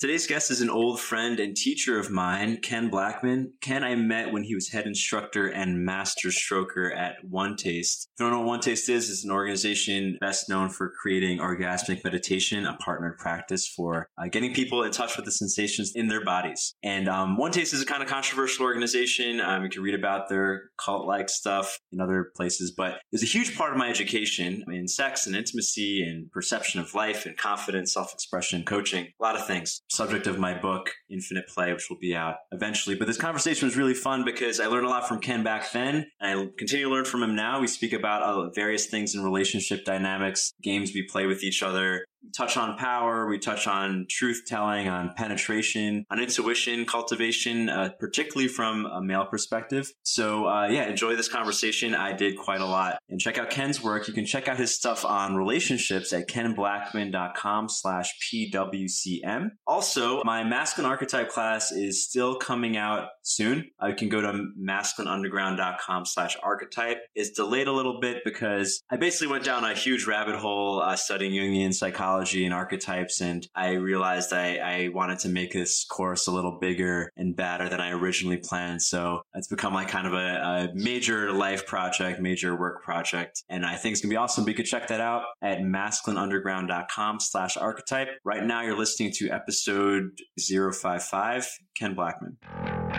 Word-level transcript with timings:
Today's 0.00 0.28
guest 0.28 0.52
is 0.52 0.60
an 0.60 0.70
old 0.70 1.00
friend 1.00 1.40
and 1.40 1.56
teacher 1.56 1.98
of 1.98 2.08
mine, 2.08 2.58
Ken 2.58 2.88
Blackman. 2.88 3.54
Ken 3.60 3.82
I 3.82 3.96
met 3.96 4.32
when 4.32 4.44
he 4.44 4.54
was 4.54 4.68
head 4.68 4.86
instructor 4.86 5.48
and 5.48 5.84
master 5.84 6.28
stroker 6.28 6.96
at 6.96 7.16
One 7.28 7.56
Taste. 7.56 8.08
If 8.14 8.20
you 8.20 8.26
don't 8.26 8.32
know 8.32 8.38
what 8.38 8.46
One 8.46 8.60
Taste 8.60 8.88
is, 8.88 9.10
it's 9.10 9.24
an 9.24 9.32
organization 9.32 10.16
best 10.20 10.48
known 10.48 10.68
for 10.68 10.88
creating 10.88 11.40
orgasmic 11.40 12.04
meditation, 12.04 12.64
a 12.64 12.74
partnered 12.74 13.18
practice 13.18 13.66
for 13.66 14.08
uh, 14.16 14.28
getting 14.28 14.54
people 14.54 14.84
in 14.84 14.92
touch 14.92 15.16
with 15.16 15.24
the 15.24 15.32
sensations 15.32 15.90
in 15.96 16.06
their 16.06 16.24
bodies. 16.24 16.76
And 16.84 17.08
um, 17.08 17.36
One 17.36 17.50
Taste 17.50 17.74
is 17.74 17.82
a 17.82 17.86
kind 17.86 18.00
of 18.00 18.08
controversial 18.08 18.66
organization. 18.66 19.40
Um, 19.40 19.64
you 19.64 19.68
can 19.68 19.82
read 19.82 19.96
about 19.96 20.28
their 20.28 20.70
cult-like 20.76 21.28
stuff 21.28 21.76
in 21.90 22.00
other 22.00 22.30
places, 22.36 22.70
but 22.70 23.00
it's 23.10 23.24
a 23.24 23.26
huge 23.26 23.58
part 23.58 23.72
of 23.72 23.78
my 23.78 23.90
education 23.90 24.62
in 24.68 24.86
sex 24.86 25.26
and 25.26 25.34
intimacy 25.34 26.04
and 26.04 26.30
perception 26.30 26.80
of 26.80 26.94
life 26.94 27.26
and 27.26 27.36
confidence, 27.36 27.94
self-expression, 27.94 28.64
coaching, 28.64 29.08
a 29.20 29.24
lot 29.24 29.34
of 29.34 29.44
things 29.44 29.82
subject 29.88 30.26
of 30.26 30.38
my 30.38 30.54
book, 30.54 30.90
Infinite 31.10 31.48
Play, 31.48 31.72
which 31.72 31.88
will 31.88 31.98
be 31.98 32.14
out 32.14 32.36
eventually. 32.52 32.94
But 32.94 33.06
this 33.06 33.16
conversation 33.16 33.66
was 33.66 33.76
really 33.76 33.94
fun 33.94 34.24
because 34.24 34.60
I 34.60 34.66
learned 34.66 34.86
a 34.86 34.90
lot 34.90 35.08
from 35.08 35.20
Ken 35.20 35.42
back 35.42 35.72
then. 35.72 36.10
And 36.20 36.40
I 36.40 36.46
continue 36.56 36.86
to 36.86 36.90
learn 36.92 37.04
from 37.04 37.22
him 37.22 37.34
now. 37.34 37.60
We 37.60 37.66
speak 37.66 37.92
about 37.92 38.22
uh, 38.22 38.50
various 38.50 38.86
things 38.86 39.14
in 39.14 39.22
relationship 39.22 39.84
dynamics, 39.84 40.52
games 40.62 40.92
we 40.94 41.02
play 41.02 41.26
with 41.26 41.42
each 41.42 41.62
other, 41.62 42.04
touch 42.36 42.56
on 42.56 42.76
power. 42.76 43.26
We 43.26 43.38
touch 43.38 43.66
on 43.66 44.06
truth 44.08 44.42
telling, 44.46 44.88
on 44.88 45.12
penetration, 45.16 46.04
on 46.10 46.20
intuition 46.20 46.84
cultivation, 46.84 47.68
uh, 47.68 47.90
particularly 47.98 48.48
from 48.48 48.86
a 48.86 49.00
male 49.02 49.26
perspective. 49.26 49.92
So, 50.02 50.46
uh, 50.46 50.68
yeah, 50.68 50.88
enjoy 50.88 51.16
this 51.16 51.28
conversation. 51.28 51.94
I 51.94 52.12
did 52.12 52.36
quite 52.36 52.60
a 52.60 52.66
lot. 52.66 52.98
And 53.08 53.20
check 53.20 53.38
out 53.38 53.50
Ken's 53.50 53.82
work. 53.82 54.08
You 54.08 54.14
can 54.14 54.26
check 54.26 54.48
out 54.48 54.58
his 54.58 54.74
stuff 54.74 55.04
on 55.04 55.36
relationships 55.36 56.12
at 56.12 56.28
kenblackman.com 56.28 57.68
slash 57.68 58.14
PWCM. 58.32 59.50
Also, 59.66 60.22
my 60.24 60.44
masculine 60.44 60.90
archetype 60.90 61.28
class 61.28 61.72
is 61.72 62.04
still 62.04 62.36
coming 62.36 62.76
out 62.76 63.08
soon. 63.22 63.70
Uh, 63.82 63.88
you 63.88 63.94
can 63.94 64.08
go 64.08 64.20
to 64.20 64.44
masculineunderground.com 64.60 66.06
slash 66.06 66.36
archetype. 66.42 66.98
It's 67.14 67.30
delayed 67.30 67.68
a 67.68 67.72
little 67.72 68.00
bit 68.00 68.18
because 68.24 68.82
I 68.90 68.96
basically 68.96 69.28
went 69.28 69.44
down 69.44 69.64
a 69.64 69.74
huge 69.74 70.06
rabbit 70.06 70.36
hole 70.36 70.80
uh, 70.80 70.96
studying 70.96 71.32
Jungian 71.32 71.74
psychology 71.74 72.07
and 72.08 72.54
archetypes. 72.54 73.20
And 73.20 73.46
I 73.54 73.72
realized 73.72 74.32
I, 74.32 74.56
I 74.56 74.88
wanted 74.88 75.18
to 75.20 75.28
make 75.28 75.52
this 75.52 75.84
course 75.84 76.26
a 76.26 76.32
little 76.32 76.58
bigger 76.58 77.10
and 77.16 77.36
badder 77.36 77.68
than 77.68 77.80
I 77.80 77.92
originally 77.92 78.38
planned. 78.38 78.82
So 78.82 79.22
it's 79.34 79.48
become 79.48 79.74
like 79.74 79.88
kind 79.88 80.06
of 80.06 80.14
a, 80.14 80.16
a 80.16 80.68
major 80.74 81.32
life 81.32 81.66
project, 81.66 82.20
major 82.20 82.58
work 82.58 82.82
project. 82.82 83.42
And 83.48 83.64
I 83.64 83.76
think 83.76 83.92
it's 83.92 84.00
going 84.00 84.10
to 84.10 84.14
be 84.14 84.16
awesome. 84.16 84.44
But 84.44 84.50
you 84.50 84.56
can 84.56 84.64
check 84.64 84.88
that 84.88 85.00
out 85.00 85.24
at 85.42 85.58
masculineunderground.com 85.58 87.20
slash 87.20 87.56
archetype. 87.56 88.08
Right 88.24 88.44
now, 88.44 88.62
you're 88.62 88.78
listening 88.78 89.12
to 89.16 89.30
episode 89.30 90.10
055, 90.38 91.48
Ken 91.76 91.94
Blackman. 91.94 92.36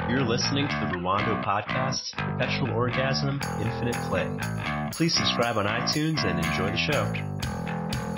You're 0.10 0.24
listening 0.24 0.68
to 0.68 0.90
the 0.92 0.98
Rwando 0.98 1.44
podcast, 1.44 2.16
Perpetual 2.16 2.72
Orgasm, 2.72 3.40
Infinite 3.62 3.96
Play. 4.08 4.30
Please 4.92 5.16
subscribe 5.16 5.58
on 5.58 5.66
iTunes 5.66 6.24
and 6.26 6.44
enjoy 6.44 6.72
the 6.72 6.78
show. 6.78 8.09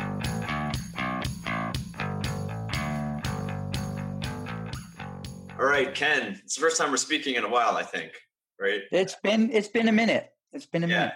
All 5.61 5.67
right, 5.67 5.93
Ken. 5.93 6.41
It's 6.43 6.55
the 6.55 6.61
first 6.61 6.75
time 6.75 6.89
we're 6.89 6.97
speaking 6.97 7.35
in 7.35 7.43
a 7.43 7.49
while, 7.49 7.77
I 7.77 7.83
think. 7.83 8.13
Right? 8.59 8.81
It's 8.91 9.15
been 9.21 9.51
it's 9.51 9.67
been 9.67 9.89
a 9.89 9.91
minute. 9.91 10.31
It's 10.53 10.65
been 10.65 10.83
a 10.83 10.87
yeah. 10.87 10.97
minute. 10.97 11.13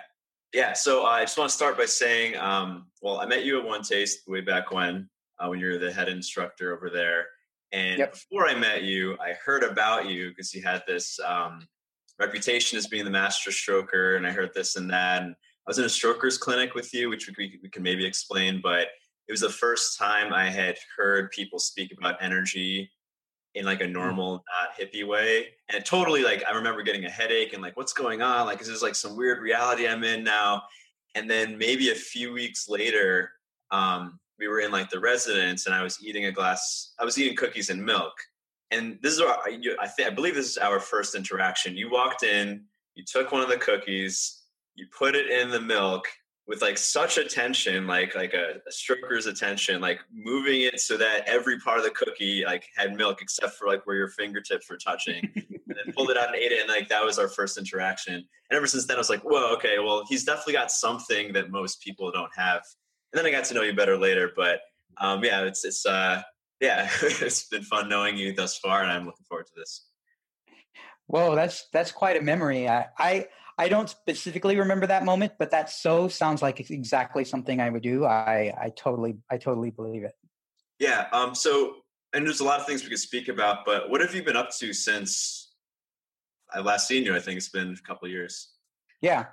Yeah. 0.54 0.74
So 0.74 1.04
uh, 1.04 1.10
I 1.10 1.22
just 1.22 1.36
want 1.36 1.50
to 1.50 1.56
start 1.56 1.80
by 1.80 1.86
saying, 1.86 2.38
um, 2.38 2.86
well, 3.02 3.20
I 3.20 3.26
met 3.26 3.44
you 3.44 3.58
at 3.58 3.66
One 3.66 3.82
Taste 3.82 4.20
way 4.28 4.42
back 4.42 4.72
when, 4.72 5.10
uh, 5.40 5.48
when 5.48 5.60
you 5.60 5.70
were 5.70 5.80
the 5.80 5.92
head 5.92 6.10
instructor 6.10 6.76
over 6.76 6.92
there. 6.92 7.26
And 7.72 7.98
yep. 7.98 8.14
before 8.14 8.48
I 8.48 8.54
met 8.54 8.84
you, 8.84 9.18
I 9.20 9.34
heard 9.44 9.64
about 9.64 10.06
you 10.08 10.30
because 10.30 10.54
you 10.54 10.62
had 10.62 10.84
this 10.88 11.20
um, 11.26 11.68
reputation 12.20 12.78
as 12.78 12.86
being 12.86 13.04
the 13.04 13.10
master 13.10 13.50
stroker, 13.50 14.16
and 14.16 14.28
I 14.28 14.32
heard 14.32 14.52
this 14.54 14.76
and 14.76 14.88
that. 14.92 15.24
And 15.24 15.32
I 15.32 15.66
was 15.66 15.80
in 15.80 15.86
a 15.86 15.88
stroker's 15.88 16.38
clinic 16.38 16.76
with 16.76 16.94
you, 16.94 17.10
which 17.10 17.28
we, 17.36 17.60
we 17.64 17.70
can 17.70 17.82
maybe 17.82 18.06
explain, 18.06 18.62
but 18.62 18.90
it 19.28 19.32
was 19.32 19.42
the 19.42 19.50
first 19.50 19.98
time 19.98 20.32
I 20.32 20.52
had 20.52 20.78
heard 20.96 21.32
people 21.32 21.58
speak 21.58 21.92
about 21.98 22.22
energy 22.22 22.92
in 23.56 23.66
like 23.66 23.82
a 23.82 23.86
mm. 23.86 23.94
normal, 23.94 24.44
not 24.60 24.78
hippie 24.80 25.08
way. 25.08 25.48
And 25.70 25.84
totally 25.84 26.24
like 26.24 26.44
I 26.48 26.54
remember 26.54 26.84
getting 26.84 27.06
a 27.06 27.10
headache 27.10 27.54
and 27.54 27.62
like, 27.62 27.76
what's 27.76 27.94
going 27.94 28.22
on? 28.22 28.46
Like, 28.46 28.62
is 28.62 28.68
this 28.68 28.84
like 28.84 28.96
some 28.96 29.16
weird 29.16 29.42
reality 29.42 29.88
I'm 29.88 30.04
in 30.04 30.24
now? 30.24 30.64
And 31.16 31.30
then 31.30 31.58
maybe 31.58 31.90
a 31.90 31.96
few 31.96 32.34
weeks 32.34 32.70
later, 32.70 33.32
um, 33.72 34.20
we 34.38 34.50
were 34.50 34.60
in 34.60 34.72
like 34.72 34.90
the 34.90 35.00
residence 35.00 35.66
and 35.66 35.74
I 35.74 35.82
was 35.82 36.04
eating 36.04 36.26
a 36.26 36.32
glass, 36.32 36.94
I 37.00 37.06
was 37.06 37.18
eating 37.18 37.38
cookies 37.38 37.70
and 37.70 37.84
milk. 37.84 38.14
And 38.72 39.00
this 39.02 39.14
is 39.14 39.22
our, 39.22 39.40
I 39.48 39.88
think, 39.88 40.10
I 40.10 40.14
believe 40.14 40.36
this 40.36 40.50
is 40.50 40.58
our 40.58 40.80
first 40.80 41.16
interaction. 41.16 41.78
You 41.78 41.90
walked 41.90 42.24
in, 42.24 42.66
you 42.96 43.06
took 43.06 43.32
one 43.32 43.42
of 43.42 43.48
the 43.48 43.58
cookies, 43.58 44.42
you 44.74 44.88
put 44.98 45.16
it 45.16 45.30
in 45.30 45.50
the 45.50 45.62
milk, 45.62 46.08
with 46.48 46.62
like 46.62 46.78
such 46.78 47.18
attention, 47.18 47.88
like 47.88 48.16
like 48.16 48.34
a, 48.34 48.62
a, 48.68 48.72
stroker's 48.72 49.26
attention, 49.26 49.82
like 49.82 50.00
moving 50.14 50.62
it 50.62 50.80
so 50.80 50.96
that 50.98 51.28
every 51.28 51.60
part 51.60 51.80
of 51.80 51.84
the 51.84 51.90
cookie 51.90 52.44
like 52.46 52.68
had 52.76 52.96
milk 52.96 53.22
except 53.22 53.54
for 53.54 53.68
like 53.68 53.86
where 53.88 53.96
your 53.96 54.10
fingertips 54.10 54.70
were 54.70 54.78
touching, 54.78 55.32
and 55.36 55.46
then 55.68 55.94
pulled 55.96 56.12
it 56.12 56.18
out 56.18 56.28
and 56.28 56.36
ate 56.36 56.52
it, 56.52 56.60
and 56.60 56.70
like 56.70 56.88
that 56.90 57.04
was 57.04 57.18
our 57.18 57.28
first 57.28 57.58
interaction. 57.58 58.14
And 58.14 58.58
ever 58.58 58.68
since 58.68 58.86
then, 58.86 58.98
I 58.98 59.00
was 59.00 59.10
like, 59.10 59.22
whoa, 59.22 59.54
okay, 59.54 59.80
well, 59.80 60.04
he's 60.08 60.24
definitely 60.24 60.54
got 60.54 60.72
something 60.72 61.34
that 61.34 61.50
most 61.50 61.82
people 61.82 62.12
don't 62.12 62.32
have. 62.36 62.62
And 63.12 63.18
then 63.18 63.26
I 63.26 63.32
got 63.32 63.46
to 63.46 63.54
know 63.56 63.64
you 63.64 63.74
better 63.74 63.98
later, 63.98 64.32
but 64.36 64.60
um, 64.98 65.24
yeah, 65.24 65.42
it's 65.42 65.66
it's 65.66 65.86
uh, 65.86 66.22
yeah, 66.62 66.90
it's 67.02 67.48
been 67.48 67.64
fun 67.64 67.90
knowing 67.90 68.18
you 68.18 68.34
thus 68.34 68.58
far, 68.58 68.84
and 68.84 68.92
I'm 68.92 69.06
looking 69.06 69.26
forward 69.28 69.48
to 69.48 69.54
this. 69.56 69.88
Whoa, 71.08 71.36
that's 71.36 71.68
that's 71.72 71.92
quite 71.92 72.18
a 72.18 72.22
memory. 72.22 72.68
I, 72.68 72.88
I 72.98 73.28
I 73.58 73.70
don't 73.70 73.90
specifically 73.90 74.58
remember 74.58 74.88
that 74.88 75.06
moment, 75.06 75.34
but 75.40 75.52
that 75.52 75.70
so 75.70 76.08
sounds 76.08 76.42
like 76.42 76.60
it's 76.60 76.72
exactly 76.72 77.24
something 77.24 77.62
I 77.62 77.70
would 77.70 77.84
do. 77.84 78.06
I, 78.06 78.54
I 78.60 78.72
totally, 78.76 79.18
I 79.32 79.38
totally 79.38 79.72
believe 79.72 80.04
it. 80.04 80.14
Yeah. 80.80 81.08
Um, 81.14 81.34
so, 81.34 81.76
and 82.14 82.26
there's 82.26 82.42
a 82.42 82.44
lot 82.44 82.60
of 82.60 82.66
things 82.66 82.84
we 82.84 82.90
could 82.90 83.00
speak 83.00 83.30
about, 83.30 83.66
but 83.66 83.90
what 83.90 84.02
have 84.02 84.14
you 84.14 84.24
been 84.24 84.36
up 84.36 84.50
to 84.60 84.74
since 84.74 85.54
I 86.54 86.60
last 86.60 86.88
seen 86.88 87.04
you? 87.04 87.16
I 87.16 87.20
think 87.20 87.38
it's 87.38 87.50
been 87.50 87.74
a 87.74 87.88
couple 87.88 88.06
of 88.06 88.12
years. 88.12 88.50
Yeah. 89.02 89.26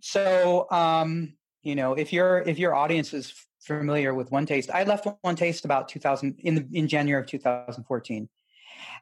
So, 0.00 0.66
um, 0.70 1.34
you 1.62 1.74
know, 1.74 1.94
if 1.94 2.12
your 2.12 2.38
if 2.38 2.58
your 2.58 2.74
audience 2.74 3.12
is 3.12 3.32
familiar 3.60 4.14
with 4.14 4.30
One 4.30 4.46
Taste, 4.46 4.70
I 4.70 4.84
left 4.84 5.06
One 5.22 5.36
Taste 5.36 5.64
about 5.64 5.88
2000 5.88 6.36
in 6.38 6.54
the, 6.54 6.68
in 6.72 6.88
January 6.88 7.22
of 7.22 7.28
2014. 7.28 8.28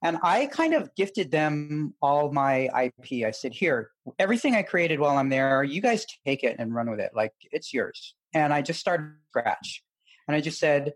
And 0.03 0.19
I 0.23 0.47
kind 0.47 0.75
of 0.75 0.95
gifted 0.95 1.31
them 1.31 1.95
all 2.01 2.33
my 2.33 2.69
IP. 2.84 3.27
I 3.27 3.33
said, 3.33 3.53
here, 3.53 3.91
everything 4.19 4.55
I 4.55 4.62
created 4.62 5.01
while 5.01 5.17
I'm 5.17 5.29
there, 5.29 5.65
you 5.65 5.81
guys 5.81 6.06
take 6.25 6.45
it 6.45 6.56
and 6.59 6.75
run 6.75 6.91
with 6.91 7.01
it. 7.01 7.11
Like 7.15 7.33
it's 7.51 7.73
yours. 7.75 8.15
And 8.34 8.53
I 8.53 8.62
just 8.62 8.81
started 8.81 9.15
scratch. 9.31 9.83
And 10.27 10.37
I 10.37 10.41
just 10.41 10.59
said, 10.59 10.93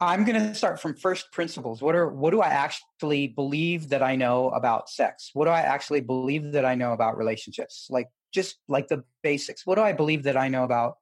I'm 0.00 0.24
going 0.24 0.40
to 0.40 0.54
start 0.54 0.80
from 0.80 0.96
first 0.96 1.30
principles. 1.30 1.80
What 1.80 1.94
are 1.94 2.08
what 2.08 2.32
do 2.32 2.40
I 2.40 2.48
actually 2.48 3.28
believe 3.28 3.90
that 3.90 4.02
I 4.02 4.16
know 4.16 4.50
about 4.50 4.90
sex? 4.90 5.30
What 5.32 5.44
do 5.44 5.52
I 5.52 5.60
actually 5.60 6.00
believe 6.00 6.52
that 6.52 6.64
I 6.64 6.74
know 6.74 6.92
about 6.92 7.16
relationships? 7.16 7.86
Like 7.88 8.08
just 8.34 8.56
like 8.66 8.88
the 8.88 9.04
basics. 9.22 9.64
What 9.64 9.76
do 9.76 9.82
I 9.82 9.92
believe 9.92 10.24
that 10.24 10.36
I 10.36 10.48
know 10.48 10.64
about 10.64 10.96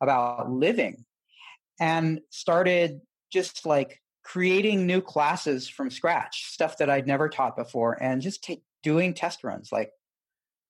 about 0.00 0.50
living? 0.50 1.04
And 1.78 2.20
started 2.30 3.02
just 3.30 3.66
like 3.66 4.00
creating 4.26 4.86
new 4.86 5.00
classes 5.00 5.68
from 5.68 5.88
scratch, 5.88 6.46
stuff 6.52 6.78
that 6.78 6.90
I'd 6.90 7.06
never 7.06 7.28
taught 7.28 7.56
before, 7.56 7.96
and 8.02 8.20
just 8.20 8.50
doing 8.82 9.14
test 9.14 9.44
runs. 9.44 9.70
Like, 9.70 9.92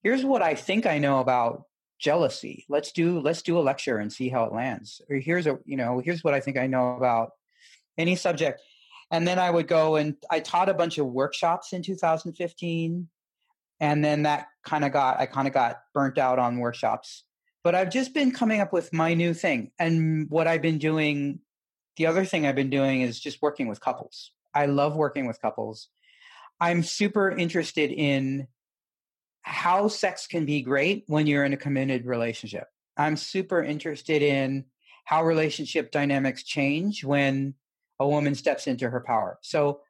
here's 0.03 0.23
what 0.23 0.43
I 0.43 0.53
think 0.53 0.85
I 0.85 0.99
know 0.99 1.19
about 1.19 1.63
jealousy. 1.99 2.65
Let's 2.69 2.91
do 2.91 3.19
let's 3.19 3.41
do 3.41 3.57
a 3.57 3.61
lecture 3.61 3.97
and 3.97 4.13
see 4.13 4.29
how 4.29 4.43
it 4.43 4.53
lands. 4.53 5.01
Or 5.09 5.17
here's 5.17 5.47
a 5.47 5.57
you 5.65 5.75
know 5.75 5.99
here's 5.99 6.23
what 6.23 6.35
I 6.35 6.39
think 6.39 6.57
I 6.57 6.67
know 6.67 6.95
about 6.95 7.31
any 7.97 8.15
subject. 8.15 8.61
And 9.09 9.27
then 9.27 9.39
I 9.39 9.49
would 9.49 9.67
go 9.67 9.95
and 9.95 10.15
I 10.29 10.39
taught 10.39 10.69
a 10.69 10.75
bunch 10.75 10.99
of 10.99 11.07
workshops 11.07 11.73
in 11.73 11.81
2015, 11.81 13.07
and 13.79 14.05
then 14.05 14.23
that 14.23 14.49
kind 14.63 14.85
of 14.85 14.91
got 14.91 15.19
I 15.19 15.25
kind 15.25 15.47
of 15.47 15.53
got 15.55 15.79
burnt 15.95 16.19
out 16.19 16.37
on 16.37 16.59
workshops. 16.59 17.23
But 17.63 17.73
I've 17.73 17.89
just 17.89 18.13
been 18.13 18.31
coming 18.31 18.61
up 18.61 18.71
with 18.71 18.93
my 18.93 19.15
new 19.15 19.33
thing, 19.33 19.71
and 19.79 20.29
what 20.29 20.45
I've 20.45 20.61
been 20.61 20.77
doing 20.77 21.39
the 21.97 22.05
other 22.05 22.25
thing 22.25 22.45
I've 22.45 22.55
been 22.55 22.69
doing 22.69 23.01
is 23.01 23.19
just 23.19 23.41
working 23.41 23.67
with 23.67 23.81
couples. 23.81 24.31
I 24.53 24.67
love 24.67 24.95
working 24.95 25.27
with 25.27 25.41
couples. 25.41 25.89
I'm 26.59 26.83
super 26.83 27.29
interested 27.29 27.91
in 27.91 28.47
how 29.41 29.87
sex 29.87 30.27
can 30.27 30.45
be 30.45 30.61
great 30.61 31.03
when 31.07 31.27
you're 31.27 31.45
in 31.45 31.53
a 31.53 31.57
committed 31.57 32.05
relationship. 32.05 32.67
I'm 32.97 33.17
super 33.17 33.63
interested 33.63 34.21
in 34.21 34.65
how 35.05 35.23
relationship 35.23 35.91
dynamics 35.91 36.43
change 36.43 37.03
when 37.03 37.53
a 37.99 38.07
woman 38.07 38.35
steps 38.35 38.67
into 38.67 38.89
her 38.89 38.99
power. 38.99 39.39
So 39.41 39.81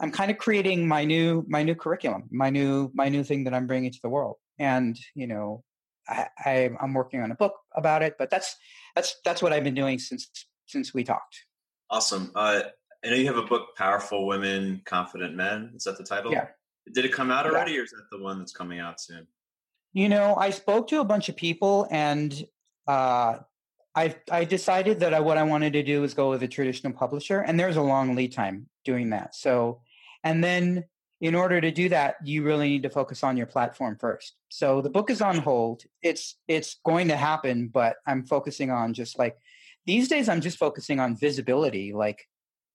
I'm 0.00 0.10
kind 0.10 0.30
of 0.30 0.38
creating 0.38 0.86
my 0.86 1.04
new 1.04 1.44
my 1.48 1.62
new 1.62 1.74
curriculum, 1.74 2.28
my 2.30 2.50
new 2.50 2.90
my 2.94 3.08
new 3.08 3.24
thing 3.24 3.44
that 3.44 3.54
I'm 3.54 3.66
bringing 3.66 3.90
to 3.90 4.02
the 4.02 4.08
world. 4.08 4.36
And 4.58 4.98
you 5.14 5.26
know, 5.26 5.64
I, 6.08 6.26
I 6.44 6.70
I'm 6.80 6.94
working 6.94 7.20
on 7.20 7.30
a 7.30 7.34
book 7.34 7.54
about 7.74 8.02
it, 8.02 8.16
but 8.18 8.30
that's 8.30 8.56
that's 8.94 9.16
that's 9.24 9.42
what 9.42 9.52
I've 9.52 9.64
been 9.64 9.74
doing 9.74 9.98
since 9.98 10.28
since 10.66 10.92
we 10.92 11.02
talked. 11.02 11.46
Awesome. 11.90 12.30
Uh, 12.34 12.62
I 13.04 13.08
know 13.08 13.14
you 13.16 13.26
have 13.26 13.36
a 13.36 13.42
book, 13.42 13.76
Powerful 13.76 14.26
Women, 14.26 14.82
Confident 14.84 15.34
Men. 15.34 15.72
Is 15.74 15.84
that 15.84 15.96
the 15.96 16.04
title? 16.04 16.32
Yeah. 16.32 16.48
Did 16.92 17.04
it 17.04 17.12
come 17.12 17.30
out 17.30 17.46
already, 17.46 17.72
yeah. 17.72 17.80
or 17.80 17.84
is 17.84 17.90
that 17.90 18.06
the 18.10 18.22
one 18.22 18.38
that's 18.38 18.52
coming 18.52 18.80
out 18.80 19.00
soon? 19.00 19.26
You 19.92 20.08
know, 20.08 20.36
I 20.36 20.50
spoke 20.50 20.88
to 20.88 21.00
a 21.00 21.04
bunch 21.04 21.28
of 21.28 21.36
people, 21.36 21.86
and 21.90 22.46
uh, 22.86 23.38
I 23.94 24.16
I 24.30 24.44
decided 24.44 25.00
that 25.00 25.14
I, 25.14 25.20
what 25.20 25.38
I 25.38 25.42
wanted 25.42 25.72
to 25.74 25.82
do 25.82 26.00
was 26.00 26.14
go 26.14 26.30
with 26.30 26.42
a 26.42 26.48
traditional 26.48 26.92
publisher, 26.92 27.40
and 27.40 27.58
there's 27.58 27.76
a 27.76 27.82
long 27.82 28.14
lead 28.14 28.32
time 28.32 28.68
doing 28.84 29.10
that. 29.10 29.34
So, 29.34 29.80
and 30.24 30.42
then 30.42 30.84
in 31.20 31.34
order 31.34 31.60
to 31.60 31.70
do 31.70 31.88
that, 31.88 32.16
you 32.24 32.42
really 32.42 32.68
need 32.68 32.84
to 32.84 32.90
focus 32.90 33.24
on 33.24 33.36
your 33.36 33.46
platform 33.46 33.96
first. 33.98 34.36
So 34.48 34.80
the 34.80 34.90
book 34.90 35.10
is 35.10 35.20
on 35.20 35.38
hold. 35.38 35.82
It's 36.02 36.36
it's 36.46 36.76
going 36.84 37.08
to 37.08 37.16
happen, 37.16 37.68
but 37.68 37.96
I'm 38.06 38.24
focusing 38.24 38.70
on 38.70 38.94
just 38.94 39.18
like 39.18 39.36
these 39.88 40.06
days. 40.06 40.28
I'm 40.28 40.42
just 40.42 40.58
focusing 40.58 41.00
on 41.00 41.16
visibility, 41.16 41.94
like 41.94 42.22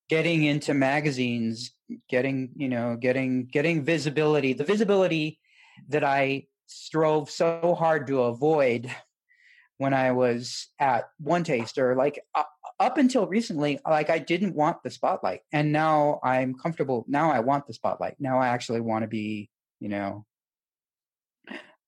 getting 0.09 0.43
into 0.43 0.73
magazines, 0.73 1.71
getting 2.09 2.49
you 2.55 2.67
know, 2.67 2.97
getting 2.99 3.45
getting 3.45 3.85
visibility. 3.85 4.53
The 4.53 4.63
visibility 4.63 5.39
that 5.89 6.03
I 6.03 6.47
strove 6.65 7.29
so 7.29 7.75
hard 7.77 8.07
to 8.07 8.23
avoid 8.23 8.89
when 9.77 9.93
I 9.93 10.11
was 10.11 10.69
at 10.79 11.05
One 11.19 11.43
Taster, 11.43 11.95
like 11.95 12.19
uh, 12.33 12.43
up 12.79 12.97
until 12.97 13.27
recently, 13.27 13.79
like 13.87 14.09
I 14.09 14.17
didn't 14.17 14.55
want 14.55 14.81
the 14.83 14.89
spotlight, 14.89 15.41
and 15.51 15.71
now 15.71 16.19
I'm 16.23 16.55
comfortable. 16.55 17.05
Now 17.07 17.31
I 17.31 17.41
want 17.41 17.67
the 17.67 17.73
spotlight. 17.75 18.15
Now 18.19 18.39
I 18.39 18.47
actually 18.47 18.81
want 18.81 19.03
to 19.03 19.07
be, 19.07 19.51
you 19.79 19.89
know, 19.89 20.25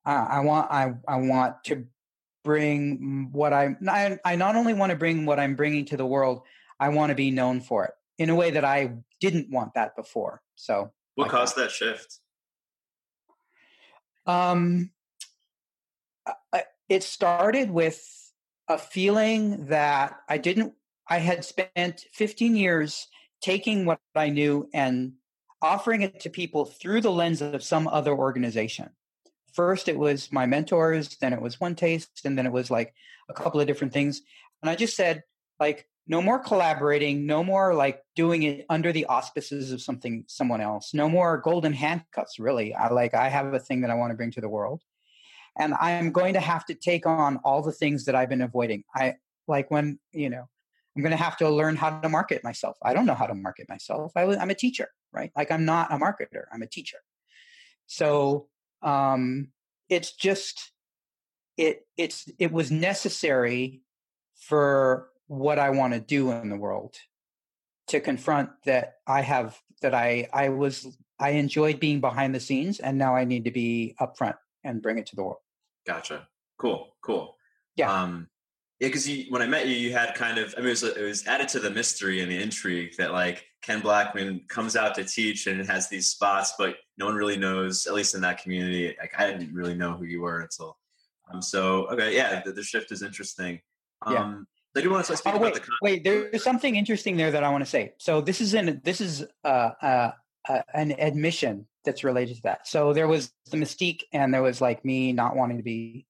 I, 0.05 0.13
I 0.13 0.39
want 0.41 0.71
I 0.71 0.93
I 1.07 1.15
want 1.17 1.63
to 1.65 1.87
bring 2.45 3.29
what 3.33 3.51
I, 3.51 3.75
I 3.89 4.17
I 4.23 4.35
not 4.37 4.55
only 4.55 4.73
want 4.73 4.91
to 4.91 4.95
bring 4.95 5.25
what 5.25 5.39
I'm 5.39 5.55
bringing 5.55 5.83
to 5.85 5.97
the 5.97 6.05
world, 6.05 6.43
I 6.79 6.89
want 6.89 7.09
to 7.09 7.15
be 7.15 7.31
known 7.31 7.59
for 7.59 7.83
it 7.83 7.91
in 8.17 8.29
a 8.29 8.35
way 8.35 8.51
that 8.51 8.63
I 8.63 8.93
didn't 9.19 9.49
want 9.51 9.73
that 9.73 9.97
before. 9.97 10.41
So, 10.55 10.93
what 11.15 11.27
caused 11.27 11.57
that. 11.57 11.63
that 11.63 11.71
shift? 11.71 12.19
Um, 14.25 14.91
it 16.89 17.03
started 17.03 17.69
with 17.69 18.31
a 18.67 18.77
feeling 18.77 19.67
that 19.67 20.19
I 20.29 20.37
didn't, 20.37 20.73
I 21.07 21.17
had 21.19 21.45
spent 21.45 22.05
15 22.13 22.55
years 22.55 23.07
taking 23.41 23.85
what 23.85 23.99
I 24.15 24.29
knew 24.29 24.69
and 24.73 25.13
offering 25.61 26.01
it 26.01 26.19
to 26.21 26.29
people 26.29 26.65
through 26.65 27.01
the 27.01 27.11
lens 27.11 27.41
of 27.41 27.63
some 27.63 27.87
other 27.87 28.13
organization. 28.13 28.89
First, 29.55 29.87
it 29.87 29.97
was 29.97 30.31
my 30.31 30.45
mentors, 30.45 31.17
then 31.17 31.33
it 31.33 31.41
was 31.41 31.59
One 31.59 31.75
Taste, 31.75 32.21
and 32.25 32.37
then 32.37 32.45
it 32.45 32.51
was 32.51 32.69
like 32.69 32.93
a 33.29 33.33
couple 33.33 33.59
of 33.59 33.67
different 33.67 33.93
things. 33.93 34.21
And 34.61 34.69
I 34.69 34.75
just 34.75 34.95
said, 34.95 35.23
like, 35.59 35.87
no 36.07 36.21
more 36.21 36.39
collaborating, 36.39 37.25
no 37.25 37.43
more 37.43 37.73
like 37.73 38.03
doing 38.15 38.43
it 38.43 38.65
under 38.69 38.91
the 38.91 39.05
auspices 39.05 39.71
of 39.71 39.81
something, 39.81 40.25
someone 40.27 40.61
else, 40.61 40.93
no 40.93 41.09
more 41.09 41.37
golden 41.37 41.73
handcuffs, 41.73 42.37
really. 42.37 42.75
I 42.75 42.89
like, 42.89 43.15
I 43.15 43.29
have 43.29 43.53
a 43.53 43.59
thing 43.59 43.81
that 43.81 43.89
I 43.89 43.95
want 43.95 44.11
to 44.11 44.15
bring 44.15 44.31
to 44.31 44.41
the 44.41 44.49
world 44.49 44.81
and 45.57 45.73
I'm 45.73 46.11
going 46.11 46.33
to 46.33 46.39
have 46.39 46.65
to 46.65 46.73
take 46.73 47.05
on 47.05 47.37
all 47.37 47.61
the 47.61 47.71
things 47.71 48.05
that 48.05 48.15
I've 48.15 48.29
been 48.29 48.41
avoiding. 48.41 48.83
I 48.93 49.15
like 49.47 49.71
when 49.71 49.99
you 50.11 50.29
know 50.29 50.47
I'm 50.95 51.01
going 51.01 51.11
to 51.11 51.23
have 51.23 51.37
to 51.37 51.49
learn 51.49 51.75
how 51.75 51.99
to 51.99 52.09
market 52.09 52.43
myself. 52.43 52.77
I 52.81 52.93
don't 52.93 53.05
know 53.05 53.15
how 53.15 53.27
to 53.27 53.35
market 53.35 53.67
myself. 53.69 54.11
I 54.15 54.23
am 54.23 54.49
a 54.49 54.55
teacher, 54.55 54.89
right? 55.11 55.31
Like 55.35 55.51
I'm 55.51 55.65
not 55.65 55.91
a 55.91 55.97
marketer. 55.97 56.43
I'm 56.53 56.61
a 56.61 56.67
teacher. 56.67 56.97
So 57.87 58.47
um, 58.85 59.49
it's 59.89 60.13
just 60.13 60.71
it 61.57 61.85
it's 61.97 62.29
it 62.39 62.51
was 62.51 62.71
necessary 62.71 63.81
for 64.35 65.09
what 65.27 65.59
I 65.59 65.71
want 65.71 65.93
to 65.93 65.99
do 65.99 66.31
in 66.31 66.49
the 66.49 66.57
world 66.57 66.95
to 67.87 67.99
confront 67.99 68.49
that 68.65 68.95
I 69.07 69.21
have 69.21 69.59
that 69.81 69.93
I 69.93 70.29
I 70.31 70.49
was 70.49 70.97
I 71.19 71.31
enjoyed 71.31 71.79
being 71.79 71.99
behind 71.99 72.35
the 72.35 72.39
scenes 72.39 72.79
and 72.79 72.97
now 72.97 73.15
I 73.15 73.25
need 73.25 73.45
to 73.45 73.51
be 73.51 73.95
upfront 73.99 74.35
and 74.63 74.81
bring 74.81 74.97
it 74.97 75.07
to 75.07 75.15
the 75.15 75.23
world. 75.23 75.37
Gotcha. 75.87 76.27
Cool. 76.57 76.95
Cool. 77.01 77.35
Yeah. 77.75 77.91
Um, 77.91 78.27
yeah, 78.79 78.89
because 78.89 79.09
when 79.29 79.41
I 79.41 79.47
met 79.47 79.67
you, 79.67 79.75
you 79.75 79.93
had 79.93 80.15
kind 80.15 80.37
of, 80.37 80.53
I 80.57 80.59
mean, 80.59 80.67
it 80.67 80.71
was, 80.71 80.83
it 80.83 81.01
was 81.01 81.25
added 81.27 81.47
to 81.49 81.59
the 81.59 81.69
mystery 81.69 82.19
and 82.21 82.29
the 82.29 82.41
intrigue 82.41 82.97
that 82.97 83.13
like 83.13 83.45
Ken 83.65 83.79
Blackman 83.79 84.41
comes 84.47 84.75
out 84.75 84.93
to 84.93 85.03
teach 85.03 85.47
and 85.47 85.59
it 85.59 85.67
has 85.67 85.89
these 85.89 86.07
spots, 86.07 86.53
but 86.57 86.75
no 86.99 87.07
one 87.07 87.15
really 87.15 87.37
knows, 87.37 87.87
at 87.87 87.95
least 87.95 88.13
in 88.13 88.21
that 88.21 88.41
community. 88.41 88.95
Like 88.99 89.13
I 89.17 89.25
didn't 89.25 89.53
really 89.55 89.73
know 89.73 89.93
who 89.93 90.05
you 90.05 90.21
were 90.21 90.41
until. 90.41 90.77
Um, 91.33 91.41
so 91.41 91.87
okay, 91.87 92.15
yeah, 92.15 92.43
the, 92.45 92.51
the 92.51 92.61
shift 92.61 92.91
is 92.91 93.01
interesting. 93.01 93.59
Um, 94.03 94.13
yeah. 94.75 94.81
I 94.81 94.83
do 94.83 94.91
want 94.91 95.05
to 95.05 95.17
speak 95.17 95.33
oh, 95.33 95.39
wait, 95.39 95.57
about 95.57 95.65
the. 95.65 95.71
Wait, 95.81 96.03
there's 96.03 96.43
something 96.43 96.75
interesting 96.75 97.17
there 97.17 97.31
that 97.31 97.43
I 97.43 97.49
want 97.49 97.63
to 97.63 97.69
say. 97.69 97.93
So 97.97 98.21
this 98.21 98.39
is 98.39 98.53
an 98.53 98.81
this 98.83 99.01
is 99.01 99.25
uh, 99.43 99.71
uh, 99.81 100.11
uh, 100.47 100.61
an 100.75 100.91
admission 100.99 101.65
that's 101.85 102.03
related 102.03 102.35
to 102.35 102.43
that. 102.43 102.67
So 102.67 102.93
there 102.93 103.07
was 103.07 103.31
the 103.49 103.57
mystique, 103.57 104.01
and 104.13 104.31
there 104.31 104.43
was 104.43 104.61
like 104.61 104.85
me 104.85 105.11
not 105.11 105.35
wanting 105.35 105.57
to 105.57 105.63
be 105.63 106.05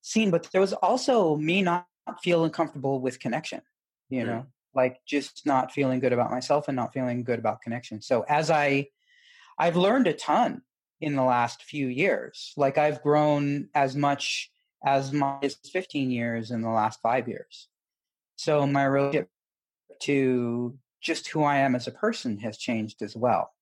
seen, 0.00 0.30
but 0.30 0.48
there 0.52 0.60
was 0.62 0.72
also 0.72 1.36
me 1.36 1.60
not 1.60 1.86
feeling 2.22 2.50
comfortable 2.50 3.00
with 3.02 3.20
connection. 3.20 3.60
You 4.08 4.24
know, 4.24 4.46
like 4.74 5.00
just 5.06 5.46
not 5.46 5.72
feeling 5.72 6.00
good 6.00 6.12
about 6.12 6.30
myself 6.30 6.68
and 6.68 6.76
not 6.76 6.92
feeling 6.92 7.24
good 7.24 7.38
about 7.38 7.62
connection. 7.62 8.00
So 8.00 8.24
as 8.28 8.50
I, 8.50 8.88
I've 9.58 9.76
learned 9.76 10.06
a 10.06 10.12
ton 10.12 10.62
in 11.00 11.14
the 11.14 11.22
last 11.22 11.62
few 11.62 11.86
years. 11.86 12.52
Like 12.56 12.78
I've 12.78 13.02
grown 13.02 13.68
as 13.74 13.94
much 13.94 14.50
as 14.84 15.12
my 15.12 15.38
15 15.72 16.10
years 16.10 16.50
in 16.50 16.62
the 16.62 16.68
last 16.68 17.00
five 17.00 17.28
years. 17.28 17.68
So 18.36 18.66
my 18.66 18.84
relationship 18.84 19.28
to 20.00 20.78
just 21.00 21.28
who 21.28 21.42
I 21.42 21.58
am 21.58 21.74
as 21.74 21.86
a 21.86 21.92
person 21.92 22.38
has 22.38 22.56
changed 22.56 23.02
as 23.02 23.16
well. 23.16 23.52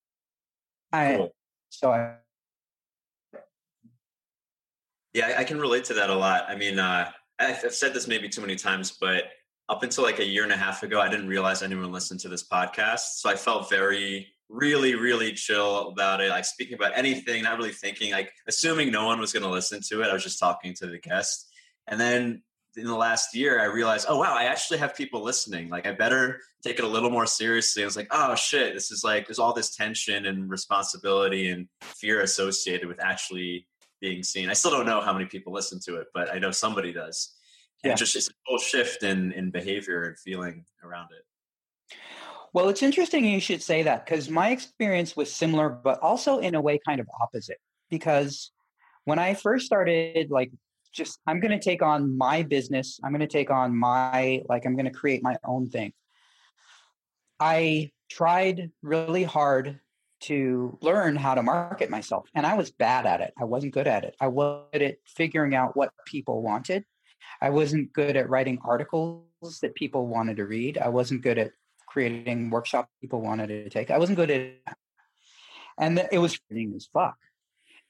I 0.93 1.17
cool. 1.17 1.35
so 1.71 1.91
I 1.91 2.17
yeah, 5.13 5.35
I 5.39 5.45
can 5.45 5.59
relate 5.59 5.85
to 5.85 5.95
that 5.95 6.11
a 6.11 6.15
lot. 6.15 6.45
I 6.47 6.57
mean, 6.57 6.79
uh, 6.79 7.11
I've 7.39 7.73
said 7.73 7.95
this 7.95 8.07
maybe 8.07 8.29
too 8.29 8.43
many 8.43 8.55
times, 8.55 8.91
but 9.01 9.25
up 9.69 9.83
until 9.83 10.05
like 10.05 10.21
a 10.21 10.25
year 10.25 10.45
and 10.45 10.53
a 10.53 10.57
half 10.57 10.83
ago, 10.83 11.01
I 11.01 11.09
didn't 11.09 11.29
realize 11.29 11.63
anyone 11.63 11.93
listened 11.93 12.21
to 12.21 12.29
this 12.29 12.47
podcast. 12.47 13.17
So 13.17 13.29
I 13.29 13.35
felt 13.35 13.69
very, 13.69 14.29
really, 14.49 14.95
really 14.95 15.33
chill 15.33 15.89
about 15.89 16.21
it. 16.21 16.31
Like 16.31 16.45
speaking 16.45 16.75
about 16.75 16.93
anything, 16.97 17.43
not 17.43 17.59
really 17.59 17.73
thinking, 17.73 18.13
like 18.13 18.33
assuming 18.47 18.93
no 18.93 19.07
one 19.07 19.19
was 19.19 19.33
going 19.33 19.43
to 19.43 19.51
listen 19.51 19.81
to 19.89 20.03
it. 20.03 20.09
I 20.09 20.13
was 20.13 20.23
just 20.23 20.39
talking 20.39 20.75
to 20.75 20.87
the 20.87 20.99
guest. 20.99 21.51
And 21.89 22.01
then 22.01 22.43
in 22.77 22.85
the 22.85 22.95
last 22.95 23.35
year, 23.35 23.61
I 23.61 23.65
realized, 23.65 24.07
oh 24.09 24.19
wow, 24.19 24.37
I 24.37 24.45
actually 24.45 24.79
have 24.79 24.95
people 24.95 25.23
listening. 25.23 25.69
Like 25.69 25.87
I 25.87 25.93
better 25.93 26.41
take 26.63 26.79
it 26.79 26.85
a 26.85 26.89
little 26.89 27.11
more 27.11 27.27
seriously. 27.27 27.83
I 27.83 27.87
was 27.87 27.97
like, 27.97 28.09
oh 28.11 28.35
shit, 28.35 28.75
this 28.75 28.91
is 28.91 29.03
like 29.03 29.27
there's 29.27 29.39
all 29.39 29.53
this 29.53 29.75
tension 29.75 30.27
and 30.27 30.49
responsibility 30.49 31.51
and 31.51 31.69
fear 31.81 32.21
associated 32.21 32.87
with 32.87 33.03
actually 33.03 33.67
being 34.01 34.23
seen. 34.23 34.51
I 34.51 34.53
still 34.53 34.71
don't 34.71 34.87
know 34.87 35.01
how 35.01 35.13
many 35.13 35.27
people 35.27 35.53
listen 35.53 35.81
to 35.87 35.97
it, 35.97 36.09
but 36.13 36.33
I 36.33 36.39
know 36.39 36.51
somebody 36.51 36.93
does. 36.93 37.35
Yeah. 37.85 37.95
just 37.95 38.17
it's 38.17 38.29
a 38.29 38.33
whole 38.47 38.59
shift 38.59 39.03
in 39.03 39.33
in 39.33 39.51
behavior 39.51 40.03
and 40.03 40.19
feeling 40.19 40.65
around 40.83 41.09
it. 41.13 41.97
Well, 42.53 42.69
it's 42.69 42.83
interesting 42.83 43.25
you 43.25 43.41
should 43.41 43.63
say 43.63 43.83
that 43.83 44.07
because 44.07 44.31
my 44.31 44.51
experience 44.51 45.17
was 45.17 45.33
similar, 45.33 45.69
but 45.69 45.99
also 46.01 46.39
in 46.39 46.55
a 46.55 46.61
way 46.61 46.81
kind 46.87 47.01
of 47.01 47.09
opposite. 47.21 47.59
Because 47.91 48.51
when 49.05 49.19
I 49.19 49.35
first 49.35 49.67
started 49.67 50.31
like 50.31 50.51
just 50.97 51.21
I'm 51.27 51.39
going 51.41 51.53
to 51.53 51.63
take 51.63 51.83
on 51.83 52.17
my 52.17 52.43
business. 52.43 52.99
I'm 53.05 53.13
going 53.13 53.21
to 53.21 53.27
take 53.27 53.51
on 53.51 53.77
my 53.77 54.43
like 54.49 54.67
I'm 54.67 54.75
going 54.75 54.87
to 54.87 54.99
create 54.99 55.23
my 55.23 55.37
own 55.45 55.69
thing. 55.69 55.93
I 57.39 57.91
tried 58.11 58.71
really 58.83 59.25
hard 59.25 59.79
to 60.19 60.79
learn 60.81 61.15
how 61.15 61.35
to 61.35 61.43
market 61.43 61.91
myself 61.91 62.27
and 62.35 62.47
I 62.47 62.55
was 62.55 62.71
bad 62.71 63.05
at 63.05 63.21
it. 63.21 63.35
I 63.39 63.45
wasn't 63.45 63.75
good 63.75 63.87
at 63.87 64.05
it. 64.05 64.17
I 64.19 64.29
wasn't 64.29 64.83
at 64.83 64.97
figuring 65.07 65.55
out 65.55 65.77
what 65.77 65.93
people 66.07 66.43
wanted. 66.43 66.85
I 67.41 67.51
wasn't 67.51 67.93
good 67.93 68.17
at 68.17 68.29
writing 68.29 68.59
articles 68.65 69.25
that 69.63 69.75
people 69.75 70.07
wanted 70.07 70.37
to 70.39 70.47
read. 70.47 70.79
I 70.79 70.89
wasn't 70.89 71.23
good 71.23 71.39
at 71.39 71.53
creating 71.87 72.51
workshops 72.51 72.89
people 73.01 73.21
wanted 73.21 73.49
to 73.49 73.71
take. 73.71 73.91
I 73.91 73.99
wasn't 73.99 74.17
good 74.17 74.31
at 74.31 74.41
it. 74.41 74.63
And 75.79 76.07
it 76.11 76.19
was 76.19 76.39
as 76.75 76.89
fuck. 76.93 77.17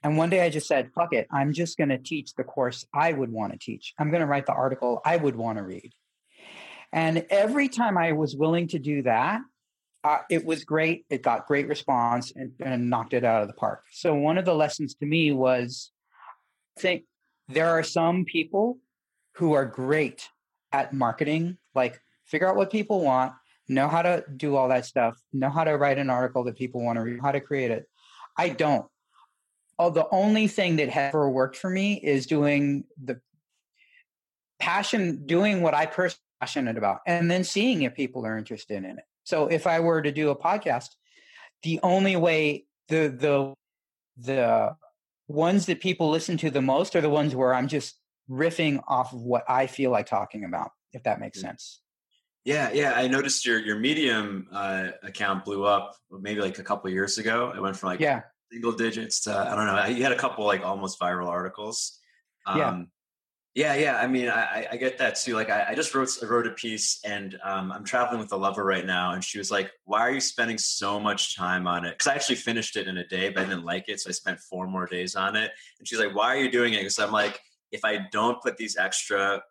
And 0.03 0.17
one 0.17 0.31
day 0.31 0.43
I 0.43 0.51
just 0.51 0.69
said, 0.69 0.91
fuck 0.95 1.13
it, 1.13 1.27
I'm 1.31 1.53
just 1.53 1.79
going 1.79 1.89
to 1.89 1.99
teach 1.99 2.35
the 2.35 2.45
course 2.45 2.85
I 2.93 3.13
would 3.13 3.33
want 3.33 3.53
to 3.53 3.59
teach. 3.59 3.95
I'm 3.99 4.11
going 4.11 4.21
to 4.21 4.27
write 4.27 4.47
the 4.47 4.53
article 4.53 5.01
I 5.05 5.17
would 5.17 5.37
want 5.37 5.59
to 5.59 5.65
read. 5.65 5.93
And 6.93 7.27
every 7.31 7.69
time 7.69 7.99
I 7.99 8.13
was 8.13 8.37
willing 8.37 8.69
to 8.69 8.79
do 8.79 9.03
that, 9.03 9.41
uh, 10.05 10.19
it 10.31 10.45
was 10.45 10.65
great. 10.65 11.05
It 11.11 11.23
got 11.23 11.47
great 11.47 11.67
response 11.67 12.33
and, 12.35 12.53
and 12.61 12.89
knocked 12.89 13.15
it 13.15 13.25
out 13.25 13.43
of 13.43 13.49
the 13.49 13.55
park. 13.55 13.83
So 13.91 14.15
one 14.15 14.39
of 14.39 14.45
the 14.45 14.55
lessons 14.55 14.95
to 14.97 15.07
me 15.07 15.33
was 15.33 15.91
think 16.79 17.05
there 17.49 17.71
are 17.71 17.83
some 17.83 18.25
people 18.25 18.79
who 19.37 19.53
are 19.53 19.65
great 19.65 20.29
at 20.73 20.93
marketing, 20.93 21.59
like 21.75 22.01
figure 22.25 22.49
out 22.49 22.57
what 22.57 22.71
people 22.71 23.03
want, 23.03 23.33
know 23.69 23.89
how 23.89 24.03
to 24.03 24.25
do 24.37 24.57
all 24.57 24.69
that 24.69 24.87
stuff, 24.87 25.21
know 25.33 25.51
how 25.51 25.65
to 25.65 25.73
write 25.77 25.99
an 25.99 26.11
article 26.11 26.45
that 26.45 26.57
people 26.57 26.83
want 26.83 26.97
to 26.97 27.03
read, 27.03 27.21
how 27.21 27.33
to 27.33 27.41
create 27.41 27.71
it. 27.71 27.89
I 28.39 28.51
don't 28.51 28.87
oh, 29.79 29.91
the 29.91 30.09
only 30.11 30.49
thing 30.49 30.77
that 30.77 30.97
ever 30.97 31.29
worked 31.29 31.57
for 31.57 31.71
me 31.71 31.95
is 31.95 32.27
doing 32.27 32.85
the 33.03 33.21
passion, 34.59 35.27
doing 35.27 35.63
what 35.63 35.75
I 35.75 35.87
personally 35.87 36.21
passionate 36.41 36.79
about, 36.79 37.01
and 37.07 37.31
then 37.31 37.45
seeing 37.45 37.83
if 37.83 37.95
people 37.95 38.27
are 38.27 38.39
interested 38.39 38.79
in 38.79 38.99
it. 38.99 39.05
So 39.25 39.49
if 39.49 39.67
I 39.67 39.81
were 39.81 40.03
to 40.03 40.13
do 40.13 40.31
a 40.31 40.37
podcast, 40.37 40.91
the 41.63 41.81
only 41.83 42.17
way 42.17 42.67
the 42.89 43.09
the 43.09 43.55
the 44.19 44.77
ones 45.29 45.67
that 45.67 45.81
people 45.81 46.11
listen 46.11 46.37
to 46.39 46.51
the 46.51 46.63
most 46.63 46.95
are 46.95 47.01
the 47.01 47.11
ones 47.11 47.35
where 47.35 47.53
I'm 47.53 47.69
just 47.69 47.97
riffing 48.31 48.83
off 48.89 49.13
of 49.13 49.23
what 49.23 49.45
I 49.49 49.67
feel 49.67 49.91
like 49.91 50.07
talking 50.07 50.45
about, 50.45 50.71
if 50.93 51.03
that 51.05 51.21
makes 51.21 51.39
mm-hmm. 51.39 51.49
sense. 51.49 51.81
Yeah, 52.45 52.71
yeah. 52.73 52.93
I 52.95 53.09
noticed 53.09 53.45
your 53.45 53.59
your 53.59 53.77
Medium 53.77 54.47
uh, 54.53 54.91
account 55.03 55.45
blew 55.45 55.65
up 55.65 55.97
maybe 56.11 56.41
like 56.41 56.59
a 56.59 56.63
couple 56.63 56.89
years 56.91 57.19
ago. 57.19 57.53
It 57.55 57.61
went 57.61 57.77
from 57.77 57.89
like 57.89 58.01
yeah. 58.01 58.23
single 58.53 58.73
digits 58.73 59.23
to 59.23 59.37
I 59.37 59.57
don't 59.57 59.67
know. 59.67 59.85
You 59.87 60.05
had 60.05 60.13
a 60.13 60.17
couple 60.17 60.47
like 60.47 60.65
almost 60.65 61.01
viral 61.01 61.27
articles. 61.27 61.99
Um, 62.47 62.59
yeah. 62.59 62.83
Yeah, 63.57 63.75
yeah. 63.75 63.97
I 63.97 64.07
mean, 64.07 64.29
I, 64.29 64.67
I 64.73 64.77
get 64.77 64.99
that 64.99 65.17
too. 65.17 65.35
Like, 65.35 65.49
I, 65.49 65.69
I 65.71 65.75
just 65.75 65.95
wrote 65.95 66.11
I 66.23 66.27
wrote 66.27 66.47
a 66.47 66.51
piece, 66.51 67.01
and 67.07 67.39
um, 67.43 67.73
I'm 67.73 67.85
traveling 67.85 68.21
with 68.21 68.31
a 68.33 68.37
lover 68.37 68.63
right 68.63 68.85
now, 68.85 69.13
and 69.13 69.25
she 69.25 69.39
was 69.39 69.51
like, 69.51 69.71
"Why 69.85 70.01
are 70.01 70.13
you 70.13 70.21
spending 70.21 70.59
so 70.59 71.01
much 71.01 71.35
time 71.35 71.67
on 71.67 71.87
it?" 71.87 71.93
Because 71.93 72.07
I 72.07 72.15
actually 72.15 72.37
finished 72.37 72.77
it 72.77 72.87
in 72.87 72.99
a 72.99 73.07
day, 73.07 73.31
but 73.31 73.45
I 73.45 73.49
didn't 73.49 73.65
like 73.65 73.89
it, 73.89 73.99
so 73.99 74.11
I 74.11 74.13
spent 74.13 74.41
four 74.41 74.67
more 74.67 74.85
days 74.85 75.17
on 75.17 75.37
it. 75.37 75.53
And 75.79 75.89
she's 75.89 75.99
like, 75.99 76.15
"Why 76.15 76.37
are 76.37 76.39
you 76.39 76.51
doing 76.51 76.75
it?" 76.75 76.81
Because 76.81 76.99
I'm 76.99 77.13
like, 77.13 77.41
if 77.73 77.85
I 77.85 78.07
don't 78.11 78.41
put 78.43 78.57
these 78.57 78.77
extra 78.77 79.43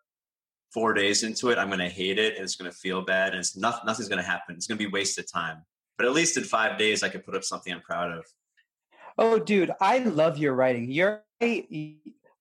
four 0.74 0.94
days 0.94 1.24
into 1.24 1.50
it, 1.50 1.58
I'm 1.58 1.68
going 1.68 1.80
to 1.80 1.90
hate 1.90 2.20
it, 2.20 2.36
and 2.36 2.44
it's 2.44 2.56
going 2.56 2.70
to 2.70 2.78
feel 2.78 3.02
bad, 3.02 3.30
and 3.30 3.40
it's 3.40 3.56
not, 3.56 3.86
nothing's 3.86 4.10
going 4.10 4.22
to 4.22 4.30
happen. 4.30 4.56
It's 4.56 4.68
going 4.68 4.78
to 4.78 4.84
be 4.84 4.92
wasted 4.92 5.28
time. 5.32 5.64
But 5.98 6.06
at 6.08 6.14
least 6.14 6.38
in 6.38 6.44
five 6.44 6.78
days, 6.78 7.04
I 7.04 7.10
could 7.10 7.24
put 7.24 7.36
up 7.36 7.44
something 7.44 7.72
I'm 7.72 7.82
proud 7.82 8.12
of. 8.12 8.26
Oh, 9.18 9.40
dude, 9.40 9.72
I 9.80 10.00
love 10.00 10.38
your 10.38 10.54
writing. 10.54 10.92
You're 10.92 11.24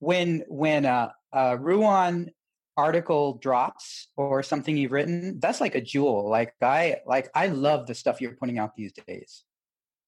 when 0.00 0.44
when 0.48 0.86
uh, 0.86 1.10
uh, 1.32 1.56
Ruan 1.60 2.30
article 2.76 3.34
drops 3.34 4.08
or 4.16 4.42
something 4.42 4.76
you've 4.76 4.92
written, 4.92 5.38
that's 5.38 5.60
like 5.60 5.74
a 5.74 5.80
jewel. 5.80 6.28
Like 6.28 6.54
I 6.60 6.96
like 7.06 7.30
I 7.34 7.46
love 7.46 7.86
the 7.86 7.94
stuff 7.94 8.20
you're 8.20 8.34
putting 8.34 8.58
out 8.58 8.74
these 8.76 8.92
days. 9.06 9.44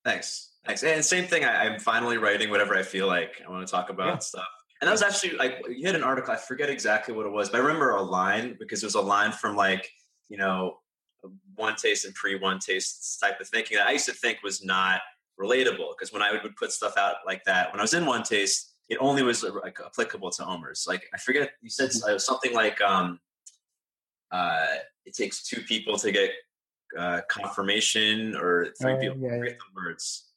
Thanks. 0.05 0.53
Thanks. 0.65 0.83
And 0.83 1.05
same 1.05 1.27
thing. 1.27 1.45
I, 1.45 1.67
am 1.67 1.81
finally 1.81 2.19
writing 2.19 2.51
whatever 2.51 2.77
I 2.77 2.83
feel 2.83 3.07
like 3.07 3.43
I 3.47 3.51
want 3.51 3.67
to 3.67 3.71
talk 3.71 3.91
about 3.91 4.07
yeah. 4.07 4.19
stuff. 4.19 4.49
And 4.81 4.89
that 4.89 4.93
was 4.93 5.03
actually 5.03 5.37
like 5.37 5.63
you 5.69 5.87
had 5.87 5.95
an 5.95 6.03
article. 6.03 6.33
I 6.33 6.37
forget 6.37 6.69
exactly 6.69 7.15
what 7.15 7.27
it 7.27 7.33
was, 7.33 7.49
but 7.49 7.59
I 7.59 7.61
remember 7.61 7.91
a 7.93 8.03
line 8.03 8.57
because 8.59 8.83
it 8.83 8.87
was 8.87 8.95
a 8.95 9.01
line 9.01 9.33
from 9.33 9.57
like 9.57 9.89
you 10.29 10.37
know 10.37 10.79
one 11.55 11.77
taste 11.77 12.05
and 12.05 12.15
pre 12.15 12.39
one 12.39 12.59
taste 12.59 13.19
type 13.21 13.41
of 13.41 13.49
thinking 13.49 13.79
that 13.79 13.87
I 13.87 13.93
used 13.93 14.07
to 14.07 14.13
think 14.13 14.43
was 14.43 14.65
not 14.65 15.01
relatable 15.41 15.95
because 15.97 16.13
when 16.13 16.23
I 16.23 16.33
would 16.33 16.57
put 16.57 16.73
stuff 16.73 16.97
out 16.97 17.17
like 17.27 17.45
that 17.45 17.73
when 17.73 17.81
I 17.81 17.83
was 17.83 17.95
in 17.95 18.07
one 18.07 18.23
taste 18.23 18.77
it 18.89 18.99
only 19.01 19.23
was 19.23 19.43
like 19.43 19.79
applicable 19.85 20.31
to 20.31 20.47
omers. 20.47 20.87
Like 20.87 21.05
I 21.13 21.19
forget 21.19 21.51
you 21.61 21.71
said 21.71 21.91
mm-hmm. 21.91 22.15
uh, 22.15 22.19
something 22.19 22.53
like 22.53 22.81
um, 22.81 23.19
uh, 24.31 24.67
it 25.05 25.15
takes 25.15 25.43
two 25.43 25.61
people 25.63 25.97
to 25.99 26.13
get 26.13 26.31
uh, 26.97 27.21
confirmation, 27.29 28.37
or 28.37 28.69
three 28.81 28.93
uh, 28.93 28.99
people. 28.99 29.19
Yeah, 29.19 29.43
yeah. 29.43 29.53
words. 29.75 30.31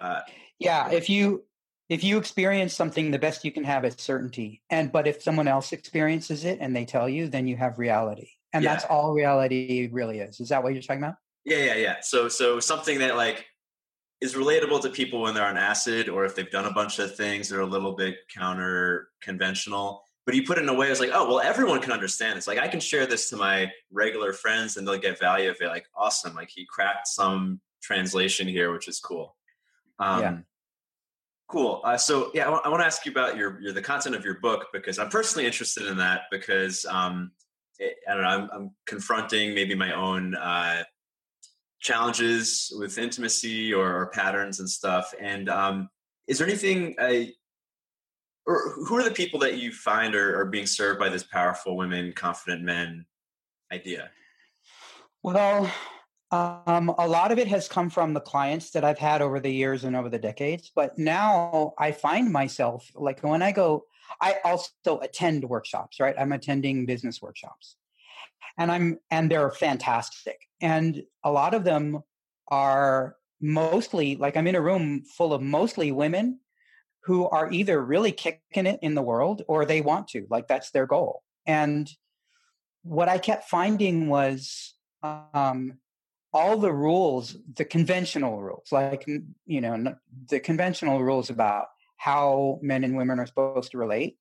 Uh, 0.00 0.20
yeah, 0.58 0.90
if 0.90 1.08
you 1.08 1.44
if 1.88 2.02
you 2.02 2.18
experience 2.18 2.74
something, 2.74 3.10
the 3.10 3.18
best 3.18 3.44
you 3.44 3.52
can 3.52 3.64
have 3.64 3.84
is 3.84 3.94
certainty. 3.98 4.62
And 4.70 4.90
but 4.90 5.06
if 5.06 5.22
someone 5.22 5.48
else 5.48 5.72
experiences 5.72 6.44
it 6.44 6.58
and 6.60 6.74
they 6.74 6.84
tell 6.84 7.08
you, 7.08 7.28
then 7.28 7.46
you 7.46 7.56
have 7.56 7.78
reality, 7.78 8.30
and 8.52 8.64
yeah. 8.64 8.72
that's 8.72 8.84
all 8.84 9.12
reality 9.12 9.88
really 9.92 10.20
is. 10.20 10.40
Is 10.40 10.48
that 10.48 10.62
what 10.62 10.72
you're 10.72 10.82
talking 10.82 11.02
about? 11.02 11.16
Yeah, 11.44 11.58
yeah, 11.58 11.74
yeah. 11.74 11.96
So 12.02 12.28
so 12.28 12.60
something 12.60 12.98
that 12.98 13.16
like 13.16 13.46
is 14.20 14.34
relatable 14.34 14.80
to 14.82 14.88
people 14.88 15.22
when 15.22 15.34
they're 15.34 15.46
on 15.46 15.56
acid 15.56 16.08
or 16.08 16.24
if 16.24 16.34
they've 16.34 16.50
done 16.50 16.64
a 16.64 16.72
bunch 16.72 16.98
of 16.98 17.14
things 17.14 17.48
that 17.48 17.58
are 17.58 17.62
a 17.62 17.66
little 17.66 17.92
bit 17.92 18.16
counter 18.34 19.08
conventional. 19.20 20.02
But 20.24 20.34
you 20.34 20.42
put 20.42 20.58
it 20.58 20.62
in 20.62 20.68
a 20.68 20.74
way 20.74 20.90
it's 20.90 20.98
like, 20.98 21.10
oh, 21.12 21.28
well, 21.28 21.40
everyone 21.40 21.80
can 21.80 21.92
understand. 21.92 22.36
It's 22.36 22.48
like 22.48 22.58
I 22.58 22.66
can 22.66 22.80
share 22.80 23.06
this 23.06 23.30
to 23.30 23.36
my 23.36 23.70
regular 23.92 24.32
friends 24.32 24.76
and 24.76 24.88
they'll 24.88 24.98
get 24.98 25.20
value 25.20 25.50
of 25.50 25.56
it. 25.60 25.68
Like, 25.68 25.86
awesome. 25.94 26.34
Like 26.34 26.48
he 26.48 26.66
cracked 26.66 27.06
some 27.06 27.60
translation 27.80 28.48
here, 28.48 28.72
which 28.72 28.88
is 28.88 28.98
cool. 28.98 29.36
Um, 30.00 30.20
yeah. 30.20 30.38
Cool. 31.48 31.80
Uh, 31.84 31.96
so 31.96 32.30
yeah, 32.34 32.42
I, 32.42 32.44
w- 32.46 32.62
I 32.64 32.68
want 32.68 32.80
to 32.80 32.86
ask 32.86 33.06
you 33.06 33.12
about 33.12 33.36
your, 33.36 33.60
your 33.60 33.72
the 33.72 33.82
content 33.82 34.16
of 34.16 34.24
your 34.24 34.40
book 34.40 34.66
because 34.72 34.98
I'm 34.98 35.08
personally 35.08 35.46
interested 35.46 35.86
in 35.86 35.96
that 35.98 36.22
because 36.30 36.84
um, 36.86 37.30
it, 37.78 37.98
I 38.08 38.14
don't 38.14 38.22
know 38.22 38.28
I'm, 38.28 38.50
I'm, 38.52 38.70
confronting 38.86 39.54
maybe 39.54 39.74
my 39.76 39.92
own 39.92 40.34
uh, 40.34 40.82
challenges 41.80 42.72
with 42.76 42.98
intimacy 42.98 43.72
or, 43.72 43.94
or 43.94 44.06
patterns 44.08 44.58
and 44.58 44.68
stuff. 44.68 45.14
And 45.20 45.48
um, 45.48 45.88
is 46.26 46.38
there 46.38 46.48
anything, 46.48 46.96
uh, 46.98 47.30
or 48.44 48.72
who 48.84 48.96
are 48.96 49.04
the 49.04 49.12
people 49.12 49.38
that 49.40 49.58
you 49.58 49.72
find 49.72 50.16
are, 50.16 50.40
are 50.40 50.46
being 50.46 50.66
served 50.66 50.98
by 50.98 51.08
this 51.08 51.22
powerful 51.22 51.76
women, 51.76 52.12
confident 52.12 52.62
men 52.62 53.06
idea? 53.72 54.10
Well, 55.22 55.70
um, 56.66 56.88
a 56.98 57.06
lot 57.06 57.32
of 57.32 57.38
it 57.38 57.48
has 57.48 57.68
come 57.68 57.90
from 57.90 58.12
the 58.12 58.20
clients 58.20 58.70
that 58.70 58.84
I've 58.84 58.98
had 58.98 59.22
over 59.22 59.40
the 59.40 59.50
years 59.50 59.84
and 59.84 59.96
over 59.96 60.08
the 60.08 60.18
decades. 60.18 60.70
But 60.74 60.98
now 60.98 61.74
I 61.78 61.92
find 61.92 62.32
myself 62.32 62.90
like 62.94 63.22
when 63.22 63.42
I 63.42 63.52
go, 63.52 63.84
I 64.20 64.36
also 64.44 65.00
attend 65.00 65.44
workshops, 65.44 66.00
right? 66.00 66.14
I'm 66.18 66.32
attending 66.32 66.86
business 66.86 67.20
workshops 67.20 67.76
and 68.58 68.70
I'm 68.70 68.98
and 69.10 69.30
they're 69.30 69.50
fantastic. 69.50 70.40
And 70.60 71.02
a 71.24 71.30
lot 71.30 71.54
of 71.54 71.64
them 71.64 72.02
are 72.48 73.16
mostly 73.40 74.16
like 74.16 74.36
I'm 74.36 74.46
in 74.46 74.54
a 74.54 74.60
room 74.60 75.02
full 75.16 75.32
of 75.32 75.42
mostly 75.42 75.92
women 75.92 76.40
who 77.04 77.28
are 77.28 77.50
either 77.52 77.84
really 77.84 78.12
kicking 78.12 78.66
it 78.66 78.80
in 78.82 78.94
the 78.94 79.02
world 79.02 79.42
or 79.46 79.64
they 79.64 79.80
want 79.80 80.08
to, 80.08 80.26
like 80.30 80.48
that's 80.48 80.70
their 80.70 80.86
goal. 80.86 81.22
And 81.46 81.88
what 82.82 83.08
I 83.08 83.18
kept 83.18 83.48
finding 83.48 84.08
was 84.08 84.74
um, 85.02 85.74
all 86.36 86.58
the 86.58 86.72
rules, 86.72 87.34
the 87.54 87.64
conventional 87.64 88.42
rules, 88.42 88.70
like 88.70 89.08
you 89.46 89.60
know, 89.62 89.96
the 90.28 90.38
conventional 90.38 91.02
rules 91.02 91.30
about 91.30 91.68
how 91.96 92.58
men 92.60 92.84
and 92.84 92.94
women 92.94 93.18
are 93.18 93.26
supposed 93.26 93.70
to 93.70 93.78
relate, 93.78 94.18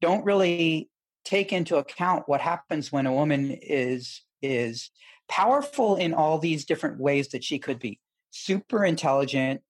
don't 0.00 0.24
really 0.24 0.88
take 1.24 1.52
into 1.52 1.76
account 1.76 2.22
what 2.28 2.40
happens 2.40 2.92
when 2.92 3.04
a 3.04 3.12
woman 3.12 3.50
is 3.50 4.22
is 4.40 4.90
powerful 5.28 5.96
in 5.96 6.14
all 6.14 6.38
these 6.38 6.64
different 6.64 7.00
ways 7.00 7.28
that 7.30 7.42
she 7.42 7.58
could 7.58 7.80
be. 7.80 7.98
Super 8.30 8.84
intelligent. 8.84 9.60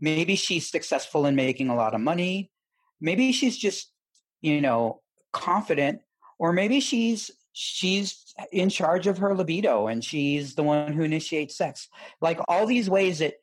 Maybe 0.00 0.36
she's 0.36 0.70
successful 0.70 1.26
in 1.26 1.36
making 1.36 1.68
a 1.68 1.76
lot 1.76 1.94
of 1.94 2.00
money. 2.00 2.50
Maybe 2.98 3.30
she's 3.30 3.58
just 3.58 3.92
you 4.40 4.62
know 4.62 5.02
confident. 5.32 6.00
Or 6.38 6.54
maybe 6.54 6.80
she's 6.80 7.30
she's 7.52 8.34
in 8.50 8.68
charge 8.68 9.06
of 9.06 9.18
her 9.18 9.34
libido 9.34 9.86
and 9.86 10.02
she's 10.04 10.54
the 10.54 10.62
one 10.62 10.92
who 10.92 11.02
initiates 11.02 11.56
sex 11.56 11.88
like 12.20 12.40
all 12.48 12.66
these 12.66 12.88
ways 12.88 13.18
that 13.18 13.34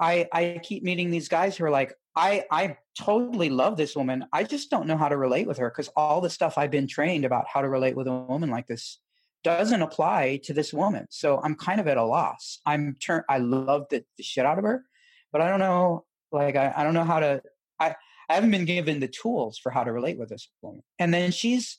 i 0.00 0.26
i 0.32 0.58
keep 0.62 0.82
meeting 0.82 1.10
these 1.10 1.28
guys 1.28 1.56
who 1.56 1.64
are 1.64 1.70
like 1.70 1.94
I 2.14 2.44
I 2.50 2.76
totally 2.98 3.48
love 3.48 3.76
this 3.76 3.96
woman. 3.96 4.26
I 4.32 4.44
just 4.44 4.70
don't 4.70 4.86
know 4.86 4.96
how 4.96 5.08
to 5.08 5.16
relate 5.16 5.46
with 5.46 5.58
her 5.58 5.70
because 5.70 5.88
all 5.96 6.20
the 6.20 6.30
stuff 6.30 6.58
I've 6.58 6.70
been 6.70 6.86
trained 6.86 7.24
about 7.24 7.46
how 7.48 7.62
to 7.62 7.68
relate 7.68 7.96
with 7.96 8.06
a 8.06 8.12
woman 8.12 8.50
like 8.50 8.66
this 8.66 8.98
doesn't 9.44 9.82
apply 9.82 10.40
to 10.44 10.52
this 10.52 10.72
woman. 10.72 11.06
So 11.10 11.40
I'm 11.42 11.54
kind 11.54 11.80
of 11.80 11.88
at 11.88 11.96
a 11.96 12.04
loss. 12.04 12.60
I'm 12.66 12.96
turn 13.00 13.24
I 13.28 13.38
love 13.38 13.86
the, 13.90 14.04
the 14.16 14.22
shit 14.22 14.46
out 14.46 14.58
of 14.58 14.64
her, 14.64 14.84
but 15.32 15.40
I 15.40 15.48
don't 15.48 15.60
know 15.60 16.04
like 16.30 16.56
I, 16.56 16.72
I 16.76 16.84
don't 16.84 16.94
know 16.94 17.04
how 17.04 17.20
to 17.20 17.42
I, 17.80 17.94
I 18.28 18.34
haven't 18.34 18.50
been 18.50 18.64
given 18.64 19.00
the 19.00 19.08
tools 19.08 19.58
for 19.58 19.70
how 19.70 19.84
to 19.84 19.92
relate 19.92 20.18
with 20.18 20.28
this 20.28 20.48
woman. 20.60 20.82
And 20.98 21.12
then 21.12 21.30
she's 21.32 21.78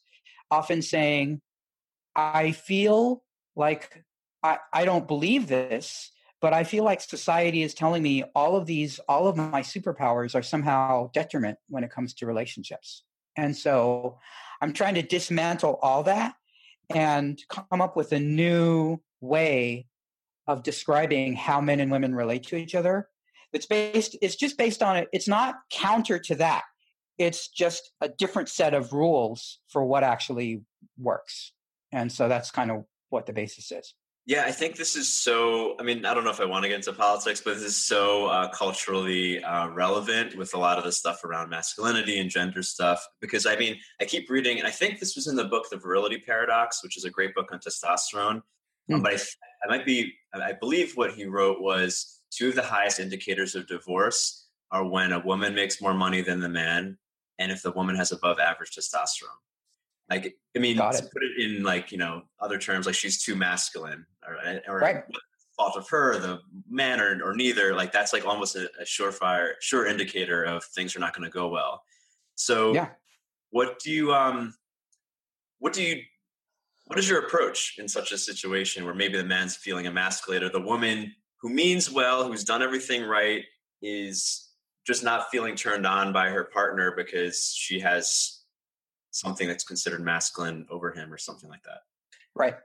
often 0.51 0.81
saying, 0.81 1.41
I 2.15 2.51
feel 2.51 3.23
like 3.55 4.03
I, 4.41 4.59
I 4.71 4.85
don't 4.85 5.07
believe 5.07 5.47
this 5.47 6.11
but 6.43 6.51
I 6.51 6.65
feel 6.65 6.83
like 6.83 6.99
society 6.99 7.63
is 7.63 7.73
telling 7.73 8.03
me 8.03 8.25
all 8.35 8.57
of 8.57 8.65
these, 8.65 8.99
all 9.07 9.29
of 9.29 9.37
my 9.37 9.61
superpowers 9.61 10.35
are 10.35 10.43
somehow 10.43 11.09
detriment 11.13 11.57
when 11.69 11.85
it 11.85 11.89
comes 11.89 12.13
to 12.15 12.25
relationships. 12.25 13.03
And 13.37 13.55
so 13.55 14.19
I'm 14.61 14.73
trying 14.73 14.95
to 14.95 15.01
dismantle 15.03 15.79
all 15.81 16.03
that 16.03 16.35
and 16.93 17.41
come 17.47 17.79
up 17.79 17.95
with 17.95 18.11
a 18.11 18.19
new 18.19 18.99
way 19.21 19.87
of 20.45 20.63
describing 20.63 21.33
how 21.33 21.61
men 21.61 21.79
and 21.79 21.89
women 21.89 22.13
relate 22.13 22.43
to 22.47 22.57
each 22.57 22.75
other. 22.75 23.07
It's 23.53 23.65
based, 23.65 24.17
it's 24.21 24.35
just 24.35 24.57
based 24.57 24.83
on 24.83 24.97
it. 24.97 25.07
It's 25.13 25.29
not 25.29 25.55
counter 25.71 26.19
to 26.19 26.35
that. 26.35 26.63
It's 27.17 27.47
just 27.47 27.93
a 28.01 28.09
different 28.09 28.49
set 28.49 28.73
of 28.73 28.91
rules 28.91 29.59
for 29.69 29.85
what 29.85 30.03
actually 30.03 30.63
works. 30.97 31.53
And 31.93 32.11
so 32.11 32.27
that's 32.27 32.51
kind 32.51 32.71
of 32.71 32.83
what 33.09 33.25
the 33.25 33.33
basis 33.33 33.71
is. 33.71 33.93
Yeah, 34.25 34.43
I 34.45 34.51
think 34.51 34.77
this 34.77 34.95
is 34.95 35.11
so. 35.11 35.75
I 35.79 35.83
mean, 35.83 36.05
I 36.05 36.13
don't 36.13 36.23
know 36.23 36.29
if 36.29 36.39
I 36.39 36.45
want 36.45 36.63
to 36.63 36.69
get 36.69 36.77
into 36.77 36.93
politics, 36.93 37.41
but 37.41 37.55
this 37.55 37.63
is 37.63 37.75
so 37.75 38.27
uh, 38.27 38.47
culturally 38.49 39.43
uh, 39.43 39.67
relevant 39.69 40.37
with 40.37 40.53
a 40.53 40.57
lot 40.57 40.77
of 40.77 40.85
the 40.85 40.93
stuff 40.93 41.25
around 41.25 41.49
masculinity 41.49 42.19
and 42.19 42.29
gender 42.29 42.63
stuff. 42.63 43.05
Because 43.19 43.45
I 43.45 43.57
mean, 43.57 43.77
I 43.99 44.05
keep 44.05 44.29
reading, 44.29 44.59
and 44.59 44.67
I 44.67 44.71
think 44.71 44.99
this 44.99 45.17
was 45.17 45.27
in 45.27 45.35
the 45.35 45.43
book, 45.43 45.65
The 45.69 45.77
Virility 45.77 46.19
Paradox, 46.25 46.81
which 46.83 46.95
is 46.95 47.03
a 47.03 47.09
great 47.09 47.35
book 47.35 47.49
on 47.51 47.59
testosterone. 47.59 48.41
Mm. 48.89 48.95
Um, 48.95 49.01
but 49.01 49.13
I, 49.13 49.17
I 49.65 49.77
might 49.77 49.85
be, 49.85 50.13
I 50.33 50.53
believe 50.53 50.93
what 50.95 51.13
he 51.13 51.25
wrote 51.25 51.61
was 51.61 52.21
two 52.31 52.47
of 52.47 52.55
the 52.55 52.63
highest 52.63 53.01
indicators 53.01 53.55
of 53.55 53.67
divorce 53.67 54.47
are 54.71 54.87
when 54.87 55.11
a 55.11 55.19
woman 55.19 55.53
makes 55.53 55.81
more 55.81 55.93
money 55.93 56.21
than 56.21 56.39
the 56.39 56.49
man, 56.49 56.97
and 57.39 57.51
if 57.51 57.61
the 57.61 57.71
woman 57.71 57.97
has 57.97 58.13
above 58.13 58.39
average 58.39 58.71
testosterone. 58.71 59.41
Like, 60.09 60.35
I 60.55 60.59
mean, 60.59 60.77
to 60.77 61.09
put 61.13 61.23
it 61.23 61.39
in 61.39 61.63
like 61.63 61.91
you 61.91 61.97
know 61.97 62.23
other 62.39 62.57
terms, 62.57 62.85
like 62.85 62.95
she's 62.95 63.23
too 63.23 63.35
masculine, 63.35 64.05
or, 64.27 64.61
or 64.67 64.79
right. 64.79 65.03
fault 65.57 65.77
of 65.77 65.87
her, 65.89 66.19
the 66.19 66.39
man, 66.69 66.99
or, 66.99 67.19
or 67.23 67.35
neither. 67.35 67.73
Like 67.73 67.91
that's 67.91 68.13
like 68.13 68.25
almost 68.25 68.55
a, 68.55 68.69
a 68.79 68.83
surefire, 68.83 69.53
sure 69.61 69.87
indicator 69.87 70.43
of 70.43 70.63
things 70.63 70.95
are 70.95 70.99
not 70.99 71.15
going 71.15 71.29
to 71.29 71.33
go 71.33 71.47
well. 71.47 71.83
So, 72.35 72.73
yeah. 72.73 72.89
what 73.51 73.79
do 73.79 73.91
you 73.91 74.13
um, 74.13 74.53
what 75.59 75.73
do 75.73 75.81
you 75.83 76.01
what 76.85 76.99
is 76.99 77.09
your 77.09 77.25
approach 77.25 77.75
in 77.79 77.87
such 77.87 78.11
a 78.11 78.17
situation 78.17 78.83
where 78.85 78.93
maybe 78.93 79.17
the 79.17 79.23
man's 79.23 79.55
feeling 79.55 79.87
emasculated, 79.87 80.51
the 80.51 80.59
woman 80.59 81.13
who 81.41 81.49
means 81.49 81.89
well, 81.89 82.27
who's 82.27 82.43
done 82.43 82.61
everything 82.61 83.03
right, 83.03 83.43
is 83.81 84.49
just 84.85 85.03
not 85.03 85.29
feeling 85.31 85.55
turned 85.55 85.85
on 85.85 86.11
by 86.11 86.29
her 86.29 86.45
partner 86.45 86.93
because 86.95 87.53
she 87.55 87.79
has 87.79 88.32
something 89.13 89.47
that's 89.47 89.63
considered 89.63 90.01
masculine 90.01 90.65
over 90.69 90.91
him 90.91 91.13
or 91.13 91.17
something 91.17 91.49
like 91.49 91.63
that. 91.63 91.79
Right. 92.35 92.55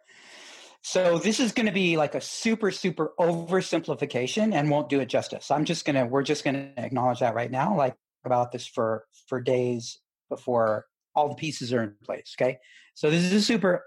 So 0.82 1.18
this 1.18 1.40
is 1.40 1.52
going 1.52 1.66
to 1.66 1.72
be 1.72 1.96
like 1.96 2.14
a 2.14 2.20
super, 2.20 2.70
super 2.70 3.12
oversimplification 3.20 4.54
and 4.54 4.70
won't 4.70 4.88
do 4.88 5.00
it 5.00 5.06
justice. 5.06 5.50
I'm 5.50 5.64
just 5.64 5.84
going 5.84 5.96
to, 5.96 6.06
we're 6.06 6.22
just 6.22 6.44
going 6.44 6.54
to 6.54 6.72
acknowledge 6.82 7.20
that 7.20 7.34
right 7.34 7.50
now, 7.50 7.76
like 7.76 7.94
about 8.24 8.52
this 8.52 8.66
for, 8.66 9.04
for 9.28 9.40
days 9.40 9.98
before 10.28 10.86
all 11.14 11.28
the 11.28 11.34
pieces 11.34 11.72
are 11.72 11.82
in 11.82 11.94
place. 12.04 12.34
Okay. 12.40 12.58
So 12.94 13.10
this 13.10 13.24
is 13.24 13.32
a 13.32 13.42
super 13.42 13.84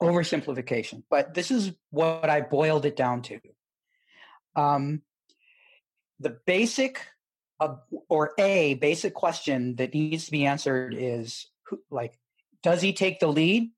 oversimplification, 0.00 1.02
but 1.10 1.34
this 1.34 1.50
is 1.50 1.72
what 1.90 2.30
I 2.30 2.42
boiled 2.42 2.86
it 2.86 2.94
down 2.94 3.22
to. 3.22 3.40
Um, 4.54 5.02
the 6.20 6.38
basic 6.46 7.00
or 8.08 8.32
a 8.38 8.74
basic 8.74 9.14
question 9.14 9.76
that 9.76 9.94
needs 9.94 10.26
to 10.26 10.30
be 10.30 10.46
answered 10.46 10.94
is 10.96 11.46
who, 11.64 11.80
like, 11.90 12.18
does 12.62 12.80
he 12.80 12.92
take 12.92 13.20
the 13.20 13.28
lead 13.28 13.70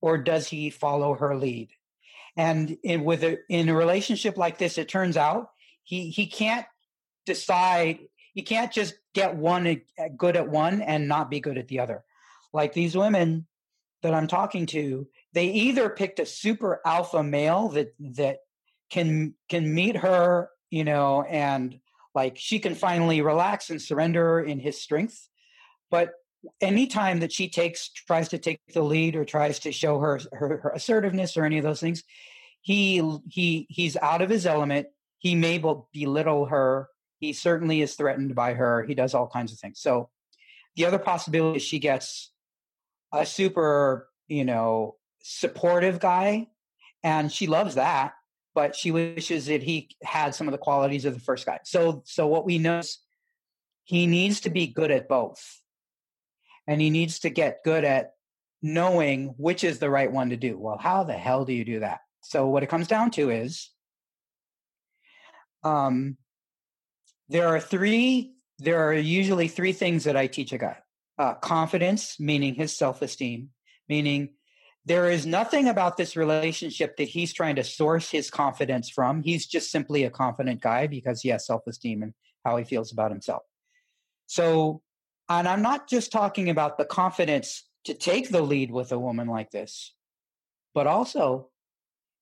or 0.00 0.18
does 0.18 0.48
he 0.48 0.70
follow 0.70 1.14
her 1.14 1.36
lead? 1.36 1.70
And 2.36 2.78
in, 2.82 3.04
with 3.04 3.22
a, 3.24 3.38
in 3.48 3.68
a 3.68 3.74
relationship 3.74 4.36
like 4.36 4.58
this, 4.58 4.78
it 4.78 4.88
turns 4.88 5.16
out 5.16 5.50
he 5.82 6.10
he 6.10 6.26
can't 6.26 6.66
decide. 7.26 7.98
You 8.34 8.42
can't 8.42 8.72
just 8.72 8.94
get 9.14 9.36
one 9.36 9.82
good 10.16 10.36
at 10.36 10.48
one 10.48 10.80
and 10.80 11.08
not 11.08 11.30
be 11.30 11.40
good 11.40 11.58
at 11.58 11.68
the 11.68 11.80
other. 11.80 12.04
Like 12.52 12.72
these 12.72 12.96
women 12.96 13.46
that 14.02 14.14
I'm 14.14 14.26
talking 14.26 14.66
to, 14.66 15.06
they 15.32 15.46
either 15.46 15.90
picked 15.90 16.20
a 16.20 16.26
super 16.26 16.80
alpha 16.86 17.22
male 17.22 17.68
that 17.70 17.94
that 18.16 18.38
can 18.90 19.34
can 19.48 19.74
meet 19.74 19.96
her, 19.96 20.50
you 20.70 20.84
know, 20.84 21.22
and 21.22 21.78
like 22.14 22.36
she 22.38 22.58
can 22.58 22.74
finally 22.74 23.20
relax 23.20 23.70
and 23.70 23.80
surrender 23.80 24.40
in 24.40 24.58
his 24.58 24.80
strength. 24.80 25.28
But 25.90 26.10
anytime 26.60 27.20
that 27.20 27.32
she 27.32 27.48
takes 27.48 27.90
tries 27.90 28.28
to 28.30 28.38
take 28.38 28.60
the 28.72 28.82
lead 28.82 29.16
or 29.16 29.24
tries 29.24 29.60
to 29.60 29.72
show 29.72 29.98
her, 30.00 30.20
her, 30.32 30.58
her 30.58 30.72
assertiveness 30.74 31.36
or 31.36 31.44
any 31.44 31.58
of 31.58 31.64
those 31.64 31.80
things, 31.80 32.02
he 32.60 33.02
he 33.28 33.66
he's 33.68 33.96
out 33.96 34.22
of 34.22 34.30
his 34.30 34.46
element. 34.46 34.88
He 35.18 35.34
may 35.34 35.58
belittle 35.58 36.46
her. 36.46 36.88
He 37.18 37.32
certainly 37.32 37.82
is 37.82 37.94
threatened 37.94 38.34
by 38.34 38.54
her. 38.54 38.84
He 38.84 38.94
does 38.94 39.14
all 39.14 39.28
kinds 39.28 39.52
of 39.52 39.58
things. 39.58 39.80
So 39.80 40.10
the 40.76 40.86
other 40.86 40.98
possibility 40.98 41.58
is 41.58 41.62
she 41.62 41.78
gets 41.78 42.32
a 43.12 43.24
super, 43.24 44.08
you 44.26 44.44
know, 44.44 44.96
supportive 45.22 46.00
guy, 46.00 46.48
and 47.04 47.30
she 47.30 47.46
loves 47.46 47.76
that 47.76 48.14
but 48.54 48.76
she 48.76 48.90
wishes 48.90 49.46
that 49.46 49.62
he 49.62 49.88
had 50.02 50.34
some 50.34 50.46
of 50.46 50.52
the 50.52 50.58
qualities 50.58 51.04
of 51.04 51.14
the 51.14 51.20
first 51.20 51.46
guy. 51.46 51.58
So, 51.64 52.02
so 52.04 52.26
what 52.26 52.44
we 52.44 52.58
know 52.58 52.78
is 52.80 52.98
he 53.84 54.06
needs 54.06 54.40
to 54.40 54.50
be 54.50 54.66
good 54.66 54.90
at 54.90 55.08
both, 55.08 55.60
and 56.66 56.80
he 56.80 56.90
needs 56.90 57.20
to 57.20 57.30
get 57.30 57.64
good 57.64 57.84
at 57.84 58.12
knowing 58.62 59.34
which 59.38 59.64
is 59.64 59.78
the 59.78 59.90
right 59.90 60.10
one 60.10 60.30
to 60.30 60.36
do. 60.36 60.58
Well, 60.58 60.78
how 60.78 61.04
the 61.04 61.14
hell 61.14 61.44
do 61.44 61.52
you 61.52 61.64
do 61.64 61.80
that? 61.80 62.00
So, 62.22 62.46
what 62.46 62.62
it 62.62 62.68
comes 62.68 62.86
down 62.86 63.10
to 63.12 63.30
is, 63.30 63.70
um, 65.64 66.16
there 67.28 67.48
are 67.48 67.60
three. 67.60 68.34
There 68.58 68.88
are 68.88 68.94
usually 68.94 69.48
three 69.48 69.72
things 69.72 70.04
that 70.04 70.16
I 70.16 70.26
teach 70.28 70.52
a 70.52 70.58
guy: 70.58 70.76
uh, 71.18 71.34
confidence, 71.34 72.20
meaning 72.20 72.54
his 72.54 72.76
self-esteem, 72.76 73.48
meaning 73.88 74.34
there 74.84 75.10
is 75.10 75.26
nothing 75.26 75.68
about 75.68 75.96
this 75.96 76.16
relationship 76.16 76.96
that 76.96 77.08
he's 77.08 77.32
trying 77.32 77.56
to 77.56 77.64
source 77.64 78.10
his 78.10 78.30
confidence 78.30 78.90
from. 78.90 79.22
He's 79.22 79.46
just 79.46 79.70
simply 79.70 80.04
a 80.04 80.10
confident 80.10 80.60
guy 80.60 80.86
because 80.88 81.22
he 81.22 81.28
has 81.28 81.46
self 81.46 81.62
esteem 81.68 82.02
and 82.02 82.14
how 82.44 82.56
he 82.56 82.64
feels 82.64 82.92
about 82.92 83.12
himself. 83.12 83.42
So, 84.26 84.82
and 85.28 85.46
I'm 85.46 85.62
not 85.62 85.88
just 85.88 86.10
talking 86.10 86.50
about 86.50 86.78
the 86.78 86.84
confidence 86.84 87.64
to 87.84 87.94
take 87.94 88.30
the 88.30 88.42
lead 88.42 88.72
with 88.72 88.90
a 88.92 88.98
woman 88.98 89.28
like 89.28 89.50
this, 89.50 89.94
but 90.74 90.86
also 90.86 91.48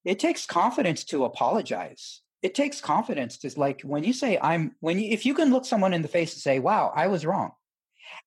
it 0.05 0.19
takes 0.19 0.45
confidence 0.45 1.05
to 1.05 1.25
apologize. 1.25 2.21
It 2.43 2.55
takes 2.55 2.81
confidence 2.81 3.39
to 3.39 3.59
like 3.59 3.83
when 3.83 4.05
you 4.05 4.13
say 4.13 4.39
I'm 4.41 4.77
when 4.81 4.99
you 4.99 5.11
if 5.11 5.25
you 5.25 5.33
can 5.33 5.51
look 5.51 5.65
someone 5.65 5.95
in 5.95 6.03
the 6.03 6.09
face 6.09 6.35
and 6.35 6.43
say, 6.43 6.59
"Wow, 6.59 6.93
I 6.95 7.07
was 7.07 7.25
wrong," 7.25 7.53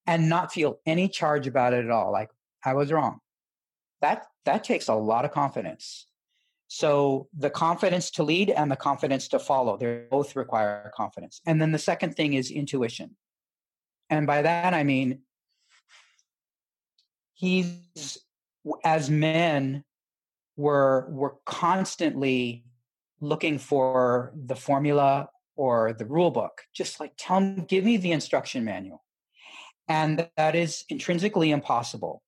and 0.08 0.28
not 0.28 0.52
feel 0.52 0.80
any 0.88 1.08
charge 1.08 1.46
about 1.46 1.74
it 1.74 1.86
at 1.86 1.92
all, 1.92 2.12
like 2.12 2.30
I 2.66 2.74
was 2.74 2.92
wrong 2.92 3.20
that 4.04 4.28
that 4.46 4.64
takes 4.64 4.88
a 4.90 4.94
lot 4.94 5.26
of 5.26 5.32
confidence. 5.32 6.08
So 6.68 7.28
the 7.38 7.50
confidence 7.50 8.12
to 8.12 8.24
lead 8.24 8.50
and 8.50 8.70
the 8.70 8.76
confidence 8.76 9.28
to 9.30 9.40
follow 9.40 9.78
they 9.78 10.04
both 10.10 10.36
require 10.36 10.92
confidence. 10.96 11.42
And 11.46 11.62
then 11.62 11.72
the 11.72 11.80
second 11.80 12.16
thing 12.16 12.34
is 12.34 12.52
intuition. 12.52 13.16
And 14.10 14.28
by 14.28 14.42
that 14.44 14.74
i 14.74 14.84
mean 14.84 15.20
he's 17.34 18.18
as 18.84 19.10
men 19.10 19.84
we're 20.56 21.10
we're 21.10 21.36
constantly 21.46 22.66
looking 23.22 23.58
for 23.58 24.34
the 24.36 24.56
formula 24.56 25.30
or 25.56 25.94
the 25.94 26.06
rule 26.06 26.32
book. 26.32 26.62
Just 26.74 27.00
like 27.00 27.14
tell 27.18 27.40
me 27.40 27.66
give 27.68 27.84
me 27.84 27.98
the 27.98 28.12
instruction 28.12 28.64
manual. 28.64 29.04
And 29.88 30.30
that 30.38 30.56
is 30.56 30.86
intrinsically 30.90 31.52
impossible. 31.52 32.22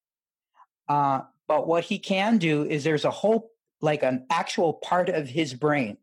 Uh, 0.88 1.22
but 1.48 1.68
what 1.68 1.84
he 1.84 2.00
can 2.00 2.38
do 2.38 2.64
is 2.64 2.84
there's 2.84 3.06
a 3.06 3.12
whole, 3.12 3.52
like 3.82 4.04
an 4.04 4.26
actual 4.30 4.74
part 4.74 5.10
of 5.10 5.28
his 5.28 5.54
brain 5.54 5.98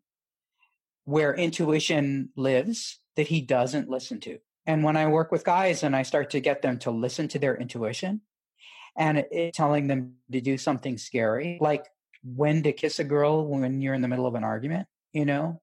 where 1.04 1.34
intuition 1.34 2.30
lives 2.36 3.00
that 3.16 3.28
he 3.28 3.40
doesn't 3.40 3.88
listen 3.88 4.20
to. 4.20 4.38
And 4.66 4.84
when 4.84 4.96
I 4.96 5.08
work 5.08 5.32
with 5.32 5.44
guys 5.44 5.82
and 5.82 5.96
I 5.96 6.02
start 6.02 6.30
to 6.30 6.40
get 6.40 6.62
them 6.62 6.78
to 6.80 6.90
listen 6.90 7.26
to 7.28 7.38
their 7.38 7.56
intuition 7.56 8.20
and 8.96 9.24
it, 9.30 9.54
telling 9.54 9.88
them 9.88 10.14
to 10.30 10.40
do 10.40 10.56
something 10.56 10.96
scary, 10.98 11.58
like 11.60 11.86
when 12.22 12.62
to 12.62 12.72
kiss 12.72 13.00
a 13.00 13.04
girl 13.04 13.46
when 13.46 13.80
you're 13.80 13.94
in 13.94 14.02
the 14.02 14.08
middle 14.08 14.26
of 14.26 14.36
an 14.36 14.44
argument, 14.44 14.86
you 15.12 15.24
know? 15.24 15.60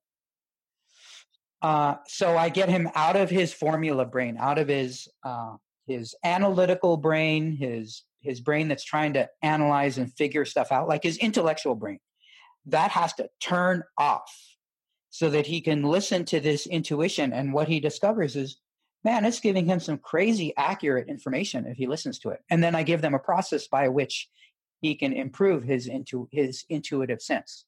Uh, 1.62 1.96
so 2.08 2.38
I 2.38 2.50
get 2.50 2.70
him 2.70 2.90
out 2.96 3.16
of 3.16 3.30
his 3.30 3.54
formula 3.54 4.06
brain, 4.06 4.38
out 4.38 4.58
of 4.58 4.68
his 4.68 5.08
uh, 5.24 5.56
his 5.88 6.16
analytical 6.24 6.98
brain, 6.98 7.58
his 7.58 8.04
his 8.22 8.42
brain 8.42 8.68
that's 8.68 8.84
trying 8.84 9.14
to 9.14 9.30
analyze 9.42 9.98
and 9.98 10.14
figure 10.14 10.46
stuff 10.46 10.72
out, 10.72 10.88
like 10.88 11.04
his 11.04 11.18
intellectual 11.18 11.76
brain, 11.76 12.00
that 12.66 12.92
has 12.92 13.14
to 13.14 13.30
turn 13.40 13.84
off 13.98 14.32
so 15.10 15.30
that 15.30 15.48
he 15.48 15.62
can 15.62 15.84
listen 15.84 16.26
to 16.26 16.40
this 16.40 16.68
intuition. 16.68 17.34
And 17.34 17.54
what 17.54 17.68
he 17.68 17.80
discovers 17.80 18.36
is, 18.36 18.60
man, 19.04 19.26
it's 19.26 19.40
giving 19.40 19.66
him 19.66 19.80
some 19.80 19.98
crazy 19.98 20.54
accurate 20.58 21.10
information 21.10 21.66
if 21.66 21.78
he 21.78 21.88
listens 21.88 22.20
to 22.20 22.30
it. 22.30 22.40
And 22.50 22.64
then 22.64 22.76
I 22.76 22.84
give 22.84 23.02
them 23.02 23.14
a 23.14 23.20
process 23.20 23.68
by 23.68 23.88
which 23.88 24.30
he 24.82 24.96
can 24.96 25.14
improve 25.14 25.64
his 25.64 25.88
into 25.88 26.28
his 26.32 26.64
intuitive 26.70 27.22
sense. 27.22 27.66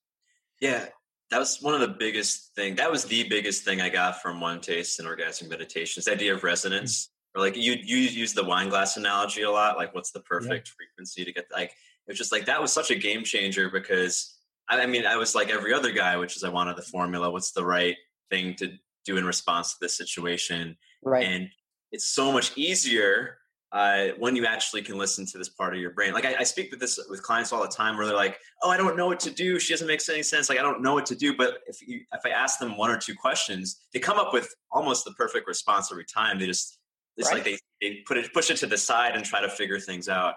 Yeah, 0.60 0.86
that 1.30 1.40
was 1.40 1.60
one 1.62 1.74
of 1.74 1.82
the 1.82 1.88
biggest 1.88 2.54
thing. 2.56 2.76
That 2.76 2.92
was 2.92 3.06
the 3.06 3.28
biggest 3.28 3.64
thing 3.64 3.82
I 3.82 3.90
got 3.90 4.22
from 4.22 4.40
one 4.40 4.62
taste 4.62 5.00
in 5.00 5.06
orgasmic 5.06 5.50
meditation. 5.50 6.00
This 6.00 6.14
idea 6.14 6.34
of 6.34 6.44
resonance 6.44 7.10
or 7.36 7.42
like 7.42 7.56
you 7.56 7.74
you 7.74 7.98
use 7.98 8.34
the 8.34 8.44
wine 8.44 8.70
glass 8.70 8.98
analogy 8.98 9.42
a 9.44 9.52
lot 9.52 9.78
like 9.78 9.94
what's 9.96 10.12
the 10.12 10.20
perfect 10.22 10.68
yeah. 10.68 10.74
frequency 10.76 11.26
to 11.26 11.32
get 11.32 11.46
like 11.52 11.72
it's 12.08 12.18
just 12.18 12.32
like 12.32 12.46
that 12.46 12.62
was 12.62 12.72
such 12.72 12.92
a 12.92 12.96
game 12.96 13.24
changer 13.24 13.70
because 13.70 14.38
I, 14.70 14.82
I 14.82 14.86
mean 14.86 15.06
i 15.06 15.16
was 15.16 15.36
like 15.36 15.50
every 15.50 15.74
other 15.74 15.92
guy 15.92 16.18
which 16.18 16.36
is 16.36 16.44
i 16.44 16.50
wanted 16.50 16.76
the 16.76 16.82
formula 16.84 17.30
what's 17.30 17.52
the 17.52 17.66
right 17.66 17.96
thing 18.30 18.56
to 18.56 18.74
do 19.06 19.18
in 19.18 19.26
response 19.26 19.74
to 19.74 19.78
this 19.82 19.96
situation 19.98 20.78
right 21.04 21.26
and 21.26 21.50
it's 21.92 22.06
so 22.06 22.32
much 22.32 22.58
easier 22.58 23.38
uh, 23.72 24.08
when 24.18 24.36
you 24.36 24.46
actually 24.46 24.82
can 24.82 24.98
listen 24.98 25.26
to 25.26 25.38
this 25.38 25.48
part 25.48 25.74
of 25.74 25.80
your 25.80 25.92
brain. 25.92 26.14
Like 26.14 26.26
I, 26.26 26.36
I, 26.40 26.44
speak 26.44 26.72
with 26.72 26.82
this 26.82 27.00
with 27.10 27.24
clients 27.24 27.54
all 27.54 27.62
the 27.62 27.70
time, 27.70 27.96
where 27.96 28.06
they're 28.06 28.16
like, 28.16 28.38
"Oh, 28.62 28.70
I 28.70 28.76
don't 28.76 28.98
know 28.98 29.08
what 29.08 29.20
to 29.22 29.32
do. 29.32 29.60
She 29.60 29.72
doesn't 29.72 29.88
make 29.88 30.02
any 30.10 30.24
sense. 30.24 30.50
Like 30.50 30.60
I 30.60 30.62
don't 30.62 30.82
know 30.82 30.94
what 30.94 31.06
to 31.06 31.16
do." 31.16 31.36
But 31.38 31.60
if 31.68 31.82
you, 31.88 32.02
if 32.14 32.26
I 32.26 32.30
ask 32.32 32.60
them 32.60 32.78
one 32.78 32.92
or 32.92 32.98
two 32.98 33.16
questions, 33.16 33.80
they 33.94 34.00
come 34.00 34.20
up 34.20 34.34
with 34.34 34.54
almost 34.72 35.06
the 35.06 35.12
perfect 35.12 35.48
response 35.48 35.90
every 35.90 36.04
time. 36.04 36.38
They 36.38 36.48
just 36.48 36.80
it's 37.22 37.30
right. 37.30 37.46
like 37.46 37.46
they, 37.46 37.58
they 37.82 38.04
put 38.06 38.18
it 38.18 38.34
push 38.34 38.50
it 38.50 38.58
to 38.58 38.68
the 38.68 38.78
side 38.78 39.16
and 39.16 39.24
try 39.24 39.42
to 39.42 39.50
figure 39.50 39.80
things 39.80 40.10
out. 40.10 40.36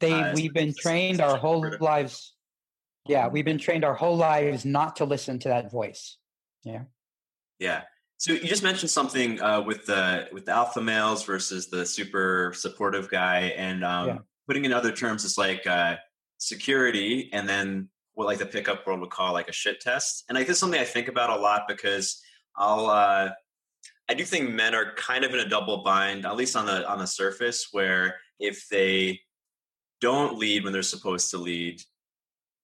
They 0.00 0.12
uh, 0.12 0.34
we've 0.34 0.52
been 0.52 0.74
trained 0.74 1.20
our 1.20 1.36
whole 1.36 1.64
lives. 1.80 2.34
Yeah, 3.06 3.28
we've 3.28 3.44
been 3.44 3.58
trained 3.58 3.84
our 3.84 3.94
whole 3.94 4.16
lives 4.16 4.64
not 4.64 4.96
to 4.96 5.04
listen 5.04 5.38
to 5.40 5.48
that 5.48 5.70
voice. 5.70 6.16
Yeah. 6.64 6.84
Yeah. 7.58 7.82
So 8.18 8.32
you 8.32 8.46
just 8.46 8.62
mentioned 8.62 8.90
something 8.90 9.40
uh, 9.40 9.62
with 9.62 9.86
the 9.86 10.28
with 10.32 10.46
the 10.46 10.52
alpha 10.52 10.80
males 10.80 11.24
versus 11.24 11.68
the 11.68 11.84
super 11.84 12.52
supportive 12.54 13.10
guy, 13.10 13.52
and 13.56 13.84
um, 13.84 14.06
yeah. 14.08 14.18
putting 14.46 14.64
in 14.64 14.72
other 14.72 14.92
terms, 14.92 15.24
it's 15.24 15.36
like 15.36 15.66
uh, 15.66 15.96
security, 16.38 17.30
and 17.32 17.48
then 17.48 17.88
what 18.14 18.26
like 18.26 18.38
the 18.38 18.46
pickup 18.46 18.86
world 18.86 19.00
would 19.00 19.10
call 19.10 19.32
like 19.32 19.48
a 19.48 19.52
shit 19.52 19.80
test. 19.80 20.24
And 20.28 20.36
like 20.36 20.46
this 20.46 20.56
is 20.56 20.60
something 20.60 20.80
I 20.80 20.84
think 20.84 21.08
about 21.08 21.30
a 21.30 21.40
lot 21.40 21.62
because 21.68 22.22
I'll 22.56 22.86
uh 22.86 23.30
I 24.08 24.14
do 24.14 24.24
think 24.24 24.50
men 24.50 24.74
are 24.74 24.94
kind 24.94 25.24
of 25.24 25.32
in 25.32 25.40
a 25.40 25.48
double 25.48 25.82
bind, 25.82 26.26
at 26.26 26.36
least 26.36 26.56
on 26.56 26.66
the 26.66 26.88
on 26.88 26.98
the 26.98 27.06
surface, 27.06 27.68
where 27.72 28.16
if 28.38 28.68
they 28.68 29.20
don't 30.00 30.38
lead 30.38 30.64
when 30.64 30.72
they're 30.72 30.82
supposed 30.82 31.30
to 31.30 31.38
lead, 31.38 31.80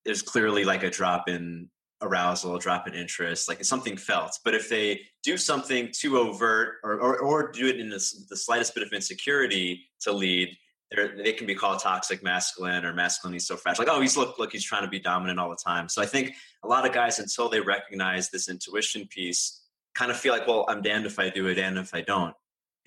there's 0.05 0.22
clearly 0.22 0.64
like 0.64 0.83
a 0.83 0.90
drop 0.90 1.29
in 1.29 1.70
arousal, 2.03 2.57
a 2.57 2.61
drop 2.61 2.87
in 2.88 2.94
interest, 2.94 3.48
like 3.48 3.64
something 3.64 3.96
felt. 3.96 4.38
But 4.44 4.55
if 4.55 4.68
they 4.68 5.01
do 5.22 5.37
something 5.37 5.90
too 5.92 6.18
overt 6.18 6.77
or, 6.85 6.92
or, 7.01 7.18
or 7.18 7.53
do 7.53 7.66
it 7.66 7.81
in 7.81 7.88
the, 7.88 7.98
slightest 7.98 8.74
bit 8.74 8.85
of 8.85 8.92
insecurity 8.92 9.88
to 10.01 10.12
lead, 10.12 10.57
they 10.90 11.33
can 11.33 11.46
be 11.46 11.55
called 11.55 11.81
toxic 11.81 12.22
masculine 12.22 12.85
or 12.85 12.92
masculinity 12.92 13.40
so 13.40 13.57
fresh. 13.57 13.79
Like, 13.79 13.88
oh, 13.88 14.01
he's 14.01 14.16
look, 14.16 14.38
look, 14.38 14.53
he's 14.53 14.64
trying 14.64 14.85
to 14.85 14.88
be 14.88 14.98
dominant 14.98 15.38
all 15.38 15.51
the 15.51 15.57
time. 15.57 15.88
So 15.88 16.01
I 16.01 16.07
think 16.07 16.35
a 16.62 16.68
lot 16.68 16.87
of 16.87 16.94
guys, 16.94 17.18
until 17.18 17.48
they 17.48 17.61
recognize 17.61 18.31
this 18.31 18.48
intuition 18.48 19.07
piece, 19.07 19.61
kind 19.94 20.11
of 20.11 20.16
feel 20.16 20.33
like, 20.33 20.46
well, 20.46 20.64
I'm 20.68 20.83
damned 20.83 21.07
if 21.07 21.18
I 21.18 21.31
do 21.31 21.46
it, 21.48 21.55
damned 21.55 21.79
if 21.79 21.94
I 21.94 22.01
don't. 22.03 22.35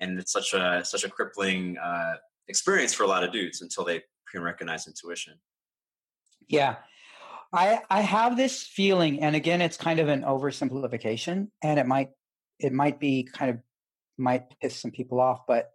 And 0.00 0.18
it's 0.18 0.32
such 0.32 0.54
a 0.54 0.82
such 0.84 1.04
a 1.04 1.08
crippling 1.08 1.78
uh, 1.78 2.14
experience 2.48 2.92
for 2.92 3.04
a 3.04 3.06
lot 3.06 3.22
of 3.24 3.32
dudes 3.32 3.62
until 3.62 3.84
they 3.84 4.02
can 4.30 4.42
recognize 4.42 4.86
intuition. 4.86 5.34
Yeah, 6.48 6.76
I 7.52 7.80
I 7.88 8.00
have 8.00 8.36
this 8.36 8.62
feeling, 8.62 9.20
and 9.20 9.36
again, 9.36 9.60
it's 9.60 9.76
kind 9.76 10.00
of 10.00 10.08
an 10.08 10.22
oversimplification, 10.22 11.48
and 11.62 11.78
it 11.78 11.86
might 11.86 12.10
it 12.58 12.72
might 12.72 12.98
be 12.98 13.24
kind 13.24 13.50
of 13.50 13.58
might 14.18 14.44
piss 14.60 14.76
some 14.76 14.90
people 14.90 15.20
off, 15.20 15.46
but 15.46 15.70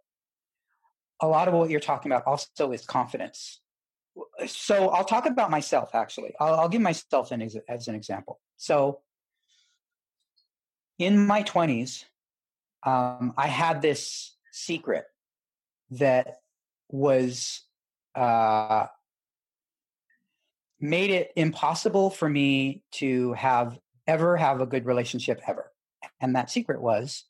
a 1.20 1.26
lot 1.26 1.48
of 1.48 1.54
what 1.54 1.70
you're 1.70 1.80
talking 1.80 2.12
about 2.12 2.26
also 2.26 2.72
is 2.72 2.84
confidence. 2.84 3.60
So 4.46 4.88
I'll 4.88 5.04
talk 5.04 5.26
about 5.26 5.50
myself. 5.50 5.94
Actually, 5.94 6.34
I'll, 6.40 6.54
I'll 6.54 6.68
give 6.68 6.80
myself 6.80 7.30
an, 7.32 7.48
as 7.68 7.88
an 7.88 7.94
example. 7.94 8.40
So 8.56 9.00
in 10.98 11.26
my 11.26 11.42
twenties, 11.42 12.04
um, 12.84 13.34
I 13.36 13.46
had 13.46 13.82
this 13.82 14.36
secret 14.52 15.04
that 15.90 16.38
was 16.88 17.62
uh, 18.14 18.86
made 20.80 21.10
it 21.10 21.32
impossible 21.36 22.10
for 22.10 22.28
me 22.28 22.82
to 22.92 23.32
have 23.34 23.78
ever 24.06 24.36
have 24.36 24.60
a 24.60 24.66
good 24.66 24.86
relationship 24.86 25.40
ever. 25.46 25.70
And 26.20 26.34
that 26.34 26.50
secret 26.50 26.80
was 26.80 27.24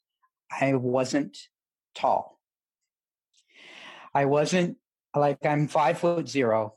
I 0.50 0.74
wasn't 0.74 1.36
tall. 1.94 2.40
I 4.14 4.24
wasn't 4.24 4.78
like 5.14 5.44
I'm 5.44 5.68
five 5.68 5.98
foot 5.98 6.28
zero. 6.28 6.74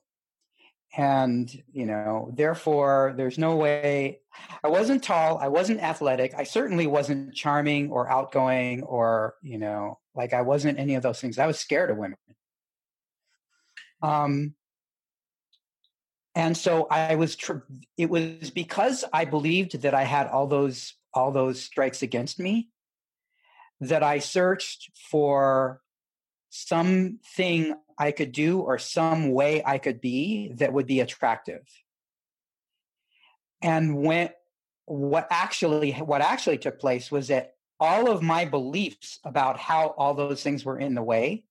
And, 0.97 1.49
you 1.71 1.85
know, 1.85 2.31
therefore 2.33 3.13
there's 3.15 3.37
no 3.37 3.55
way 3.55 4.19
I 4.63 4.67
wasn't 4.67 5.03
tall. 5.03 5.37
I 5.37 5.47
wasn't 5.47 5.81
athletic. 5.81 6.33
I 6.35 6.43
certainly 6.43 6.87
wasn't 6.87 7.33
charming 7.33 7.91
or 7.91 8.09
outgoing 8.09 8.83
or, 8.83 9.35
you 9.41 9.57
know, 9.57 9.99
like 10.15 10.33
I 10.33 10.41
wasn't 10.41 10.79
any 10.79 10.95
of 10.95 11.03
those 11.03 11.21
things. 11.21 11.39
I 11.39 11.47
was 11.47 11.59
scared 11.59 11.91
of 11.91 11.97
women. 11.97 12.17
Um, 14.01 14.55
and 16.35 16.55
so 16.55 16.87
I 16.89 17.15
was. 17.15 17.35
Tr- 17.35 17.65
it 17.97 18.09
was 18.09 18.51
because 18.51 19.03
I 19.11 19.25
believed 19.25 19.81
that 19.81 19.93
I 19.93 20.03
had 20.03 20.27
all 20.27 20.47
those 20.47 20.95
all 21.13 21.31
those 21.31 21.61
strikes 21.61 22.01
against 22.01 22.39
me 22.39 22.69
that 23.81 24.01
I 24.01 24.19
searched 24.19 24.91
for 25.09 25.81
something 26.51 27.73
I 27.97 28.11
could 28.11 28.31
do 28.31 28.59
or 28.59 28.77
some 28.77 29.31
way 29.31 29.63
I 29.65 29.77
could 29.77 30.01
be 30.01 30.51
that 30.55 30.73
would 30.73 30.85
be 30.85 30.99
attractive. 30.99 31.65
And 33.61 34.03
when 34.03 34.29
what 34.85 35.27
actually 35.31 35.91
what 35.93 36.21
actually 36.21 36.57
took 36.57 36.79
place 36.79 37.09
was 37.11 37.29
that 37.29 37.55
all 37.79 38.11
of 38.11 38.21
my 38.21 38.45
beliefs 38.45 39.19
about 39.23 39.59
how 39.59 39.87
all 39.97 40.13
those 40.13 40.43
things 40.43 40.65
were 40.65 40.77
in 40.77 40.93
the 40.93 41.01
way 41.01 41.45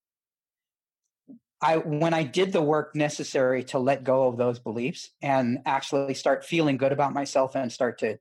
I 1.63 1.77
when 1.79 2.15
I 2.15 2.23
did 2.23 2.53
the 2.53 2.63
work 2.63 2.95
necessary 2.95 3.65
to 3.65 3.79
let 3.79 4.05
go 4.05 4.29
of 4.29 4.37
those 4.37 4.59
beliefs 4.59 5.11
and 5.21 5.59
actually 5.67 6.15
start 6.15 6.45
feeling 6.45 6.77
good 6.77 6.93
about 6.93 7.13
myself 7.13 7.55
and 7.55 7.73
start 7.73 7.99
to 7.99 8.19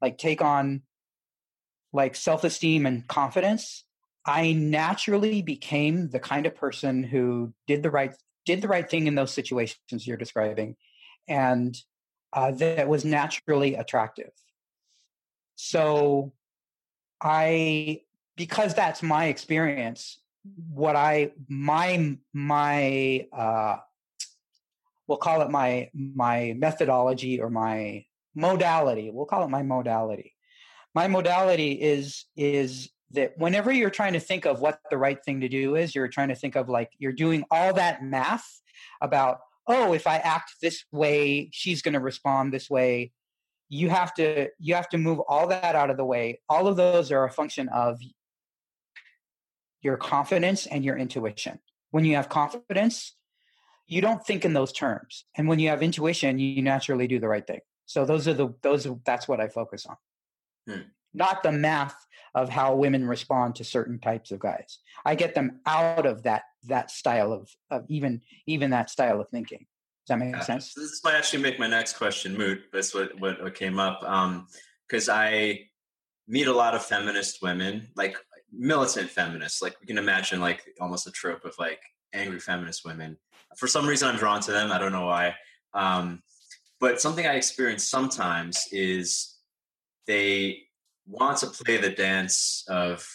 like 0.00 0.18
take 0.18 0.40
on 0.40 0.82
like 1.92 2.14
self-esteem 2.14 2.84
and 2.84 3.06
confidence, 3.08 3.84
I 4.26 4.52
naturally 4.52 5.40
became 5.40 6.08
the 6.08 6.18
kind 6.18 6.46
of 6.46 6.56
person 6.56 7.04
who 7.04 7.54
did 7.66 7.82
the 7.82 7.90
right 7.90 8.12
did 8.44 8.60
the 8.60 8.68
right 8.68 8.88
thing 8.88 9.06
in 9.06 9.14
those 9.14 9.32
situations 9.32 10.06
you're 10.06 10.16
describing 10.16 10.76
and 11.28 11.76
uh, 12.32 12.50
that 12.52 12.86
was 12.86 13.04
naturally 13.04 13.74
attractive. 13.74 14.30
So 15.54 16.32
I 17.20 18.02
because 18.36 18.74
that's 18.74 19.02
my 19.02 19.26
experience 19.26 20.18
what 20.68 20.96
I 20.96 21.32
my 21.48 22.18
my 22.32 23.26
uh, 23.32 23.78
we'll 25.06 25.18
call 25.18 25.42
it 25.42 25.50
my 25.50 25.90
my 25.94 26.54
methodology 26.56 27.40
or 27.40 27.50
my 27.50 28.04
modality. 28.34 29.10
We'll 29.10 29.26
call 29.26 29.44
it 29.44 29.48
my 29.48 29.62
modality. 29.62 30.34
My 30.94 31.08
modality 31.08 31.72
is 31.72 32.26
is 32.36 32.90
that 33.12 33.38
whenever 33.38 33.72
you're 33.72 33.90
trying 33.90 34.14
to 34.14 34.20
think 34.20 34.44
of 34.44 34.60
what 34.60 34.80
the 34.90 34.98
right 34.98 35.22
thing 35.24 35.40
to 35.40 35.48
do 35.48 35.76
is, 35.76 35.94
you're 35.94 36.08
trying 36.08 36.28
to 36.28 36.34
think 36.34 36.56
of 36.56 36.68
like 36.68 36.90
you're 36.98 37.12
doing 37.12 37.44
all 37.50 37.72
that 37.74 38.02
math 38.02 38.60
about 39.00 39.40
oh 39.68 39.92
if 39.92 40.06
I 40.06 40.16
act 40.16 40.52
this 40.60 40.84
way, 40.92 41.48
she's 41.52 41.82
going 41.82 41.94
to 41.94 42.00
respond 42.00 42.52
this 42.52 42.68
way. 42.68 43.12
You 43.68 43.90
have 43.90 44.14
to 44.14 44.48
you 44.58 44.74
have 44.74 44.88
to 44.90 44.98
move 44.98 45.20
all 45.28 45.48
that 45.48 45.74
out 45.74 45.90
of 45.90 45.96
the 45.96 46.04
way. 46.04 46.40
All 46.48 46.66
of 46.66 46.76
those 46.76 47.12
are 47.12 47.24
a 47.24 47.30
function 47.30 47.68
of 47.68 48.00
your 49.82 49.96
confidence 49.96 50.66
and 50.66 50.84
your 50.84 50.96
intuition. 50.96 51.60
When 51.90 52.04
you 52.04 52.16
have 52.16 52.28
confidence, 52.28 53.14
you 53.86 54.00
don't 54.00 54.24
think 54.24 54.44
in 54.44 54.52
those 54.52 54.72
terms. 54.72 55.24
And 55.36 55.48
when 55.48 55.58
you 55.58 55.68
have 55.68 55.82
intuition, 55.82 56.38
you 56.38 56.62
naturally 56.62 57.06
do 57.06 57.20
the 57.20 57.28
right 57.28 57.46
thing. 57.46 57.60
So 57.86 58.04
those 58.04 58.26
are 58.26 58.34
the 58.34 58.48
those 58.62 58.86
that's 59.04 59.28
what 59.28 59.40
I 59.40 59.48
focus 59.48 59.86
on. 59.86 59.96
Hmm. 60.68 60.82
Not 61.16 61.42
the 61.42 61.52
math 61.52 61.96
of 62.34 62.50
how 62.50 62.74
women 62.74 63.06
respond 63.08 63.56
to 63.56 63.64
certain 63.64 63.98
types 63.98 64.30
of 64.30 64.38
guys. 64.38 64.78
I 65.04 65.14
get 65.14 65.34
them 65.34 65.60
out 65.66 66.06
of 66.06 66.22
that 66.24 66.42
that 66.64 66.90
style 66.90 67.32
of, 67.32 67.50
of 67.70 67.84
even 67.88 68.20
even 68.46 68.70
that 68.70 68.90
style 68.90 69.20
of 69.20 69.28
thinking. 69.30 69.66
Does 70.06 70.08
that 70.08 70.18
make 70.18 70.34
yeah. 70.34 70.42
sense? 70.42 70.74
This 70.74 71.00
might 71.02 71.14
actually 71.14 71.42
make 71.42 71.58
my 71.58 71.66
next 71.66 71.94
question 71.94 72.36
moot. 72.36 72.60
That's 72.72 72.94
what 72.94 73.18
what, 73.18 73.54
came 73.54 73.78
up. 73.78 74.00
because 74.86 75.08
um, 75.08 75.16
I 75.16 75.60
meet 76.28 76.46
a 76.46 76.52
lot 76.52 76.74
of 76.74 76.84
feminist 76.84 77.42
women, 77.42 77.88
like 77.96 78.16
militant 78.52 79.10
feminists. 79.10 79.62
Like 79.62 79.76
we 79.80 79.86
can 79.86 79.98
imagine 79.98 80.40
like 80.40 80.62
almost 80.80 81.06
a 81.06 81.10
trope 81.10 81.44
of 81.44 81.54
like 81.58 81.80
angry 82.12 82.38
feminist 82.38 82.84
women. 82.84 83.16
For 83.56 83.66
some 83.66 83.86
reason, 83.86 84.08
I'm 84.08 84.16
drawn 84.16 84.40
to 84.42 84.52
them. 84.52 84.70
I 84.70 84.78
don't 84.78 84.92
know 84.92 85.06
why. 85.06 85.34
Um, 85.72 86.22
but 86.78 87.00
something 87.00 87.26
I 87.26 87.34
experience 87.34 87.88
sometimes 87.88 88.68
is 88.70 89.36
they 90.06 90.65
want 91.06 91.38
to 91.38 91.46
play 91.46 91.76
the 91.76 91.90
dance 91.90 92.64
of 92.68 93.06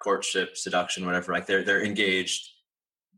courtship, 0.00 0.56
seduction, 0.56 1.06
whatever. 1.06 1.32
Like 1.32 1.46
they're 1.46 1.64
they're 1.64 1.84
engaged, 1.84 2.48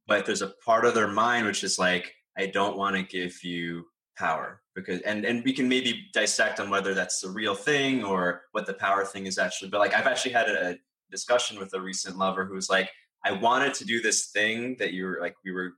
but 0.07 0.27
there's 0.27 0.43
a 0.43 0.53
part 0.65 0.85
of 0.85 0.95
their 0.95 1.09
mind 1.09 1.47
which 1.47 1.65
is 1.65 1.79
like, 1.79 2.15
I 2.37 2.47
don't 2.47 2.77
want 2.77 2.97
to 2.97 3.03
give 3.03 3.43
you 3.45 3.87
power 4.17 4.61
because 4.75 5.01
and 5.03 5.25
and 5.25 5.43
we 5.45 5.53
can 5.53 5.69
maybe 5.69 6.07
dissect 6.13 6.61
on 6.61 6.71
whether 6.71 6.95
that's 6.95 7.25
a 7.25 7.31
real 7.31 7.55
thing 7.55 8.05
or 8.05 8.43
what 8.53 8.67
the 8.67 8.75
power 8.75 9.05
thing 9.05 9.27
is 9.27 9.39
actually. 9.39 9.71
But 9.71 9.81
like 9.81 9.95
I've 9.95 10.07
actually 10.07 10.33
had 10.33 10.49
a, 10.49 10.77
discussion 11.11 11.59
with 11.59 11.75
a 11.75 11.81
recent 11.81 12.17
lover 12.17 12.47
who 12.47 12.55
was 12.55 12.71
like, 12.71 12.89
I 13.23 13.33
wanted 13.33 13.75
to 13.75 13.85
do 13.85 14.01
this 14.01 14.29
thing 14.29 14.77
that 14.79 14.95
you 14.95 15.05
were 15.05 15.19
like 15.21 15.37
we 15.45 15.53
were 15.53 15.75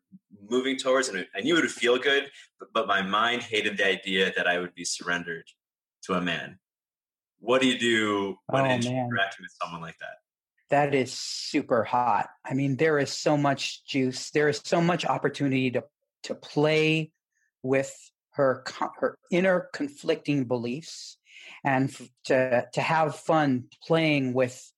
moving 0.49 0.77
towards, 0.79 1.09
and 1.09 1.27
I 1.35 1.41
knew 1.41 1.59
it 1.59 1.63
would 1.63 1.71
feel 1.71 1.99
good, 1.99 2.31
but, 2.59 2.69
but 2.73 2.87
my 2.87 3.03
mind 3.03 3.43
hated 3.43 3.77
the 3.77 3.85
idea 3.85 4.33
that 4.37 4.47
I 4.47 4.61
would 4.61 4.75
be 4.75 4.85
surrendered 4.85 5.45
to 6.05 6.15
a 6.15 6.21
man. 6.21 6.59
What 7.45 7.61
do 7.61 7.69
you 7.69 7.79
do 7.79 8.37
when 8.47 8.65
oh, 8.65 8.71
interacting 8.71 9.43
with 9.43 9.53
someone 9.63 9.83
like 9.83 9.99
that? 9.99 10.17
That 10.71 10.95
is 10.95 11.13
super 11.13 11.85
hot. 11.85 12.29
I 12.45 12.55
mean, 12.55 12.77
there 12.77 12.99
is 12.99 13.13
so 13.13 13.37
much 13.37 13.85
juice. 13.85 14.31
There 14.31 14.49
is 14.49 14.63
so 14.65 14.81
much 14.81 15.05
opportunity 15.05 15.71
to 15.73 15.85
to 16.25 16.35
play 16.35 17.13
with 17.63 17.95
her 18.33 18.65
her 18.97 19.19
inner 19.31 19.69
conflicting 19.75 20.45
beliefs 20.45 21.19
and 21.63 21.95
to 22.25 22.67
to 22.73 22.81
have 22.81 23.17
fun 23.17 23.65
playing 23.87 24.33
with 24.33 24.73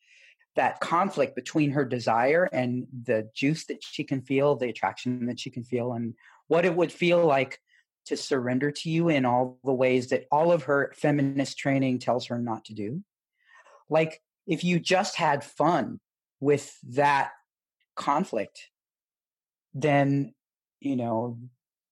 that 0.57 0.81
conflict 0.81 1.37
between 1.37 1.71
her 1.71 1.85
desire 1.85 2.49
and 2.53 2.87
the 3.05 3.29
juice 3.35 3.67
that 3.67 3.79
she 3.85 4.03
can 4.03 4.23
feel, 4.23 4.57
the 4.57 4.69
attraction 4.69 5.27
that 5.27 5.39
she 5.39 5.51
can 5.51 5.63
feel, 5.63 5.93
and 5.93 6.15
what 6.49 6.65
it 6.65 6.75
would 6.75 6.91
feel 6.91 7.25
like 7.25 7.61
to 8.07 8.17
surrender 8.17 8.71
to 8.71 8.91
you 8.91 9.09
in 9.09 9.25
all 9.25 9.59
the 9.65 9.73
ways 9.73 10.09
that 10.09 10.27
all 10.31 10.53
of 10.53 10.65
her 10.65 10.93
feminist 10.97 11.59
training 11.59 11.99
tells 11.99 12.27
her 12.27 12.39
not 12.39 12.65
to 12.67 12.75
do. 12.75 13.03
Like, 13.89 14.23
if 14.47 14.65
you 14.65 14.79
just 14.79 15.17
had 15.17 15.45
fun 15.45 16.01
with 16.41 16.77
that 16.95 17.33
conflict, 17.97 18.71
then, 19.75 20.35
you 20.81 20.97
know, 20.97 21.39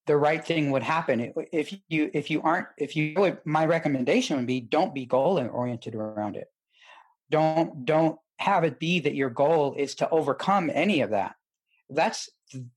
the 0.06 0.16
right 0.16 0.44
thing 0.44 0.70
would 0.70 0.82
happen. 0.82 1.32
If 1.52 1.74
you 1.88 2.10
if 2.12 2.30
you 2.30 2.42
aren't 2.42 2.68
if 2.76 2.94
you 2.94 3.38
my 3.44 3.64
recommendation 3.64 4.36
would 4.36 4.46
be 4.46 4.60
don't 4.60 4.94
be 4.94 5.06
goal 5.06 5.38
oriented 5.38 5.94
around 5.94 6.36
it. 6.36 6.48
Don't 7.30 7.84
don't 7.84 8.18
have 8.38 8.64
it 8.64 8.78
be 8.78 9.00
that 9.00 9.14
your 9.14 9.30
goal 9.30 9.74
is 9.78 9.94
to 9.96 10.10
overcome 10.10 10.70
any 10.72 11.00
of 11.00 11.10
that. 11.10 11.34
That's 11.88 12.28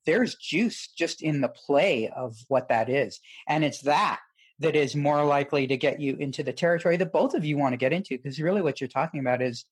there's 0.06 0.36
juice 0.36 0.90
just 0.98 1.22
in 1.22 1.42
the 1.42 1.50
play 1.50 2.10
of 2.10 2.36
what 2.48 2.70
that 2.70 2.90
is 2.90 3.20
and 3.48 3.63
it's 3.63 3.82
that 3.82 4.20
that 4.60 4.76
is 4.76 4.96
more 4.96 5.24
likely 5.24 5.68
to 5.68 5.78
get 5.78 6.00
you 6.00 6.16
into 6.16 6.44
the 6.44 6.54
territory 6.54 6.98
that 6.98 7.12
both 7.13 7.34
of 7.34 7.46
you 7.46 7.58
want 7.58 7.74
to 7.74 7.78
get 7.78 7.94
into 7.94 8.18
because 8.18 8.40
really 8.40 8.62
what 8.62 8.82
you're 8.82 8.88
talking 8.88 9.20
about 9.20 9.42
is 9.42 9.66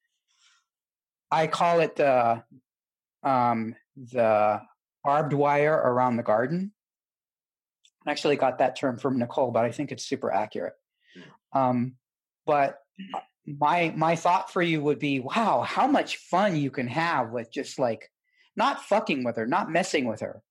i 1.31 1.47
call 1.47 1.79
it 1.79 1.95
the 1.95 2.43
um 3.23 3.75
the 4.11 4.61
barbed 5.03 5.33
wire 5.33 5.75
around 5.75 6.17
the 6.17 6.23
garden. 6.23 6.71
I 8.07 8.11
actually 8.11 8.35
got 8.35 8.59
that 8.59 8.75
term 8.75 8.97
from 8.97 9.17
nicole 9.17 9.51
but 9.51 9.65
i 9.65 9.71
think 9.71 9.91
it's 9.91 10.05
super 10.05 10.31
accurate. 10.31 10.73
Hmm. 11.53 11.59
um 11.59 11.95
but 12.45 12.79
my 13.45 13.93
my 13.95 14.15
thought 14.15 14.51
for 14.51 14.61
you 14.61 14.81
would 14.81 14.99
be 14.99 15.19
wow 15.19 15.61
how 15.61 15.87
much 15.87 16.17
fun 16.17 16.55
you 16.55 16.71
can 16.71 16.87
have 16.87 17.31
with 17.31 17.51
just 17.51 17.77
like 17.77 18.09
not 18.55 18.83
fucking 18.83 19.23
with 19.23 19.35
her 19.35 19.45
not 19.45 19.69
messing 19.69 20.07
with 20.07 20.21
her 20.21 20.41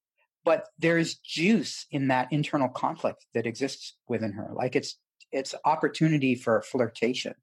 but 0.45 0.69
there's 0.79 1.15
juice 1.17 1.87
in 1.91 2.09
that 2.09 2.29
internal 2.31 2.69
conflict 2.69 3.27
that 3.35 3.47
exists 3.47 3.97
within 4.09 4.33
her. 4.33 4.51
Like 4.53 4.77
it's 4.77 4.99
it's 5.33 5.55
opportunity 5.65 6.35
for 6.35 6.63
flirtation. 6.63 7.35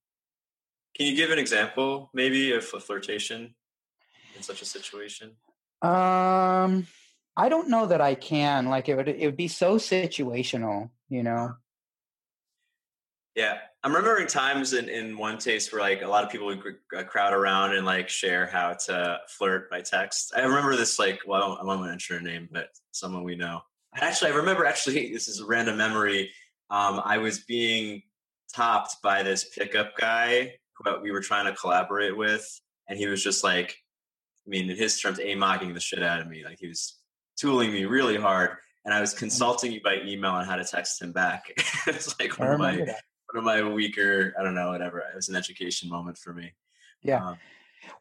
Can 0.95 1.07
you 1.07 1.15
give 1.15 1.31
an 1.31 1.39
example 1.39 2.09
maybe 2.13 2.51
of 2.53 2.63
a 2.73 2.79
flirtation 2.79 3.55
in 4.35 4.43
such 4.43 4.61
a 4.61 4.65
situation? 4.65 5.31
Um 5.81 6.87
i 7.37 7.47
don't 7.49 7.69
know 7.69 7.87
that 7.87 8.01
i 8.01 8.15
can. 8.15 8.67
Like 8.67 8.87
it 8.87 8.95
would 8.95 9.09
it 9.09 9.25
would 9.25 9.37
be 9.37 9.47
so 9.47 9.77
situational 9.77 10.91
you 11.09 11.23
know 11.23 11.55
yeah 13.41 13.57
I'm 13.83 13.95
remembering 13.95 14.27
times 14.27 14.73
in, 14.73 14.89
in 14.89 15.17
one 15.17 15.39
taste 15.39 15.73
where 15.73 15.81
like 15.81 16.03
a 16.03 16.07
lot 16.07 16.23
of 16.23 16.29
people 16.29 16.45
would 16.45 16.61
uh, 16.95 17.03
crowd 17.03 17.33
around 17.33 17.75
and 17.75 17.83
like 17.83 18.09
share 18.09 18.45
how 18.45 18.73
to 18.85 19.19
flirt 19.27 19.71
by 19.71 19.81
text. 19.81 20.33
I 20.35 20.41
remember 20.41 20.75
this 20.75 20.99
like 20.99 21.19
well 21.25 21.57
I 21.59 21.65
won't 21.65 21.83
mention 21.83 22.17
her 22.17 22.21
name, 22.21 22.47
but 22.51 22.69
someone 22.91 23.23
we 23.23 23.35
know. 23.35 23.61
Actually, 23.95 24.31
I 24.31 24.35
remember 24.35 24.65
actually 24.65 25.11
this 25.13 25.27
is 25.27 25.39
a 25.39 25.45
random 25.45 25.77
memory. 25.77 26.29
Um, 26.69 27.01
I 27.03 27.17
was 27.17 27.39
being 27.39 28.03
topped 28.53 29.01
by 29.01 29.23
this 29.23 29.49
pickup 29.49 29.97
guy 29.97 30.53
who 30.75 31.01
we 31.01 31.11
were 31.11 31.21
trying 31.21 31.45
to 31.45 31.53
collaborate 31.53 32.15
with, 32.15 32.47
and 32.87 32.97
he 32.99 33.07
was 33.07 33.23
just 33.23 33.43
like, 33.43 33.75
I 34.45 34.49
mean, 34.49 34.69
in 34.69 34.77
his 34.77 34.99
terms, 34.99 35.19
a 35.19 35.35
mocking 35.35 35.73
the 35.73 35.79
shit 35.79 36.03
out 36.03 36.21
of 36.21 36.27
me. 36.27 36.45
Like 36.45 36.59
he 36.59 36.67
was 36.67 36.99
tooling 37.35 37.73
me 37.73 37.85
really 37.85 38.15
hard, 38.15 38.57
and 38.85 38.93
I 38.93 39.01
was 39.01 39.11
mm-hmm. 39.11 39.19
consulting 39.19 39.71
you 39.71 39.81
by 39.83 40.01
email 40.05 40.31
on 40.31 40.45
how 40.45 40.55
to 40.55 40.63
text 40.63 41.01
him 41.01 41.11
back. 41.11 41.45
it's 41.87 42.19
like 42.19 42.37
one 42.37 42.51
of 42.51 42.59
my 42.59 42.75
that 42.75 43.01
one 43.33 43.39
of 43.39 43.43
my 43.43 43.67
weaker, 43.67 44.33
I 44.39 44.43
don't 44.43 44.55
know, 44.55 44.71
whatever. 44.71 44.99
It 44.99 45.15
was 45.15 45.29
an 45.29 45.35
education 45.35 45.89
moment 45.89 46.17
for 46.17 46.33
me. 46.33 46.53
Yeah. 47.03 47.25
Um, 47.25 47.37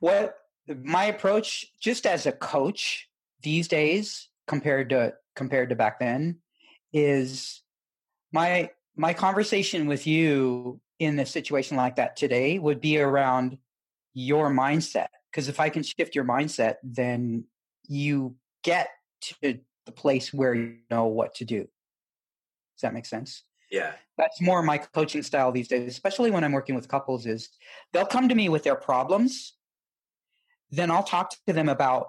what 0.00 0.36
my 0.82 1.06
approach, 1.06 1.66
just 1.80 2.06
as 2.06 2.26
a 2.26 2.32
coach 2.32 3.08
these 3.42 3.68
days 3.68 4.28
compared 4.46 4.90
to 4.90 5.14
compared 5.34 5.70
to 5.70 5.76
back 5.76 5.98
then, 5.98 6.38
is 6.92 7.62
my 8.32 8.70
my 8.96 9.14
conversation 9.14 9.86
with 9.86 10.06
you 10.06 10.80
in 10.98 11.18
a 11.18 11.26
situation 11.26 11.76
like 11.76 11.96
that 11.96 12.16
today 12.16 12.58
would 12.58 12.80
be 12.80 12.98
around 12.98 13.56
your 14.12 14.50
mindset. 14.50 15.08
Because 15.30 15.48
if 15.48 15.60
I 15.60 15.70
can 15.70 15.82
shift 15.82 16.14
your 16.14 16.24
mindset, 16.24 16.76
then 16.82 17.44
you 17.88 18.36
get 18.62 18.90
to 19.22 19.34
the 19.86 19.92
place 19.92 20.32
where 20.32 20.54
you 20.54 20.78
know 20.90 21.06
what 21.06 21.34
to 21.36 21.44
do. 21.44 21.60
Does 21.60 22.82
that 22.82 22.94
make 22.94 23.06
sense? 23.06 23.44
Yeah. 23.70 23.92
That's 24.18 24.40
more 24.40 24.62
my 24.62 24.78
coaching 24.78 25.22
style 25.22 25.52
these 25.52 25.68
days, 25.68 25.88
especially 25.88 26.30
when 26.30 26.44
I'm 26.44 26.52
working 26.52 26.74
with 26.74 26.88
couples 26.88 27.26
is 27.26 27.48
they'll 27.92 28.04
come 28.06 28.28
to 28.28 28.34
me 28.34 28.48
with 28.48 28.64
their 28.64 28.74
problems. 28.74 29.54
Then 30.70 30.90
I'll 30.90 31.02
talk 31.02 31.32
to 31.46 31.52
them 31.52 31.68
about 31.68 32.08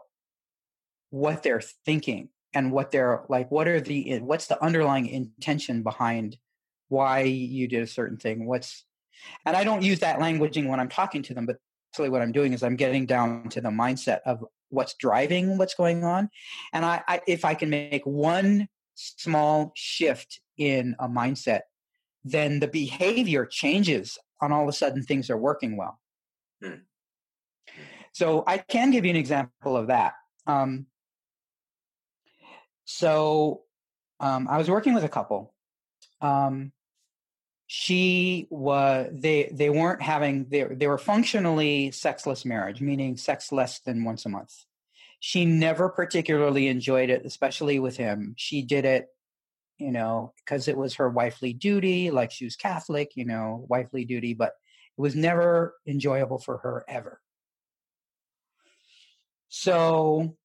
what 1.12 1.44
they're 1.44 1.62
thinking 1.86 2.30
and 2.54 2.72
what 2.72 2.92
they're 2.92 3.24
like 3.30 3.52
what 3.52 3.68
are 3.68 3.80
the 3.80 4.12
eh, 4.12 4.20
what's 4.20 4.48
the 4.48 4.62
underlying 4.64 5.08
intention 5.08 5.84
behind 5.84 6.38
why 6.90 7.22
you 7.22 7.68
did 7.68 7.84
a 7.84 7.88
certain 7.88 8.18
thing 8.18 8.46
what's 8.46 8.86
and 9.46 9.56
i 9.56 9.64
don't 9.64 9.84
use 9.84 10.00
that 10.00 10.20
languaging 10.20 10.68
when 10.68 10.80
i'm 10.80 10.90
talking 10.90 11.22
to 11.22 11.34
them 11.34 11.46
but 11.46 11.58
actually 11.92 12.10
what 12.10 12.22
i'm 12.22 12.32
doing 12.32 12.54
is 12.54 12.64
i'm 12.64 12.76
getting 12.76 13.06
down 13.06 13.48
to 13.50 13.62
the 13.62 13.70
mindset 13.70 14.20
of 14.26 14.44
what's 14.70 14.96
driving 14.96 15.58
what's 15.58 15.76
going 15.76 16.04
on 16.04 16.30
and 16.74 16.86
I, 16.86 17.04
I 17.08 17.22
if 17.28 17.46
i 17.46 17.54
can 17.54 17.70
make 17.70 18.06
one 18.06 18.68
small 18.96 19.72
shift 19.76 20.40
in 20.58 20.96
a 21.00 21.08
mindset, 21.08 21.62
then 22.24 22.60
the 22.60 22.68
behavior 22.68 23.46
changes 23.46 24.18
and 24.42 24.54
all 24.54 24.64
of 24.64 24.70
a 24.70 24.74
sudden 24.74 25.04
things 25.04 25.30
are 25.30 25.38
working 25.38 25.78
well. 25.78 26.00
Hmm. 26.64 26.82
So 28.14 28.44
I 28.46 28.58
can 28.58 28.92
give 28.92 29.06
you 29.06 29.12
an 29.12 29.18
example 29.18 29.78
of 29.78 29.88
that. 29.88 30.14
Um, 30.46 30.88
so 32.86 33.62
um, 34.20 34.48
I 34.50 34.58
was 34.58 34.70
working 34.70 34.94
with 34.94 35.04
a 35.04 35.10
couple. 35.10 35.54
Um, 36.20 36.72
she 37.68 38.48
was 38.50 39.10
they 39.14 39.50
they 39.54 39.70
weren't 39.70 40.02
having 40.02 40.46
they 40.50 40.64
they 40.64 40.88
were 40.88 40.98
functionally 40.98 41.92
sexless 41.92 42.44
marriage, 42.44 42.82
meaning 42.82 43.16
sex 43.16 43.52
less 43.52 43.80
than 43.80 44.04
once 44.04 44.26
a 44.26 44.30
month. 44.30 44.54
She 45.22 45.46
never 45.46 45.88
particularly 45.88 46.68
enjoyed 46.68 47.10
it, 47.10 47.26
especially 47.26 47.80
with 47.80 47.96
him. 47.96 48.34
She 48.38 48.62
did 48.64 48.84
it 48.84 49.08
you 49.82 49.92
know, 49.92 50.32
because 50.38 50.68
it 50.68 50.78
was 50.78 50.94
her 50.96 51.10
wifely 51.10 51.54
duty, 51.54 52.12
like 52.12 52.32
she 52.32 52.46
was 52.46 52.56
Catholic, 52.56 53.14
you 53.16 53.26
know, 53.26 53.66
wifely 53.68 54.06
duty, 54.06 54.36
but 54.36 54.54
it 54.96 55.02
was 55.02 55.16
never 55.16 55.76
enjoyable 55.88 56.38
for 56.38 56.60
her 56.60 56.86
ever. 56.88 57.20
So 59.50 60.38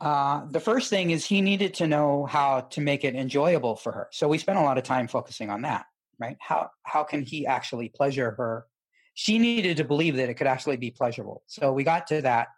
uh, 0.00 0.46
the 0.50 0.60
first 0.60 0.88
thing 0.88 1.10
is 1.10 1.26
he 1.26 1.40
needed 1.40 1.74
to 1.74 1.88
know 1.88 2.24
how 2.26 2.60
to 2.60 2.80
make 2.80 3.04
it 3.04 3.16
enjoyable 3.16 3.74
for 3.74 3.90
her. 3.90 4.08
So 4.12 4.28
we 4.28 4.38
spent 4.38 4.58
a 4.58 4.62
lot 4.62 4.78
of 4.78 4.84
time 4.84 5.08
focusing 5.08 5.50
on 5.50 5.62
that, 5.62 5.86
right? 6.20 6.36
How 6.40 6.70
how 6.84 7.02
can 7.02 7.22
he 7.22 7.46
actually 7.46 7.88
pleasure 7.88 8.30
her? 8.32 8.66
She 9.14 9.38
needed 9.38 9.78
to 9.78 9.84
believe 9.84 10.16
that 10.16 10.30
it 10.30 10.34
could 10.34 10.46
actually 10.46 10.76
be 10.76 10.92
pleasurable. 10.92 11.42
So 11.46 11.72
we 11.72 11.82
got 11.82 12.06
to 12.06 12.22
that. 12.22 12.48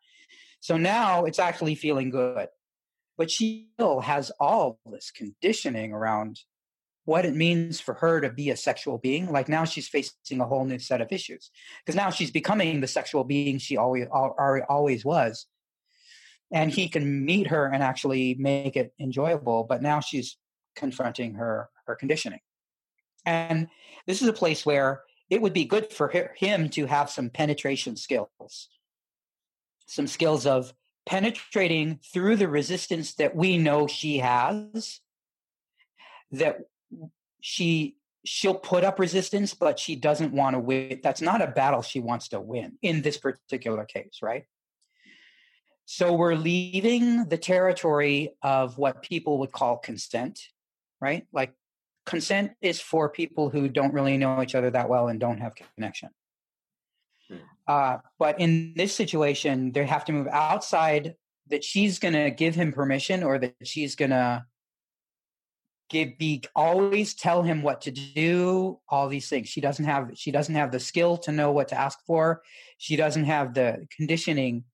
So 0.65 0.79
now 0.79 1.25
it's 1.25 1.39
actually 1.39 1.75
feeling 1.75 2.09
good 2.09 2.49
but 3.17 3.31
she 3.31 3.69
still 3.75 4.01
has 4.01 4.33
all 4.41 4.79
this 4.87 5.11
conditioning 5.11 5.93
around 5.93 6.41
what 7.05 7.27
it 7.27 7.35
means 7.35 7.81
for 7.81 7.95
her 7.95 8.21
to 8.21 8.31
be 8.31 8.51
a 8.51 8.57
sexual 8.57 8.99
being. 8.99 9.31
Like 9.31 9.49
now 9.49 9.65
she's 9.65 9.89
facing 9.89 10.41
a 10.41 10.47
whole 10.47 10.65
new 10.65 10.79
set 10.79 11.01
of 11.01 11.13
issues 11.13 11.51
because 11.85 11.97
now 11.97 12.11
she's 12.11 12.31
becoming 12.31 12.81
the 12.81 12.87
sexual 12.87 13.25
being 13.25 13.59
she 13.59 13.77
always 13.77 14.07
always 14.11 15.05
was. 15.05 15.47
And 16.53 16.71
he 16.71 16.89
can 16.89 17.25
meet 17.25 17.49
her 17.49 17.67
and 17.67 17.83
actually 17.83 18.37
make 18.39 18.77
it 18.77 18.93
enjoyable, 19.01 19.65
but 19.65 19.83
now 19.83 20.01
she's 20.01 20.37
confronting 20.77 21.35
her 21.35 21.69
her 21.87 21.95
conditioning. 21.95 22.41
And 23.27 23.69
this 24.07 24.23
is 24.23 24.29
a 24.29 24.33
place 24.33 24.65
where 24.65 25.03
it 25.31 25.41
would 25.41 25.53
be 25.53 25.65
good 25.65 25.93
for 25.93 26.09
him 26.37 26.69
to 26.71 26.87
have 26.87 27.11
some 27.11 27.31
penetration 27.31 27.97
skills, 27.97 28.69
some 29.87 30.07
skills 30.07 30.47
of 30.47 30.73
penetrating 31.07 32.01
through 32.13 32.37
the 32.37 32.49
resistance 32.49 33.15
that 33.15 33.37
we 33.37 33.59
know 33.59 33.87
she 33.87 34.19
has 34.19 35.01
that 36.31 36.61
she 37.41 37.97
she'll 38.25 38.55
put 38.55 38.85
up 38.85 38.99
resistance 38.99 39.53
but 39.53 39.79
she 39.79 39.97
doesn't 39.97 40.33
want 40.33 40.55
to 40.55 40.59
win 40.59 40.99
that's 41.03 41.21
not 41.21 41.43
a 41.43 41.47
battle 41.47 41.83
she 41.83 42.01
wants 42.01 42.29
to 42.29 42.41
win 42.41 42.73
in 42.81 43.03
this 43.03 43.19
particular 43.19 43.85
case 43.85 44.21
right 44.23 44.45
so 45.85 46.15
we're 46.15 46.35
leaving 46.35 47.27
the 47.27 47.37
territory 47.37 48.31
of 48.41 48.79
what 48.79 49.03
people 49.03 49.39
would 49.39 49.53
call 49.53 49.77
consent 49.77 50.41
right 51.03 51.27
like 51.33 51.53
consent 52.05 52.53
is 52.61 52.81
for 52.81 53.09
people 53.09 53.51
who 53.51 53.69
don't 53.69 53.95
really 53.95 54.17
know 54.17 54.43
each 54.43 54.55
other 54.55 54.71
that 54.71 54.89
well 54.89 55.09
and 55.09 55.19
don't 55.19 55.41
have 55.41 55.55
connection. 55.77 56.11
Uh, 57.67 57.99
but 58.19 58.39
in 58.41 58.75
this 58.77 58.95
situation, 58.95 59.73
they 59.73 59.87
have 59.87 60.05
to 60.05 60.13
move 60.13 60.29
outside 60.29 61.15
that 61.49 61.65
she's 61.65 61.99
going 61.99 62.15
to 62.15 62.31
give 62.31 62.55
him 62.55 62.73
permission 62.73 63.23
or 63.23 63.39
that 63.39 63.55
she's 63.65 63.97
going 63.97 64.11
to 64.11 64.45
give 65.91 66.17
be 66.19 66.43
always 66.57 67.15
tell 67.15 67.43
him 67.43 67.63
what 67.63 67.83
to 67.83 67.91
do 67.91 68.79
all 68.89 69.09
these 69.09 69.29
things. 69.29 69.49
She 69.49 69.61
doesn't 69.61 69.85
have 69.85 70.11
she 70.15 70.31
doesn't 70.31 70.55
have 70.55 70.73
the 70.73 70.81
skill 70.81 71.17
to 71.19 71.33
know 71.33 71.53
what 71.53 71.69
to 71.69 71.79
ask 71.79 71.99
for. 72.07 72.43
She 72.79 72.97
doesn't 72.97 73.25
have 73.25 73.55
the 73.55 73.87
conditioning 73.95 74.65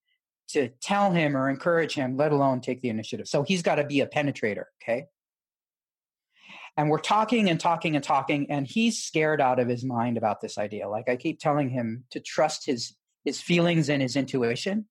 to 0.48 0.68
tell 0.81 1.12
him 1.12 1.37
or 1.37 1.48
encourage 1.48 1.94
him 1.94 2.16
let 2.16 2.33
alone 2.33 2.61
take 2.61 2.81
the 2.81 2.88
initiative. 2.88 3.29
So 3.29 3.42
he's 3.42 3.62
got 3.62 3.76
to 3.76 3.85
be 3.85 4.00
a 4.00 4.07
penetrator 4.07 4.64
okay 4.83 5.07
and 6.76 6.88
we're 6.88 6.98
talking 6.98 7.50
and 7.50 7.61
talking 7.61 7.94
and 7.94 8.04
talking 8.04 8.50
and 8.50 8.66
he's 8.66 9.02
scared 9.02 9.40
out 9.40 9.59
of 9.59 9.68
his 9.68 9.85
mind 9.85 10.16
about 10.16 10.40
this 10.40 10.59
idea 10.59 10.88
like 10.88 11.09
i 11.09 11.16
keep 11.16 11.38
telling 11.38 11.68
him 11.68 12.04
to 12.11 12.20
trust 12.20 12.66
his 12.66 12.94
his 13.24 13.40
feelings 13.40 13.88
and 13.88 14.02
his 14.02 14.16
intuition 14.16 14.87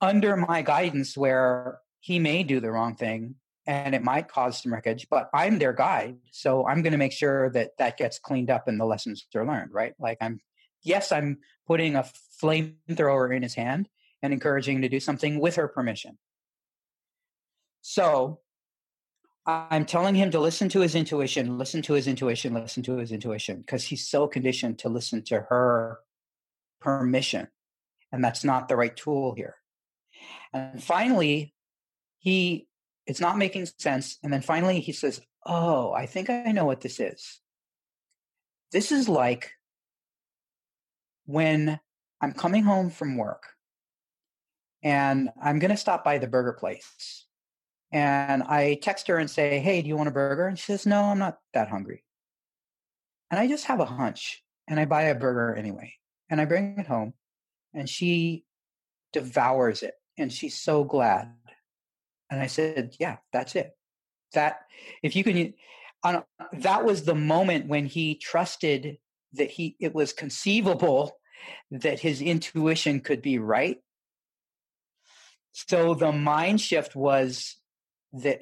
under 0.00 0.36
my 0.36 0.62
guidance 0.62 1.16
where 1.16 1.78
he 2.00 2.18
may 2.18 2.42
do 2.42 2.60
the 2.60 2.70
wrong 2.70 2.94
thing 2.94 3.36
and 3.66 3.94
it 3.94 4.02
might 4.02 4.28
cause 4.28 4.62
some 4.62 4.72
wreckage, 4.72 5.06
but 5.08 5.30
I'm 5.32 5.58
their 5.58 5.72
guide. 5.72 6.18
So 6.30 6.66
I'm 6.66 6.82
going 6.82 6.92
to 6.92 6.98
make 6.98 7.12
sure 7.12 7.48
that 7.50 7.78
that 7.78 7.96
gets 7.96 8.18
cleaned 8.18 8.50
up 8.50 8.68
and 8.68 8.78
the 8.78 8.84
lessons 8.84 9.26
are 9.34 9.46
learned, 9.46 9.72
right? 9.72 9.94
Like 9.98 10.18
I'm, 10.20 10.40
yes, 10.82 11.12
I'm 11.12 11.38
putting 11.66 11.96
a 11.96 12.04
flamethrower 12.42 13.34
in 13.34 13.42
his 13.42 13.54
hand 13.54 13.88
and 14.22 14.32
encouraging 14.32 14.76
him 14.76 14.82
to 14.82 14.88
do 14.88 15.00
something 15.00 15.40
with 15.40 15.56
her 15.56 15.68
permission. 15.68 16.18
So 17.80 18.40
I'm 19.46 19.84
telling 19.84 20.14
him 20.14 20.30
to 20.30 20.40
listen 20.40 20.68
to 20.70 20.80
his 20.80 20.94
intuition, 20.94 21.58
listen 21.58 21.82
to 21.82 21.92
his 21.92 22.06
intuition, 22.06 22.54
listen 22.54 22.82
to 22.84 22.96
his 22.96 23.12
intuition, 23.12 23.58
because 23.58 23.84
he's 23.84 24.06
so 24.06 24.26
conditioned 24.26 24.78
to 24.80 24.88
listen 24.88 25.22
to 25.24 25.40
her 25.40 25.98
permission. 26.80 27.48
And 28.10 28.24
that's 28.24 28.44
not 28.44 28.68
the 28.68 28.76
right 28.76 28.96
tool 28.96 29.34
here. 29.34 29.56
And 30.52 30.82
finally, 30.82 31.54
he 32.18 32.68
it's 33.06 33.20
not 33.20 33.36
making 33.36 33.66
sense. 33.78 34.18
And 34.22 34.32
then 34.32 34.40
finally 34.40 34.80
he 34.80 34.92
says, 34.92 35.20
Oh, 35.44 35.92
I 35.92 36.06
think 36.06 36.30
I 36.30 36.52
know 36.52 36.64
what 36.64 36.80
this 36.80 37.00
is. 37.00 37.40
This 38.72 38.92
is 38.92 39.08
like 39.08 39.52
when 41.26 41.78
I'm 42.20 42.32
coming 42.32 42.64
home 42.64 42.88
from 42.88 43.16
work 43.18 43.42
and 44.82 45.28
I'm 45.42 45.58
going 45.58 45.70
to 45.70 45.76
stop 45.76 46.02
by 46.02 46.18
the 46.18 46.26
burger 46.26 46.54
place. 46.54 47.23
And 47.94 48.42
I 48.42 48.74
text 48.82 49.06
her 49.08 49.16
and 49.16 49.30
say, 49.30 49.60
Hey, 49.60 49.80
do 49.80 49.88
you 49.88 49.96
want 49.96 50.08
a 50.08 50.12
burger? 50.12 50.46
And 50.46 50.58
she 50.58 50.66
says, 50.66 50.84
No, 50.84 51.04
I'm 51.04 51.18
not 51.18 51.38
that 51.54 51.68
hungry. 51.68 52.04
And 53.30 53.40
I 53.40 53.48
just 53.48 53.64
have 53.64 53.80
a 53.80 53.86
hunch 53.86 54.42
and 54.68 54.78
I 54.78 54.84
buy 54.84 55.04
a 55.04 55.14
burger 55.14 55.54
anyway. 55.54 55.94
And 56.28 56.40
I 56.40 56.44
bring 56.44 56.78
it 56.78 56.86
home 56.86 57.14
and 57.72 57.88
she 57.88 58.44
devours 59.12 59.82
it. 59.82 59.94
And 60.18 60.30
she's 60.30 60.60
so 60.60 60.84
glad 60.84 61.32
and 62.34 62.42
I 62.42 62.46
said, 62.46 62.96
yeah, 62.98 63.18
that's 63.32 63.54
it. 63.54 63.76
That 64.32 64.60
if 65.04 65.14
you 65.14 65.22
can, 65.22 65.54
on, 66.02 66.24
that 66.52 66.84
was 66.84 67.04
the 67.04 67.14
moment 67.14 67.68
when 67.68 67.86
he 67.86 68.16
trusted 68.16 68.98
that 69.34 69.50
he 69.50 69.76
it 69.78 69.94
was 69.94 70.12
conceivable 70.12 71.12
that 71.70 72.00
his 72.00 72.20
intuition 72.20 73.00
could 73.00 73.22
be 73.22 73.38
right. 73.38 73.78
So 75.52 75.94
the 75.94 76.10
mind 76.10 76.60
shift 76.60 76.96
was 76.96 77.56
that 78.22 78.40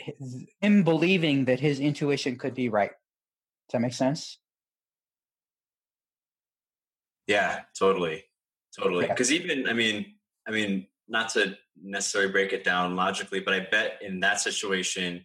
him 0.61 0.85
believing 0.85 1.47
that 1.47 1.61
his 1.61 1.81
intuition 1.81 2.37
could 2.37 2.55
be 2.55 2.69
right. 2.69 2.91
Does 2.91 3.73
that 3.73 3.81
make 3.81 3.95
sense? 3.95 4.39
Yeah, 7.27 7.61
totally, 7.79 8.25
totally. 8.79 9.07
Because 9.07 9.31
yeah. 9.31 9.41
even 9.41 9.69
I 9.69 9.73
mean, 9.73 10.15
I 10.47 10.51
mean, 10.51 10.87
not 11.09 11.31
to 11.31 11.57
necessarily 11.81 12.31
break 12.31 12.53
it 12.53 12.65
down 12.65 12.97
logically, 12.97 13.41
but 13.41 13.55
I 13.55 13.61
bet 13.71 13.99
in 14.03 14.21
that 14.21 14.41
situation, 14.41 15.25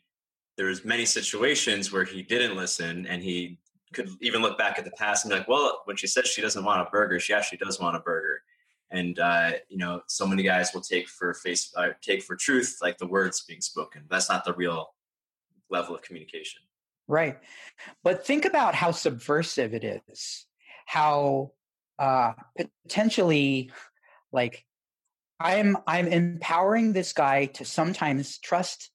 there 0.56 0.68
was 0.68 0.86
many 0.86 1.06
situations 1.06 1.92
where 1.92 2.04
he 2.04 2.22
didn't 2.24 2.56
listen 2.56 3.06
and 3.08 3.22
he 3.22 3.60
could 3.94 4.10
even 4.22 4.42
look 4.42 4.58
back 4.58 4.78
at 4.78 4.86
the 4.86 4.92
past 4.92 5.26
and 5.26 5.32
be 5.32 5.38
like, 5.38 5.48
well, 5.48 5.82
when 5.86 5.98
she 5.98 6.08
says 6.08 6.28
she 6.28 6.42
doesn't 6.42 6.64
want 6.64 6.82
a 6.82 6.90
burger, 6.90 7.20
she 7.20 7.34
actually 7.34 7.58
does 7.58 7.80
want 7.80 7.96
a 7.96 8.00
burger. 8.00 8.37
And 8.90 9.20
uh, 9.20 9.52
you 9.70 9.78
know, 9.78 10.02
so 10.08 10.26
many 10.26 10.44
guys 10.44 10.72
will 10.74 10.82
take 10.82 11.10
for 11.10 11.34
face 11.34 11.72
uh, 11.76 11.90
take 12.02 12.24
for 12.24 12.36
truth 12.36 12.78
like 12.82 12.98
the 12.98 13.08
words 13.08 13.44
being 13.48 13.62
spoken. 13.62 14.04
That's 14.10 14.30
not 14.30 14.46
the 14.46 14.54
real 14.54 14.94
level 15.70 15.96
of 15.96 16.02
communication. 16.02 16.62
Right. 17.08 17.38
But 18.04 18.26
think 18.26 18.46
about 18.46 18.76
how 18.76 18.92
subversive 18.92 19.74
it 19.74 20.02
is. 20.10 20.46
How 20.86 21.52
uh, 22.00 22.34
potentially 22.86 23.72
like 24.32 24.66
I'm 25.40 25.78
I'm 25.86 26.08
empowering 26.08 26.94
this 26.94 27.14
guy 27.14 27.46
to 27.46 27.66
sometimes 27.66 28.40
trust 28.40 28.90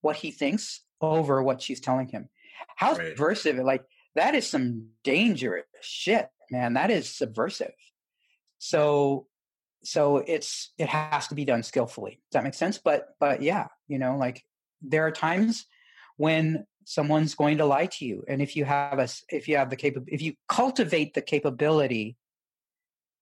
what 0.00 0.16
he 0.16 0.30
thinks 0.30 0.80
over 1.00 1.42
what 1.42 1.62
she's 1.62 1.80
telling 1.80 2.08
him. 2.08 2.28
How 2.76 2.94
right. 2.94 3.08
subversive! 3.08 3.58
Like 3.58 3.84
that 4.14 4.34
is 4.34 4.48
some 4.48 4.88
dangerous 5.04 5.64
shit, 5.80 6.28
man. 6.50 6.74
That 6.74 6.90
is 6.90 7.08
subversive. 7.08 7.74
So 8.58 9.26
so 9.84 10.18
it's 10.18 10.70
it 10.78 10.88
has 10.88 11.28
to 11.28 11.34
be 11.34 11.44
done 11.44 11.62
skillfully. 11.62 12.20
Does 12.30 12.34
that 12.34 12.44
make 12.44 12.54
sense? 12.54 12.78
But 12.78 13.08
but 13.18 13.42
yeah, 13.42 13.68
you 13.88 13.98
know, 13.98 14.16
like 14.16 14.44
there 14.80 15.06
are 15.06 15.12
times 15.12 15.66
when 16.16 16.66
someone's 16.84 17.34
going 17.34 17.58
to 17.58 17.66
lie 17.66 17.86
to 17.86 18.04
you, 18.04 18.24
and 18.28 18.40
if 18.40 18.56
you 18.56 18.64
have 18.64 18.98
a 18.98 19.08
if 19.28 19.48
you 19.48 19.56
have 19.56 19.70
the 19.70 19.76
cap 19.76 19.94
if 20.06 20.22
you 20.22 20.34
cultivate 20.48 21.14
the 21.14 21.22
capability 21.22 22.16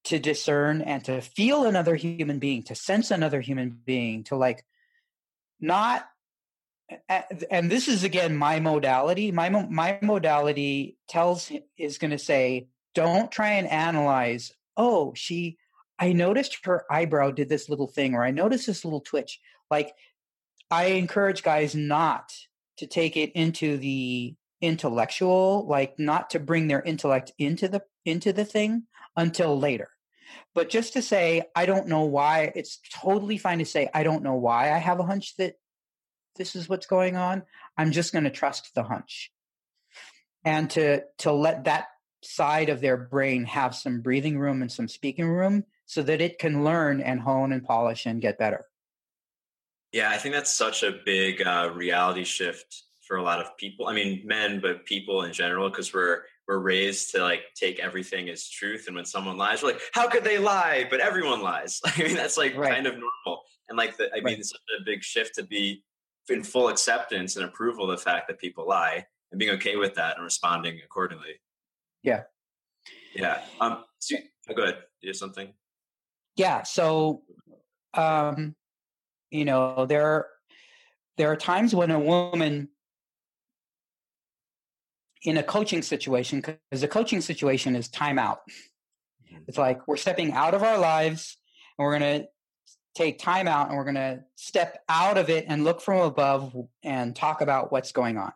to 0.05 0.18
discern 0.18 0.81
and 0.81 1.05
to 1.05 1.20
feel 1.20 1.64
another 1.64 1.94
human 1.94 2.38
being, 2.38 2.62
to 2.64 2.75
sense 2.75 3.11
another 3.11 3.40
human 3.40 3.70
being, 3.85 4.25
to 4.25 4.37
like 4.37 4.64
not 5.61 6.07
and 7.49 7.70
this 7.70 7.88
is 7.88 8.03
again 8.03 8.37
my 8.37 8.59
modality 8.59 9.31
my 9.31 9.49
my 9.49 9.99
modality 10.03 10.96
tells 11.09 11.53
is 11.77 11.99
going 11.99 12.11
to 12.11 12.18
say 12.18 12.66
don't 12.94 13.31
try 13.31 13.51
and 13.51 13.68
analyze 13.68 14.53
oh 14.77 15.12
she 15.14 15.57
i 16.01 16.13
noticed 16.13 16.59
her 16.65 16.85
eyebrow 16.91 17.31
did 17.31 17.49
this 17.49 17.69
little 17.69 17.87
thing 17.87 18.15
or 18.15 18.25
i 18.25 18.31
noticed 18.31 18.67
this 18.67 18.85
little 18.85 19.01
twitch 19.01 19.41
like 19.71 19.95
i 20.71 20.87
encourage 20.87 21.43
guys 21.43 21.75
not 21.75 22.33
to 22.77 22.87
take 22.87 23.17
it 23.17 23.31
into 23.33 23.77
the 23.77 24.35
intellectual 24.61 25.67
like 25.69 25.99
not 25.99 26.31
to 26.31 26.39
bring 26.39 26.67
their 26.67 26.83
intellect 26.83 27.33
into 27.39 27.69
the 27.69 27.83
into 28.05 28.33
the 28.33 28.45
thing 28.45 28.85
until 29.17 29.59
later. 29.59 29.89
But 30.55 30.71
just 30.71 30.95
to 30.95 31.03
say, 31.03 31.43
I 31.55 31.67
don't 31.67 31.89
know 31.89 32.05
why, 32.05 32.53
it's 32.55 32.81
totally 32.93 33.39
fine 33.39 33.59
to 33.59 33.65
say, 33.65 33.89
I 33.93 34.03
don't 34.03 34.23
know 34.23 34.35
why 34.35 34.73
I 34.73 34.79
have 34.79 35.01
a 35.01 35.05
hunch 35.05 35.37
that 35.37 35.55
this 36.37 36.57
is 36.57 36.69
what's 36.69 36.87
going 36.87 37.17
on. 37.17 37.43
I'm 37.77 37.93
just 37.93 38.13
going 38.13 38.25
to 38.25 38.31
trust 38.31 38.75
the 38.75 38.83
hunch. 38.83 39.31
And 40.45 40.71
to, 40.71 41.03
to 41.19 41.33
let 41.33 41.65
that 41.65 41.87
side 42.23 42.69
of 42.69 42.81
their 42.81 42.97
brain 42.97 43.45
have 43.45 43.75
some 43.75 44.01
breathing 44.01 44.39
room 44.39 44.63
and 44.63 44.71
some 44.71 44.89
speaking 44.89 45.29
room 45.29 45.65
so 45.90 46.05
that 46.05 46.20
it 46.20 46.38
can 46.38 46.62
learn 46.62 47.00
and 47.00 47.18
hone 47.18 47.50
and 47.50 47.64
polish 47.64 48.07
and 48.07 48.22
get 48.22 48.38
better. 48.38 48.64
Yeah, 49.90 50.11
I 50.11 50.18
think 50.18 50.37
that's 50.37 50.53
such 50.53 50.85
a 50.85 51.00
big 51.05 51.44
uh, 51.44 51.72
reality 51.74 52.22
shift 52.22 52.85
for 53.00 53.16
a 53.16 53.22
lot 53.24 53.40
of 53.40 53.57
people. 53.57 53.88
I 53.88 53.94
mean, 53.94 54.22
men, 54.24 54.61
but 54.61 54.87
people 54.87 55.24
in 55.24 55.33
general, 55.33 55.68
because 55.68 55.92
we're 55.92 56.22
we're 56.46 56.59
raised 56.59 57.11
to 57.12 57.22
like 57.22 57.42
take 57.57 57.81
everything 57.81 58.29
as 58.29 58.48
truth 58.48 58.85
and 58.87 58.94
when 58.96 59.05
someone 59.05 59.38
lies 59.38 59.62
we're 59.62 59.70
like 59.70 59.81
how 59.92 60.09
could 60.09 60.24
they 60.24 60.37
lie 60.37 60.85
but 60.90 60.98
everyone 60.98 61.40
lies 61.42 61.81
i 61.85 62.03
mean 62.03 62.16
that's 62.16 62.37
like 62.37 62.57
right. 62.57 62.72
kind 62.72 62.88
of 62.88 62.94
normal 62.94 63.42
and 63.68 63.79
like 63.79 63.96
the, 63.96 64.07
i 64.07 64.14
right. 64.14 64.24
mean 64.24 64.38
it's 64.40 64.50
such 64.50 64.61
a 64.81 64.83
big 64.85 65.00
shift 65.00 65.33
to 65.37 65.44
be 65.44 65.85
in 66.29 66.42
full 66.42 66.66
acceptance 66.66 67.37
and 67.37 67.44
approval 67.44 67.88
of 67.88 67.96
the 67.96 68.03
fact 68.03 68.26
that 68.26 68.37
people 68.40 68.66
lie 68.66 69.07
and 69.31 69.38
being 69.38 69.53
okay 69.53 69.76
with 69.76 69.94
that 69.94 70.16
and 70.16 70.24
responding 70.24 70.81
accordingly 70.85 71.40
yeah 72.03 72.22
yeah 73.14 73.42
um 73.61 73.85
so, 74.00 74.16
oh, 74.48 74.55
go 74.55 74.64
ahead 74.64 74.79
Do 75.00 75.07
you 75.07 75.11
have 75.11 75.16
something 75.16 75.53
yeah 76.37 76.62
so 76.62 77.23
um 77.95 78.55
you 79.31 79.45
know 79.45 79.87
there 79.87 80.07
are, 80.07 80.27
there 81.16 81.31
are 81.31 81.37
times 81.37 81.75
when 81.75 81.90
a 81.90 81.99
woman 81.99 82.69
in 85.23 85.37
a 85.37 85.43
coaching 85.43 85.83
situation 85.83 86.40
because 86.40 86.83
a 86.83 86.88
coaching 86.88 87.21
situation 87.21 87.77
is 87.77 87.88
timeout. 87.88 88.38
Mm-hmm. 89.31 89.37
It's 89.49 89.59
like 89.59 89.87
we're 89.87 89.97
stepping 89.97 90.33
out 90.33 90.55
of 90.55 90.62
our 90.62 90.79
lives 90.79 91.37
and 91.79 91.85
we're 91.85 91.99
going 91.99 92.23
to 92.23 92.29
take 92.95 93.19
time 93.19 93.47
out 93.47 93.69
and 93.69 93.77
we're 93.77 93.85
going 93.85 93.95
to 93.97 94.25
step 94.37 94.83
out 94.88 95.19
of 95.19 95.31
it 95.31 95.45
and 95.49 95.64
look 95.64 95.81
from 95.81 96.01
above 96.01 96.57
and 96.83 97.14
talk 97.14 97.40
about 97.40 97.71
what's 97.71 97.93
going 97.93 98.16
on. 98.16 98.33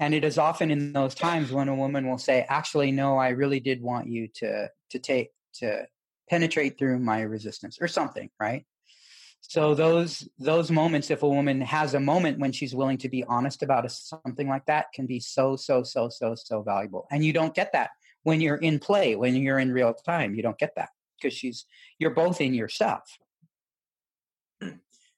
And 0.00 0.14
it 0.14 0.24
is 0.24 0.38
often 0.38 0.70
in 0.70 0.92
those 0.92 1.14
times 1.14 1.52
when 1.52 1.68
a 1.68 1.74
woman 1.74 2.08
will 2.08 2.18
say, 2.18 2.44
"Actually, 2.48 2.92
no, 2.92 3.16
I 3.16 3.30
really 3.30 3.60
did 3.60 3.80
want 3.80 4.08
you 4.08 4.28
to 4.34 4.70
to 4.90 4.98
take 4.98 5.30
to 5.54 5.86
penetrate 6.28 6.78
through 6.78 6.98
my 6.98 7.20
resistance 7.22 7.78
or 7.80 7.88
something," 7.88 8.30
right? 8.40 8.64
So 9.48 9.74
those 9.74 10.28
those 10.38 10.70
moments, 10.70 11.10
if 11.10 11.22
a 11.22 11.28
woman 11.28 11.60
has 11.60 11.94
a 11.94 12.00
moment 12.00 12.38
when 12.38 12.52
she's 12.52 12.74
willing 12.74 12.98
to 12.98 13.08
be 13.08 13.24
honest 13.24 13.62
about 13.62 13.86
a, 13.86 13.88
something 13.88 14.48
like 14.48 14.66
that, 14.66 14.86
can 14.92 15.06
be 15.06 15.20
so 15.20 15.56
so 15.56 15.82
so 15.82 16.08
so 16.08 16.34
so 16.34 16.62
valuable. 16.62 17.06
And 17.10 17.24
you 17.24 17.32
don't 17.32 17.54
get 17.54 17.72
that 17.72 17.90
when 18.24 18.40
you're 18.40 18.56
in 18.56 18.78
play, 18.78 19.14
when 19.14 19.36
you're 19.36 19.58
in 19.58 19.72
real 19.72 19.94
time. 19.94 20.34
You 20.34 20.42
don't 20.42 20.58
get 20.58 20.74
that 20.76 20.88
because 21.20 21.36
she's 21.36 21.64
you're 21.98 22.10
both 22.14 22.40
in 22.40 22.54
yourself. 22.54 23.02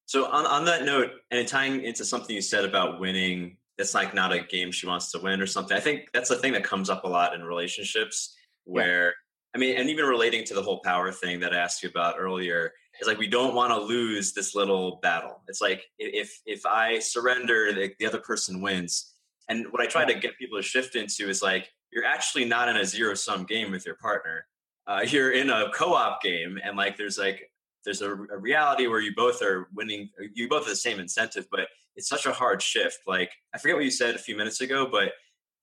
So 0.07 0.25
on 0.25 0.47
on 0.47 0.65
that 0.65 0.87
note, 0.87 1.11
and 1.31 1.47
tying 1.47 1.83
into 1.85 2.03
something 2.03 2.35
you 2.35 2.41
said 2.41 2.65
about 2.65 2.99
winning, 2.99 3.59
it's 3.77 3.93
like 3.95 4.15
not 4.15 4.33
a 4.33 4.41
game 4.41 4.73
she 4.73 4.87
wants 4.87 5.13
to 5.13 5.19
win 5.19 5.43
or 5.43 5.47
something. 5.47 5.77
I 5.77 5.81
think 5.81 6.09
that's 6.15 6.31
the 6.31 6.37
thing 6.37 6.55
that 6.55 6.65
comes 6.65 6.89
up 6.89 7.05
a 7.05 7.09
lot 7.09 7.35
in 7.35 7.45
relationships 7.45 8.35
where. 8.65 9.09
Yeah. 9.09 9.13
I 9.55 9.59
mean, 9.59 9.77
and 9.77 9.89
even 9.89 10.05
relating 10.05 10.45
to 10.45 10.55
the 10.55 10.63
whole 10.63 10.81
power 10.81 11.11
thing 11.11 11.41
that 11.41 11.55
I 11.55 11.59
asked 11.59 11.83
you 11.83 11.89
about 11.89 12.17
earlier, 12.19 12.73
it's 12.99 13.09
like 13.09 13.19
we 13.19 13.29
don't 13.29 13.55
want 13.55 13.73
to 13.73 13.81
lose 13.81 14.33
this 14.33 14.55
little 14.55 14.99
battle. 15.03 15.43
It's 15.49 15.61
like 15.61 15.85
if 15.99 16.41
if 16.47 16.67
I 16.67 16.99
surrender, 16.99 17.73
the, 17.73 17.93
the 17.99 18.07
other 18.07 18.21
person 18.21 18.61
wins. 18.61 19.15
And 19.49 19.67
what 19.71 19.81
I 19.81 19.87
try 19.87 20.05
to 20.05 20.19
get 20.19 20.37
people 20.39 20.59
to 20.59 20.63
shift 20.63 20.95
into 20.95 21.29
is 21.29 21.43
like 21.43 21.71
you're 21.93 22.05
actually 22.05 22.45
not 22.45 22.69
in 22.69 22.77
a 22.77 22.85
zero 22.85 23.15
sum 23.15 23.45
game 23.45 23.71
with 23.71 23.87
your 23.87 23.95
partner. 23.97 24.47
Uh, 24.87 25.05
you're 25.07 25.33
in 25.33 25.51
a 25.51 25.71
co 25.73 25.95
op 25.95 26.23
game, 26.23 26.59
and 26.63 26.77
like 26.77 26.97
there's 26.97 27.19
like 27.19 27.51
there's 27.85 28.03
a, 28.03 28.13
a 28.13 28.39
reality 28.39 28.87
where 28.87 29.01
you 29.01 29.13
both 29.15 29.43
are 29.43 29.69
winning, 29.75 30.11
you 30.35 30.49
both 30.49 30.65
have 30.65 30.71
the 30.71 30.77
same 30.77 30.99
incentive, 30.99 31.47
but 31.51 31.69
it's 31.97 32.09
such 32.09 32.27
a 32.27 32.33
hard 32.33 32.61
shift. 32.61 32.99
Like 33.07 33.31
I 33.55 33.59
forget 33.59 33.77
what 33.77 33.85
you 33.85 33.91
said 33.91 34.15
a 34.15 34.19
few 34.19 34.37
minutes 34.37 34.61
ago, 34.61 34.89
but 34.91 35.13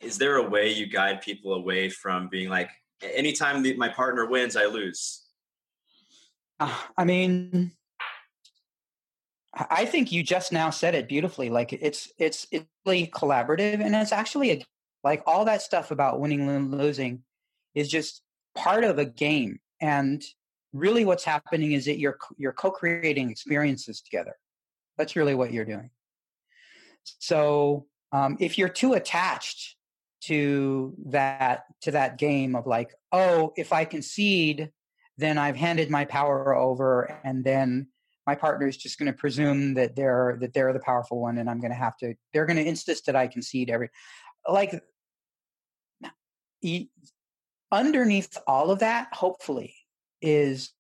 is 0.02 0.18
there 0.18 0.38
a 0.38 0.50
way 0.50 0.72
you 0.72 0.88
guide 0.88 1.22
people 1.22 1.54
away 1.54 1.90
from 1.90 2.28
being 2.30 2.50
like, 2.50 2.70
anytime 3.02 3.64
the, 3.64 3.76
my 3.78 3.90
partner 3.90 4.26
wins, 4.26 4.56
I 4.56 4.66
lose? 4.66 5.24
Uh, 6.60 6.76
I 6.98 7.04
mean, 7.06 7.72
I 9.54 9.86
think 9.86 10.12
you 10.12 10.24
just 10.24 10.52
now 10.52 10.70
said 10.70 10.96
it 10.96 11.08
beautifully. 11.08 11.50
Like 11.50 11.74
it's 11.74 12.12
it's 12.18 12.48
it's 12.52 12.66
really 12.86 13.08
collaborative, 13.08 13.82
and 13.82 13.96
it's 13.96 14.12
actually 14.12 14.52
a, 14.52 14.66
like 15.04 15.24
all 15.26 15.46
that 15.46 15.62
stuff 15.62 15.92
about 15.92 16.20
winning 16.20 16.48
and 16.50 16.72
losing 16.78 17.24
is 17.74 17.90
just 17.90 18.22
part 18.56 18.84
of 18.84 19.00
a 19.00 19.06
game. 19.06 19.60
And 19.82 20.24
really, 20.74 21.06
what's 21.06 21.24
happening 21.24 21.74
is 21.74 21.86
that 21.86 22.00
you're 22.00 22.18
you're 22.38 22.54
co-creating 22.54 23.30
experiences 23.30 24.02
together. 24.02 24.36
That's 24.98 25.16
really 25.16 25.36
what 25.36 25.52
you're 25.52 25.66
doing. 25.66 25.90
So 27.20 27.86
um, 28.12 28.38
if 28.40 28.58
you're 28.58 28.70
too 28.70 28.94
attached 28.94 29.75
to 30.28 30.94
that 31.08 31.64
to 31.82 31.92
that 31.92 32.18
game 32.18 32.56
of 32.56 32.68
like, 32.68 32.94
oh, 33.12 33.54
if 33.56 33.74
I 33.74 33.86
concede, 33.86 34.72
then 35.18 35.38
I've 35.38 35.56
handed 35.56 35.90
my 35.90 36.06
power 36.06 36.56
over, 36.56 37.20
and 37.24 37.44
then 37.44 37.88
my 38.26 38.36
partner 38.36 38.68
is 38.68 38.78
just 38.78 38.98
going 38.98 39.12
to 39.12 39.18
presume 39.18 39.76
that 39.76 39.96
they're 39.96 40.38
that 40.42 40.54
they're 40.54 40.74
the 40.74 40.80
powerful 40.80 41.22
one 41.22 41.38
and 41.38 41.50
i'm 41.50 41.60
going 41.60 41.72
to 41.72 41.78
have 41.78 41.98
to 41.98 42.16
they're 42.34 42.46
going 42.46 42.58
to 42.58 42.68
insist 42.68 43.06
that 43.06 43.16
i 43.16 43.28
concede 43.28 43.70
every 43.70 43.90
like 44.48 44.82
underneath 47.72 48.38
all 48.48 48.72
of 48.72 48.80
that 48.80 49.08
hopefully 49.14 49.76
is 50.22 50.72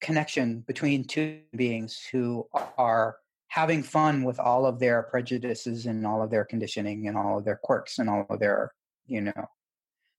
connection 0.00 0.64
between 0.66 1.04
two 1.04 1.40
beings 1.54 2.00
who 2.10 2.46
are 2.78 3.16
having 3.48 3.82
fun 3.82 4.22
with 4.22 4.38
all 4.38 4.64
of 4.64 4.78
their 4.78 5.02
prejudices 5.02 5.86
and 5.86 6.06
all 6.06 6.22
of 6.22 6.30
their 6.30 6.44
conditioning 6.44 7.08
and 7.08 7.16
all 7.16 7.38
of 7.38 7.44
their 7.44 7.60
quirks 7.62 7.98
and 7.98 8.08
all 8.08 8.24
of 8.30 8.38
their 8.38 8.72
you 9.10 9.20
know 9.20 9.46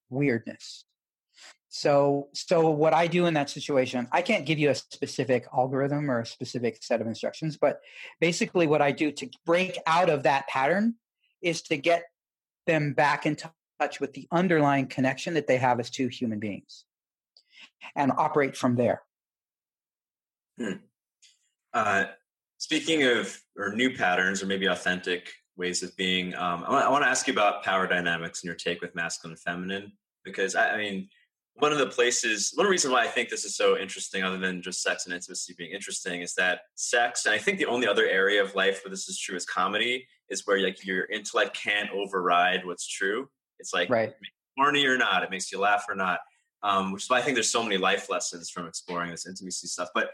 weirdness 0.10 0.86
so, 1.74 2.28
so 2.34 2.70
what 2.70 2.94
I 2.94 3.08
do 3.08 3.28
in 3.28 3.34
that 3.36 3.50
situation, 3.50 4.06
I 4.12 4.22
can't 4.22 4.46
give 4.46 4.60
you 4.60 4.72
a 4.72 4.76
specific 4.76 5.48
algorithm 5.54 6.12
or 6.12 6.20
a 6.20 6.26
specific 6.26 6.84
set 6.84 7.00
of 7.00 7.08
instructions, 7.08 7.56
but 7.56 7.80
basically 8.20 8.68
what 8.68 8.82
I 8.82 8.92
do 8.92 9.10
to 9.14 9.30
break 9.46 9.78
out 9.88 10.10
of 10.10 10.24
that 10.24 10.50
pattern 10.50 10.96
is 11.42 11.62
to 11.64 11.78
get 11.78 12.04
them 12.68 12.92
back 12.92 13.26
in 13.26 13.38
touch 13.38 14.02
with 14.02 14.12
the 14.12 14.28
underlying 14.34 14.88
connection 14.88 15.34
that 15.36 15.48
they 15.48 15.58
have 15.58 15.80
as 15.80 15.89
two 15.89 16.10
human 16.10 16.39
beings 16.39 16.84
and 17.96 18.12
operate 18.18 18.58
from 18.58 18.76
there. 18.76 19.02
Hmm. 20.60 20.74
Uh, 21.74 22.06
speaking 22.58 23.04
of 23.04 23.42
or 23.58 23.74
new 23.74 23.96
patterns 23.96 24.44
or 24.44 24.46
maybe 24.46 24.66
authentic 24.66 25.32
ways 25.62 25.84
of 25.84 25.95
being, 25.95 26.34
um, 26.36 26.66
I, 26.68 26.72
want, 26.72 26.91
want 26.91 27.03
to 27.03 27.09
ask 27.09 27.28
you 27.28 27.34
about 27.34 27.64
power 27.64 27.88
dynamics 27.88 28.41
and 28.41 28.47
your 28.47 28.55
take 28.55 28.82
with 28.82 28.95
masculine 28.95 29.34
and 29.34 29.39
feminine 29.39 29.91
because 30.26 30.55
I, 30.55 30.72
I 30.72 30.78
mean 30.78 31.07
one 31.55 31.72
of 31.72 31.78
the 31.78 31.88
places, 31.88 32.51
one 32.55 32.68
reason 32.68 32.91
why 32.91 33.03
I 33.03 33.07
think 33.07 33.30
this 33.30 33.45
is 33.45 33.55
so 33.55 33.78
interesting, 33.78 34.24
other 34.24 34.38
than 34.38 34.62
just 34.62 34.82
sex 34.82 35.05
and 35.05 35.14
intimacy 35.14 35.53
being 35.57 35.72
interesting, 35.72 36.22
is 36.22 36.34
that 36.36 36.62
sex, 36.76 37.26
and 37.26 37.36
I 37.36 37.38
think 37.38 37.59
the 37.59 37.66
only 37.66 37.88
other 37.88 38.07
area 38.07 38.41
of 38.41 38.55
life 38.55 38.82
where 38.84 38.89
this 38.89 39.07
is 39.07 39.20
true 39.20 39.36
is 39.36 39.45
comedy, 39.45 40.07
is 40.30 40.47
where 40.47 40.59
like 40.59 40.84
your 40.86 41.05
intellect 41.05 41.55
can't 41.55 41.91
override 41.91 42.66
what's 42.66 42.88
true. 42.88 43.30
It's 43.59 43.74
like 43.74 43.89
right. 43.89 44.14
horny 44.57 44.86
or 44.88 44.97
not, 44.97 45.24
it 45.24 45.30
makes 45.30 45.51
you 45.51 45.59
laugh 45.59 45.86
or 45.88 45.95
not. 45.95 46.20
Um, 46.64 46.91
which 46.91 47.03
is 47.03 47.09
why 47.09 47.18
I 47.18 47.22
think 47.22 47.36
there's 47.36 47.49
so 47.49 47.64
many 47.64 47.78
life 47.78 48.07
lessons 48.09 48.51
from 48.51 48.68
exploring 48.68 49.09
this 49.09 49.26
intimacy 49.28 49.68
stuff. 49.68 49.89
But 49.95 50.12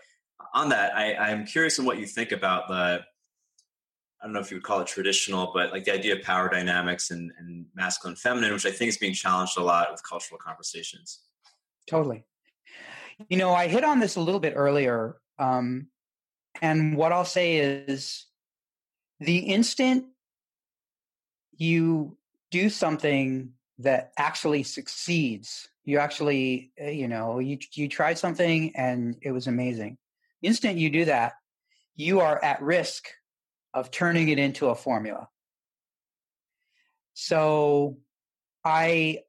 on 0.53 0.69
that, 0.69 0.95
I, 0.95 1.13
I'm 1.13 1.45
curious 1.45 1.77
in 1.77 1.83
what 1.83 1.99
you 1.99 2.05
think 2.05 2.31
about 2.31 2.69
the 2.69 3.01
I 4.22 4.26
don't 4.26 4.34
know 4.34 4.39
if 4.39 4.49
you 4.49 4.57
would 4.57 4.63
call 4.63 4.82
it 4.82 4.88
traditional, 4.88 5.51
but 5.53 5.72
like 5.72 5.84
the 5.84 5.93
idea 5.93 6.15
of 6.15 6.24
power 6.24 6.49
dynamics 6.49 7.11
and, 7.11 7.32
and 7.38 7.65
masculine 7.76 8.13
and 8.13 8.20
feminine, 8.20 8.51
which 8.51 8.65
I 8.65 8.72
think 8.72 8.89
is 8.89 8.97
being 8.97 9.13
challenged 9.13 9.57
a 9.57 9.63
lot 9.63 9.91
with 9.91 10.01
cultural 10.07 10.39
conversations. 10.39 11.22
Totally. 11.88 12.26
You 13.30 13.38
know, 13.38 13.53
I 13.53 13.68
hit 13.68 13.84
on 13.84 13.99
this 13.99 14.15
a 14.15 14.22
little 14.22 14.39
bit 14.39 14.53
earlier. 14.55 15.18
Um, 15.38 15.88
and 16.61 16.97
what 16.97 17.11
I'll 17.11 17.26
say 17.26 17.57
is 17.57 18.26
the 19.20 19.38
instant 19.38 20.05
you 21.55 22.18
do 22.49 22.70
something 22.70 23.51
that 23.80 24.11
actually 24.18 24.63
succeeds, 24.63 25.70
you 25.86 25.99
actually, 25.99 26.72
uh, 26.82 26.89
you 26.89 27.07
know, 27.07 27.39
you, 27.39 27.59
you 27.74 27.88
tried 27.88 28.18
something 28.18 28.76
and 28.76 29.15
it 29.22 29.32
was 29.32 29.45
amazing. 29.47 29.97
The 30.41 30.47
instant 30.47 30.78
you 30.78 30.89
do 30.89 31.05
that, 31.05 31.34
you 31.95 32.20
are 32.20 32.43
at 32.43 32.61
risk 32.61 33.07
of 33.78 33.91
turning 33.91 34.30
it 34.30 34.39
into 34.39 34.69
a 34.69 34.75
formula. 34.75 35.30
So 37.13 37.97
I 38.65 39.19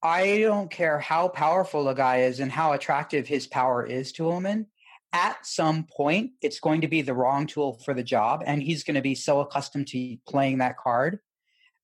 I 0.00 0.38
don't 0.38 0.70
care 0.70 1.00
how 1.00 1.28
powerful 1.28 1.88
a 1.88 1.94
guy 1.94 2.22
is 2.22 2.38
and 2.38 2.52
how 2.52 2.72
attractive 2.72 3.26
his 3.26 3.48
power 3.48 3.84
is 3.84 4.12
to 4.12 4.26
a 4.26 4.32
woman. 4.32 4.68
At 5.12 5.44
some 5.44 5.84
point, 5.84 6.32
it's 6.40 6.60
going 6.60 6.82
to 6.82 6.88
be 6.88 7.02
the 7.02 7.14
wrong 7.14 7.48
tool 7.48 7.80
for 7.84 7.92
the 7.92 8.04
job, 8.04 8.44
and 8.46 8.62
he's 8.62 8.84
going 8.84 8.94
to 8.94 9.02
be 9.02 9.16
so 9.16 9.40
accustomed 9.40 9.88
to 9.88 10.16
playing 10.28 10.58
that 10.58 10.78
card 10.78 11.18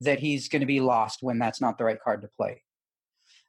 that 0.00 0.20
he's 0.20 0.48
going 0.48 0.60
to 0.60 0.66
be 0.66 0.80
lost 0.80 1.18
when 1.22 1.40
that's 1.40 1.60
not 1.60 1.76
the 1.76 1.84
right 1.84 2.00
card 2.00 2.22
to 2.22 2.28
play. 2.36 2.62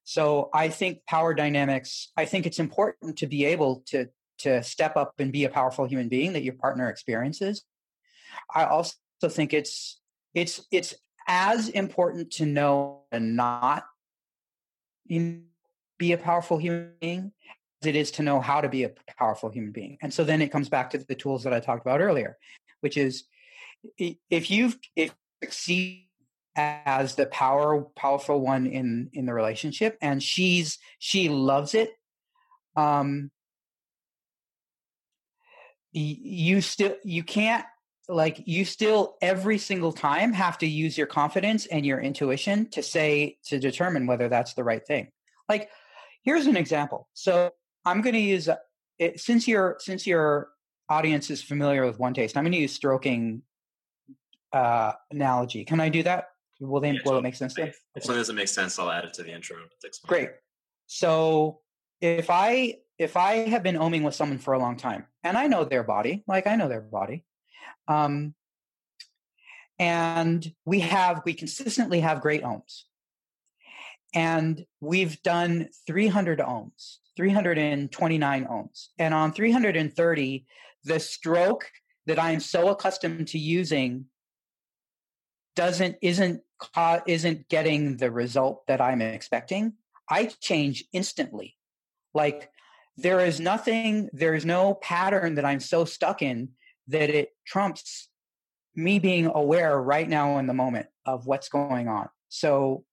So 0.03 0.49
I 0.51 0.69
think 0.69 1.05
power 1.05 1.35
dynamics. 1.35 2.11
I 2.17 2.25
think 2.25 2.47
it's 2.47 2.59
important 2.59 3.17
to 3.19 3.27
be 3.27 3.45
able 3.45 3.83
to 3.89 4.07
to 4.39 4.63
step 4.63 4.97
up 4.97 5.13
and 5.19 5.31
be 5.31 5.45
a 5.45 5.49
powerful 5.49 5.85
human 5.85 6.09
being 6.09 6.33
that 6.33 6.43
your 6.43 6.53
partner 6.53 6.89
experiences. 6.89 7.63
I 8.53 8.65
also 8.65 8.95
think 9.29 9.53
it's 9.53 9.99
it's 10.33 10.65
it's 10.71 10.93
as 11.27 11.69
important 11.69 12.31
to 12.31 12.45
know 12.45 13.01
and 13.11 13.35
not 13.35 13.85
be 15.07 16.11
a 16.11 16.17
powerful 16.17 16.57
human 16.57 16.93
being 17.01 17.31
as 17.81 17.87
it 17.87 17.95
is 17.95 18.11
to 18.11 18.23
know 18.23 18.39
how 18.39 18.61
to 18.61 18.69
be 18.69 18.83
a 18.83 18.91
powerful 19.17 19.49
human 19.49 19.71
being. 19.71 19.97
And 20.01 20.13
so 20.13 20.23
then 20.23 20.41
it 20.41 20.51
comes 20.51 20.69
back 20.69 20.89
to 20.91 20.97
the 20.97 21.15
tools 21.15 21.43
that 21.43 21.53
I 21.53 21.59
talked 21.59 21.85
about 21.85 22.01
earlier, 22.01 22.37
which 22.81 22.97
is 22.97 23.25
if 23.97 24.51
you've 24.51 24.77
if 24.95 25.09
you 25.09 25.47
succeed 25.47 26.07
as 26.55 27.15
the 27.15 27.27
power 27.27 27.81
powerful 27.95 28.41
one 28.41 28.65
in 28.65 29.09
in 29.13 29.25
the 29.25 29.33
relationship 29.33 29.95
and 30.01 30.23
she's 30.23 30.79
she 30.97 31.29
loves 31.29 31.75
it 31.75 31.91
um 32.75 33.29
you 35.91 36.61
still 36.61 36.95
you 37.03 37.23
can't 37.23 37.65
like 38.09 38.43
you 38.45 38.63
still 38.63 39.17
every 39.21 39.57
single 39.57 39.91
time 39.91 40.31
have 40.33 40.57
to 40.59 40.67
use 40.67 40.97
your 40.97 41.07
confidence 41.07 41.65
and 41.65 41.85
your 41.85 41.99
intuition 41.99 42.69
to 42.69 42.81
say 42.81 43.37
to 43.45 43.59
determine 43.59 44.07
whether 44.07 44.29
that's 44.29 44.53
the 44.53 44.63
right 44.63 44.85
thing. 44.85 45.09
Like 45.49 45.69
here's 46.23 46.47
an 46.47 46.57
example. 46.57 47.09
So 47.13 47.51
i'm 47.85 48.01
going 48.01 48.13
to 48.13 48.19
use 48.19 48.49
it, 48.99 49.19
since 49.19 49.47
your 49.47 49.77
since 49.79 50.05
your 50.05 50.49
audience 50.89 51.29
is 51.29 51.41
familiar 51.41 51.85
with 51.85 51.97
OneTaste 51.99 52.35
i'm 52.35 52.43
going 52.43 52.51
to 52.53 52.57
use 52.57 52.73
stroking 52.73 53.41
uh 54.53 54.93
analogy. 55.11 55.65
Can 55.65 55.79
i 55.79 55.89
do 55.89 56.03
that? 56.03 56.29
Will 56.59 56.81
they 56.81 56.91
yeah, 56.91 56.99
will 57.05 57.17
it 57.17 57.21
make 57.21 57.35
sense 57.35 57.57
if 57.57 57.77
something 57.99 58.15
doesn't 58.15 58.35
make 58.35 58.47
sense 58.47 58.79
i'll 58.79 58.89
add 58.89 59.05
it 59.05 59.13
to 59.13 59.23
the 59.23 59.33
intro 59.33 59.57
great. 60.05 60.29
So 60.87 61.59
if 62.01 62.29
i 62.29 62.75
if 62.97 63.17
i 63.17 63.47
have 63.49 63.63
been 63.63 63.75
oming 63.75 64.03
with 64.03 64.15
someone 64.15 64.37
for 64.37 64.53
a 64.53 64.59
long 64.59 64.77
time 64.77 65.05
and 65.23 65.37
i 65.37 65.47
know 65.47 65.65
their 65.65 65.83
body 65.83 66.23
like 66.27 66.47
i 66.47 66.55
know 66.55 66.67
their 66.67 66.81
body 66.81 67.25
um, 67.87 68.33
and 69.79 70.53
we 70.65 70.79
have, 70.81 71.21
we 71.25 71.33
consistently 71.33 71.99
have 71.99 72.21
great 72.21 72.43
OMs. 72.43 72.83
And 74.13 74.65
we've 74.81 75.21
done 75.21 75.69
300 75.85 76.39
OMs, 76.39 76.97
329 77.15 78.45
OMs. 78.45 78.87
And 78.97 79.13
on 79.13 79.33
330, 79.33 80.45
the 80.83 80.99
stroke 80.99 81.69
that 82.07 82.17
I 82.17 82.31
am 82.31 82.39
so 82.39 82.69
accustomed 82.69 83.27
to 83.29 83.39
using 83.39 84.05
doesn't 85.55 85.97
isn't 86.01 86.41
isn't 87.05 87.49
getting 87.49 87.97
the 87.97 88.11
result 88.11 88.65
that 88.67 88.79
I'm 88.79 89.01
expecting. 89.01 89.73
I 90.09 90.25
change 90.39 90.85
instantly. 90.93 91.57
Like 92.13 92.49
there 92.95 93.19
is 93.19 93.39
nothing, 93.39 94.09
there 94.13 94.33
is 94.33 94.45
no 94.45 94.75
pattern 94.75 95.35
that 95.35 95.45
I'm 95.45 95.59
so 95.59 95.85
stuck 95.85 96.21
in 96.21 96.49
that 96.87 97.09
it 97.09 97.29
trumps 97.45 98.09
me 98.75 98.99
being 98.99 99.25
aware 99.25 99.81
right 99.81 100.07
now 100.07 100.37
in 100.37 100.47
the 100.47 100.53
moment 100.53 100.87
of 101.05 101.25
what's 101.25 101.49
going 101.49 101.87
on. 101.87 102.09
So 102.29 102.85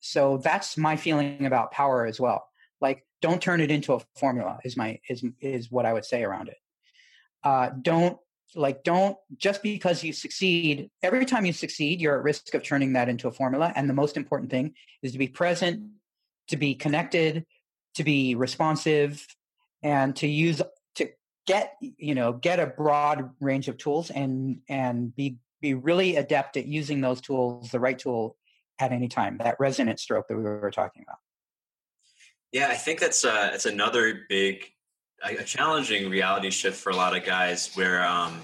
so 0.00 0.38
that's 0.38 0.78
my 0.78 0.96
feeling 0.96 1.44
about 1.44 1.72
power 1.72 2.06
as 2.06 2.18
well. 2.18 2.46
Like 2.80 3.04
don't 3.20 3.40
turn 3.40 3.60
it 3.60 3.70
into 3.70 3.94
a 3.94 4.00
formula 4.16 4.58
is 4.64 4.76
my 4.76 4.98
is 5.08 5.24
is 5.40 5.70
what 5.70 5.86
I 5.86 5.92
would 5.92 6.04
say 6.04 6.22
around 6.22 6.48
it. 6.48 6.56
Uh, 7.42 7.70
don't 7.80 8.18
like 8.54 8.82
don't 8.82 9.16
just 9.36 9.62
because 9.62 10.02
you 10.02 10.12
succeed 10.12 10.90
every 11.02 11.24
time 11.24 11.44
you 11.44 11.52
succeed 11.52 12.00
you're 12.00 12.16
at 12.16 12.24
risk 12.24 12.52
of 12.54 12.62
turning 12.62 12.94
that 12.94 13.08
into 13.08 13.28
a 13.28 13.32
formula 13.32 13.72
and 13.76 13.88
the 13.88 13.94
most 13.94 14.16
important 14.16 14.50
thing 14.50 14.74
is 15.02 15.12
to 15.12 15.18
be 15.18 15.28
present 15.28 15.88
to 16.48 16.56
be 16.56 16.74
connected 16.74 17.46
to 17.94 18.02
be 18.02 18.34
responsive 18.34 19.24
and 19.82 20.16
to 20.16 20.26
use 20.26 20.60
get 21.46 21.76
you 21.80 22.14
know 22.14 22.32
get 22.32 22.60
a 22.60 22.66
broad 22.66 23.30
range 23.40 23.68
of 23.68 23.78
tools 23.78 24.10
and 24.10 24.60
and 24.68 25.14
be 25.14 25.38
be 25.60 25.74
really 25.74 26.16
adept 26.16 26.56
at 26.56 26.66
using 26.66 27.00
those 27.00 27.20
tools, 27.20 27.70
the 27.70 27.80
right 27.80 27.98
tool 27.98 28.36
at 28.78 28.92
any 28.92 29.08
time. 29.08 29.38
That 29.38 29.56
resonant 29.60 30.00
stroke 30.00 30.28
that 30.28 30.36
we 30.36 30.42
were 30.42 30.70
talking 30.70 31.02
about. 31.06 31.18
Yeah, 32.52 32.68
I 32.68 32.74
think 32.74 32.98
that's 32.98 33.24
uh, 33.24 33.50
it's 33.52 33.66
another 33.66 34.22
big, 34.28 34.64
a 35.22 35.44
challenging 35.44 36.10
reality 36.10 36.50
shift 36.50 36.80
for 36.80 36.90
a 36.90 36.96
lot 36.96 37.16
of 37.16 37.24
guys. 37.24 37.70
Where 37.74 38.04
um, 38.04 38.40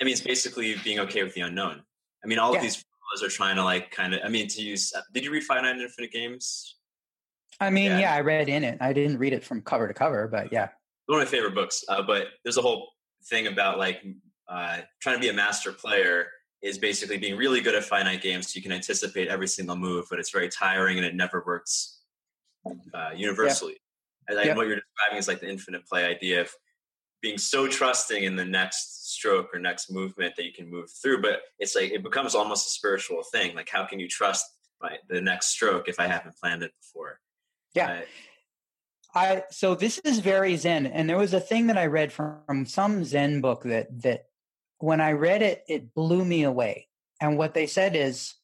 I 0.00 0.04
mean, 0.04 0.12
it's 0.12 0.20
basically 0.20 0.76
being 0.84 0.98
okay 1.00 1.22
with 1.22 1.34
the 1.34 1.42
unknown. 1.42 1.82
I 2.22 2.26
mean, 2.26 2.38
all 2.38 2.52
yeah. 2.52 2.58
of 2.58 2.62
these 2.62 2.76
fellows 2.76 3.22
are 3.22 3.34
trying 3.34 3.56
to 3.56 3.64
like 3.64 3.90
kind 3.90 4.14
of. 4.14 4.20
I 4.24 4.28
mean, 4.28 4.48
to 4.48 4.62
use. 4.62 4.92
Uh, 4.94 5.00
did 5.14 5.24
you 5.24 5.30
read 5.30 5.44
Finite 5.44 5.78
Infinite 5.78 6.12
Games? 6.12 6.76
I 7.60 7.70
mean, 7.70 7.92
yeah. 7.92 8.00
yeah. 8.00 8.14
I 8.14 8.20
read 8.20 8.48
in 8.48 8.64
it. 8.64 8.78
I 8.80 8.92
didn't 8.92 9.18
read 9.18 9.32
it 9.32 9.44
from 9.44 9.62
cover 9.62 9.88
to 9.88 9.94
cover, 9.94 10.28
but 10.28 10.52
yeah, 10.52 10.68
one 11.08 11.20
of 11.20 11.26
my 11.26 11.30
favorite 11.30 11.54
books. 11.54 11.84
Uh, 11.88 12.02
but 12.02 12.28
there's 12.44 12.56
a 12.56 12.62
whole 12.62 12.90
thing 13.24 13.46
about 13.46 13.78
like 13.78 14.04
uh, 14.48 14.78
trying 15.00 15.16
to 15.16 15.20
be 15.20 15.28
a 15.28 15.32
master 15.32 15.72
player 15.72 16.28
is 16.62 16.78
basically 16.78 17.18
being 17.18 17.36
really 17.36 17.60
good 17.60 17.74
at 17.74 17.84
finite 17.84 18.20
games 18.20 18.48
so 18.48 18.56
you 18.56 18.62
can 18.62 18.72
anticipate 18.72 19.28
every 19.28 19.46
single 19.46 19.76
move, 19.76 20.06
but 20.10 20.18
it's 20.18 20.30
very 20.30 20.48
tiring 20.48 20.96
and 20.96 21.06
it 21.06 21.14
never 21.14 21.42
works 21.46 22.00
uh, 22.94 23.10
universally. 23.14 23.76
Yeah. 24.28 24.36
And 24.36 24.46
yeah. 24.46 24.54
what 24.54 24.66
you're 24.66 24.76
describing 24.76 25.18
is 25.18 25.28
like 25.28 25.40
the 25.40 25.48
infinite 25.48 25.86
play 25.86 26.04
idea 26.04 26.42
of 26.42 26.50
being 27.22 27.38
so 27.38 27.66
trusting 27.66 28.24
in 28.24 28.36
the 28.36 28.44
next 28.44 29.12
stroke 29.14 29.54
or 29.54 29.58
next 29.58 29.90
movement 29.90 30.34
that 30.36 30.44
you 30.44 30.52
can 30.52 30.70
move 30.70 30.90
through. 31.02 31.22
But 31.22 31.40
it's 31.58 31.74
like 31.74 31.90
it 31.92 32.02
becomes 32.02 32.34
almost 32.34 32.66
a 32.66 32.70
spiritual 32.70 33.22
thing. 33.32 33.54
Like, 33.54 33.68
how 33.70 33.86
can 33.86 33.98
you 33.98 34.08
trust 34.08 34.44
my, 34.80 34.96
the 35.08 35.20
next 35.20 35.48
stroke 35.48 35.88
if 35.88 35.98
I 35.98 36.06
haven't 36.06 36.36
planned 36.36 36.62
it 36.62 36.72
before? 36.80 37.20
Yeah. 37.74 37.90
Uh, 37.90 38.00
I 39.14 39.44
so 39.50 39.74
this 39.74 39.98
is 39.98 40.18
very 40.18 40.56
Zen, 40.56 40.86
and 40.86 41.08
there 41.08 41.16
was 41.16 41.34
a 41.34 41.40
thing 41.40 41.68
that 41.68 41.78
I 41.78 41.86
read 41.86 42.12
from, 42.12 42.38
from 42.46 42.66
some 42.66 43.04
Zen 43.04 43.40
book 43.40 43.62
that 43.64 44.02
that 44.02 44.26
when 44.78 45.00
I 45.00 45.12
read 45.12 45.42
it, 45.42 45.64
it 45.68 45.94
blew 45.94 46.24
me 46.24 46.44
away. 46.44 46.88
And 47.20 47.38
what 47.38 47.54
they 47.54 47.66
said 47.66 47.96
is 47.96 48.34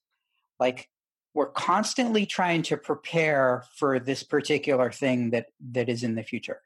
like 0.58 0.88
we're 1.34 1.46
constantly 1.46 2.26
trying 2.26 2.62
to 2.62 2.76
prepare 2.76 3.64
for 3.76 3.98
this 3.98 4.22
particular 4.22 4.90
thing 4.90 5.30
that 5.30 5.46
that 5.72 5.88
is 5.88 6.02
in 6.02 6.14
the 6.14 6.22
future. 6.22 6.60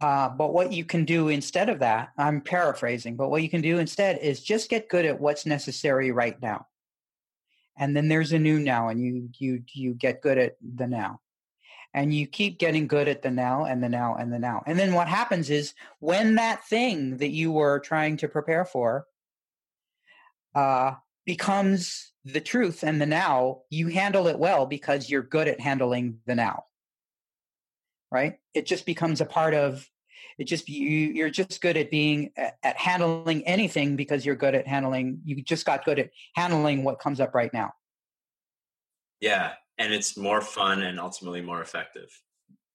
Uh, 0.00 0.28
but 0.28 0.52
what 0.52 0.72
you 0.72 0.84
can 0.84 1.04
do 1.04 1.28
instead 1.28 1.70
of 1.70 1.78
that, 1.78 2.10
I'm 2.18 2.42
paraphrasing, 2.42 3.16
but 3.16 3.30
what 3.30 3.42
you 3.42 3.48
can 3.48 3.62
do 3.62 3.78
instead 3.78 4.18
is 4.18 4.42
just 4.42 4.68
get 4.68 4.90
good 4.90 5.06
at 5.06 5.18
what's 5.18 5.46
necessary 5.46 6.10
right 6.10 6.40
now. 6.42 6.66
And 7.78 7.96
then 7.96 8.08
there's 8.08 8.32
a 8.32 8.38
new 8.38 8.58
now, 8.58 8.88
and 8.88 9.00
you 9.00 9.30
you 9.38 9.62
you 9.72 9.94
get 9.94 10.22
good 10.22 10.38
at 10.38 10.56
the 10.60 10.86
now 10.86 11.20
and 11.94 12.14
you 12.14 12.26
keep 12.26 12.58
getting 12.58 12.86
good 12.86 13.08
at 13.08 13.22
the 13.22 13.30
now 13.30 13.64
and 13.64 13.82
the 13.82 13.88
now 13.88 14.16
and 14.16 14.32
the 14.32 14.38
now. 14.38 14.62
And 14.66 14.78
then 14.78 14.92
what 14.92 15.08
happens 15.08 15.50
is 15.50 15.74
when 15.98 16.34
that 16.36 16.64
thing 16.66 17.18
that 17.18 17.30
you 17.30 17.52
were 17.52 17.80
trying 17.80 18.16
to 18.18 18.28
prepare 18.28 18.64
for 18.64 19.06
uh, 20.54 20.94
becomes 21.24 22.12
the 22.24 22.40
truth 22.40 22.82
and 22.82 23.00
the 23.00 23.06
now, 23.06 23.62
you 23.70 23.88
handle 23.88 24.26
it 24.26 24.38
well 24.38 24.66
because 24.66 25.08
you're 25.08 25.22
good 25.22 25.48
at 25.48 25.60
handling 25.60 26.18
the 26.26 26.34
now. 26.34 26.64
Right? 28.10 28.38
It 28.54 28.66
just 28.66 28.86
becomes 28.86 29.20
a 29.20 29.26
part 29.26 29.54
of 29.54 29.88
it 30.38 30.44
just 30.44 30.68
you 30.68 30.88
you're 30.88 31.30
just 31.30 31.60
good 31.60 31.76
at 31.76 31.90
being 31.90 32.30
at, 32.36 32.76
handling 32.76 33.46
anything 33.46 33.96
because 33.96 34.24
you're 34.24 34.36
good 34.36 34.54
at 34.54 34.66
handling 34.66 35.20
you 35.24 35.42
just 35.42 35.64
got 35.64 35.84
good 35.84 35.98
at 35.98 36.10
handling 36.34 36.84
what 36.84 36.98
comes 36.98 37.20
up 37.20 37.34
right 37.34 37.52
now. 37.52 37.72
Yeah, 39.20 39.52
and 39.78 39.92
it's 39.92 40.16
more 40.16 40.40
fun 40.40 40.82
and 40.82 40.98
ultimately 40.98 41.40
more 41.40 41.60
effective. 41.60 42.08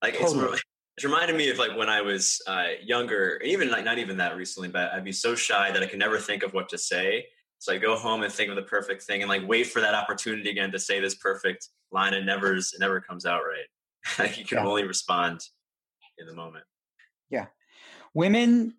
Like 0.02 0.14
totally. 0.14 0.28
it's 0.28 0.36
more, 0.49 0.56
it 0.97 1.04
reminded 1.04 1.36
me 1.36 1.49
of 1.49 1.58
like 1.58 1.76
when 1.76 1.89
I 1.89 2.02
was 2.02 2.41
uh, 2.47 2.68
younger, 2.84 3.39
even 3.43 3.70
like 3.70 3.86
not 3.86 3.97
even 3.97 4.18
that 4.18 4.36
recently, 4.36 4.70
but 4.70 4.91
I'd 4.93 5.04
be 5.04 5.12
so 5.12 5.36
shy 5.36 5.72
that 5.72 5.82
I 5.82 5.86
could 5.86 5.99
never 5.99 6.18
think 6.18 6.43
of 6.43 6.54
what 6.54 6.70
to 6.70 6.78
say. 6.78 7.26
So 7.60 7.74
I 7.74 7.78
go 7.78 7.95
home 7.95 8.24
and 8.24 8.34
think 8.34 8.49
of 8.49 8.56
the 8.56 8.64
perfect 8.64 9.04
thing 9.04 9.22
and 9.22 9.30
like 9.30 9.47
wait 9.47 9.68
for 9.68 9.82
that 9.82 9.93
opportunity 9.93 10.49
again 10.49 10.72
to 10.72 10.80
say 10.80 10.99
this 10.99 11.16
perfect 11.16 11.70
line. 11.91 12.14
And 12.14 12.26
never, 12.26 12.56
it 12.56 12.66
never 12.80 12.99
comes 12.99 13.26
out 13.26 13.41
right. 13.47 14.20
like 14.20 14.38
you 14.38 14.45
can 14.45 14.58
yeah. 14.58 14.66
only 14.66 14.84
respond 14.84 15.41
in 16.18 16.26
the 16.26 16.34
moment. 16.34 16.66
Yeah. 17.30 17.47
Women, 18.14 18.76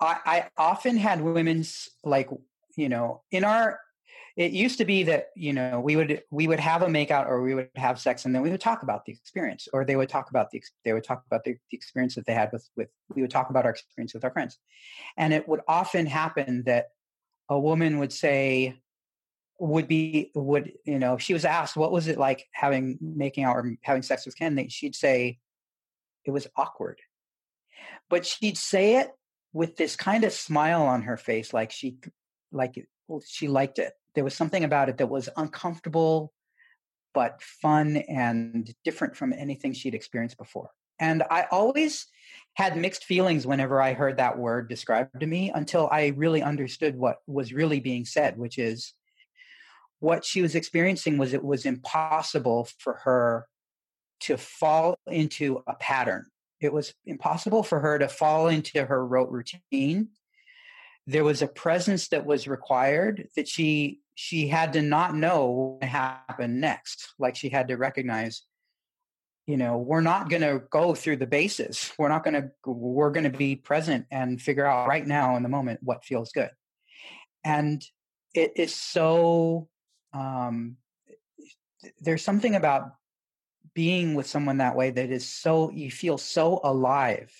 I, 0.00 0.18
I 0.24 0.50
often 0.56 0.96
had 0.96 1.20
women's 1.20 1.88
like, 2.04 2.28
you 2.76 2.88
know, 2.88 3.22
in 3.30 3.44
our 3.44 3.80
it 4.38 4.52
used 4.52 4.78
to 4.78 4.84
be 4.84 5.02
that 5.02 5.30
you 5.34 5.52
know 5.52 5.80
we 5.80 5.96
would 5.96 6.22
we 6.30 6.46
would 6.46 6.60
have 6.60 6.82
a 6.82 6.86
makeout 6.86 7.26
or 7.26 7.42
we 7.42 7.54
would 7.54 7.68
have 7.74 7.98
sex 7.98 8.24
and 8.24 8.32
then 8.32 8.40
we 8.40 8.50
would 8.50 8.60
talk 8.60 8.84
about 8.84 9.04
the 9.04 9.12
experience 9.12 9.66
or 9.72 9.84
they 9.84 9.96
would 9.96 10.08
talk 10.08 10.30
about 10.30 10.50
the 10.52 10.62
they 10.84 10.92
would 10.92 11.02
talk 11.02 11.24
about 11.26 11.42
the, 11.42 11.56
the 11.70 11.76
experience 11.76 12.14
that 12.14 12.24
they 12.24 12.32
had 12.32 12.48
with 12.52 12.66
with 12.76 12.88
we 13.14 13.20
would 13.20 13.32
talk 13.32 13.50
about 13.50 13.64
our 13.64 13.72
experience 13.72 14.14
with 14.14 14.24
our 14.24 14.30
friends. 14.30 14.56
And 15.16 15.34
it 15.34 15.48
would 15.48 15.60
often 15.66 16.06
happen 16.06 16.62
that 16.66 16.90
a 17.48 17.58
woman 17.58 17.98
would 17.98 18.12
say 18.12 18.78
would 19.58 19.88
be 19.88 20.30
would 20.36 20.72
you 20.84 21.00
know 21.00 21.18
she 21.18 21.32
was 21.32 21.44
asked 21.44 21.76
what 21.76 21.90
was 21.90 22.06
it 22.06 22.16
like 22.16 22.46
having 22.52 22.96
making 23.00 23.42
out 23.42 23.56
or 23.56 23.76
having 23.82 24.02
sex 24.02 24.24
with 24.24 24.38
ken? 24.38 24.68
She'd 24.68 24.94
say 24.94 25.38
it 26.24 26.30
was 26.30 26.46
awkward. 26.56 27.00
But 28.08 28.24
she'd 28.24 28.56
say 28.56 28.98
it 28.98 29.10
with 29.52 29.76
this 29.76 29.96
kind 29.96 30.22
of 30.22 30.32
smile 30.32 30.82
on 30.82 31.02
her 31.02 31.16
face 31.16 31.52
like 31.52 31.72
she 31.72 31.98
like 32.52 32.76
she 33.26 33.48
liked 33.48 33.80
it 33.80 33.94
there 34.18 34.24
was 34.24 34.34
something 34.34 34.64
about 34.64 34.88
it 34.88 34.98
that 34.98 35.06
was 35.06 35.28
uncomfortable 35.36 36.32
but 37.14 37.40
fun 37.40 37.98
and 38.08 38.74
different 38.82 39.16
from 39.16 39.32
anything 39.32 39.72
she'd 39.72 39.94
experienced 39.94 40.36
before. 40.36 40.70
And 40.98 41.22
I 41.30 41.46
always 41.52 42.06
had 42.54 42.76
mixed 42.76 43.04
feelings 43.04 43.46
whenever 43.46 43.80
I 43.80 43.92
heard 43.92 44.16
that 44.16 44.36
word 44.36 44.68
described 44.68 45.20
to 45.20 45.26
me 45.26 45.52
until 45.54 45.88
I 45.92 46.08
really 46.16 46.42
understood 46.42 46.96
what 46.96 47.18
was 47.28 47.52
really 47.52 47.78
being 47.78 48.04
said, 48.04 48.36
which 48.36 48.58
is 48.58 48.92
what 50.00 50.24
she 50.24 50.42
was 50.42 50.56
experiencing 50.56 51.16
was 51.16 51.32
it 51.32 51.44
was 51.44 51.64
impossible 51.64 52.68
for 52.78 52.94
her 53.04 53.46
to 54.22 54.36
fall 54.36 54.98
into 55.06 55.62
a 55.68 55.76
pattern. 55.76 56.26
It 56.60 56.72
was 56.72 56.92
impossible 57.06 57.62
for 57.62 57.78
her 57.78 58.00
to 58.00 58.08
fall 58.08 58.48
into 58.48 58.84
her 58.84 59.06
rote 59.06 59.30
routine. 59.30 60.08
There 61.06 61.24
was 61.24 61.40
a 61.40 61.46
presence 61.46 62.08
that 62.08 62.26
was 62.26 62.48
required 62.48 63.28
that 63.36 63.46
she 63.46 64.00
she 64.20 64.48
had 64.48 64.72
to 64.72 64.82
not 64.82 65.14
know 65.14 65.78
what 65.80 65.88
happened 65.88 66.60
next. 66.60 67.14
Like 67.20 67.36
she 67.36 67.50
had 67.50 67.68
to 67.68 67.76
recognize, 67.76 68.42
you 69.46 69.56
know, 69.56 69.78
we're 69.78 70.00
not 70.00 70.28
going 70.28 70.42
to 70.42 70.60
go 70.72 70.92
through 70.96 71.18
the 71.18 71.26
bases. 71.28 71.92
We're 71.96 72.08
not 72.08 72.24
going 72.24 72.34
to, 72.34 72.50
we're 72.66 73.12
going 73.12 73.30
to 73.30 73.38
be 73.38 73.54
present 73.54 74.06
and 74.10 74.42
figure 74.42 74.66
out 74.66 74.88
right 74.88 75.06
now 75.06 75.36
in 75.36 75.44
the 75.44 75.48
moment 75.48 75.78
what 75.84 76.04
feels 76.04 76.32
good. 76.32 76.50
And 77.44 77.80
it 78.34 78.54
is 78.56 78.74
so, 78.74 79.68
um, 80.12 80.78
there's 82.00 82.24
something 82.24 82.56
about 82.56 82.90
being 83.72 84.14
with 84.14 84.26
someone 84.26 84.58
that 84.58 84.74
way 84.74 84.90
that 84.90 85.10
is 85.10 85.28
so, 85.28 85.70
you 85.70 85.92
feel 85.92 86.18
so 86.18 86.60
alive. 86.64 87.32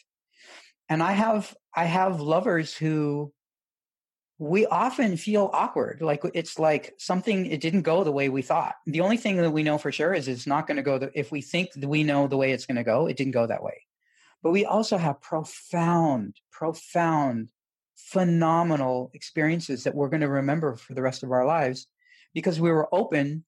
And 0.88 1.02
I 1.02 1.10
have, 1.10 1.56
I 1.74 1.86
have 1.86 2.20
lovers 2.20 2.72
who, 2.72 3.32
we 4.38 4.66
often 4.66 5.16
feel 5.16 5.50
awkward 5.52 6.00
like 6.00 6.22
it's 6.32 6.58
like 6.58 6.94
something 6.96 7.46
it 7.46 7.60
didn't 7.60 7.82
go 7.82 8.04
the 8.04 8.12
way 8.12 8.28
we 8.28 8.42
thought. 8.42 8.76
The 8.86 9.00
only 9.00 9.16
thing 9.16 9.36
that 9.36 9.50
we 9.50 9.64
know 9.64 9.78
for 9.78 9.90
sure 9.90 10.14
is 10.14 10.28
it's 10.28 10.46
not 10.46 10.66
going 10.66 10.76
to 10.76 10.82
go 10.82 10.98
the, 10.98 11.10
if 11.18 11.32
we 11.32 11.42
think 11.42 11.70
we 11.76 12.04
know 12.04 12.28
the 12.28 12.36
way 12.36 12.52
it's 12.52 12.66
going 12.66 12.76
to 12.76 12.84
go 12.84 13.08
it 13.08 13.16
didn't 13.16 13.32
go 13.32 13.46
that 13.46 13.62
way. 13.62 13.82
But 14.42 14.52
we 14.52 14.64
also 14.64 14.96
have 14.96 15.20
profound 15.20 16.36
profound 16.52 17.48
phenomenal 17.96 19.10
experiences 19.12 19.84
that 19.84 19.94
we're 19.94 20.08
going 20.08 20.20
to 20.20 20.28
remember 20.28 20.76
for 20.76 20.94
the 20.94 21.02
rest 21.02 21.24
of 21.24 21.32
our 21.32 21.44
lives 21.44 21.88
because 22.32 22.60
we 22.60 22.70
were 22.70 22.88
open 22.94 23.44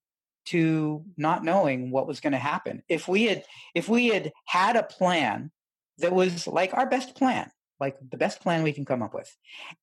to 0.47 1.05
not 1.17 1.45
knowing 1.45 1.93
what 1.93 2.09
was 2.09 2.19
going 2.19 2.33
to 2.33 2.39
happen. 2.39 2.83
If 2.89 3.07
we 3.07 3.25
had 3.25 3.45
if 3.77 3.89
we 3.89 4.09
had 4.09 4.33
had 4.47 4.75
a 4.75 4.83
plan 4.83 5.53
that 5.99 6.13
was 6.13 6.49
like 6.49 6.75
our 6.75 6.87
best 6.87 7.15
plan 7.15 7.49
like 7.81 7.97
the 8.11 8.17
best 8.17 8.41
plan 8.41 8.63
we 8.63 8.73
can 8.73 8.85
come 8.85 9.03
up 9.03 9.15
with 9.15 9.35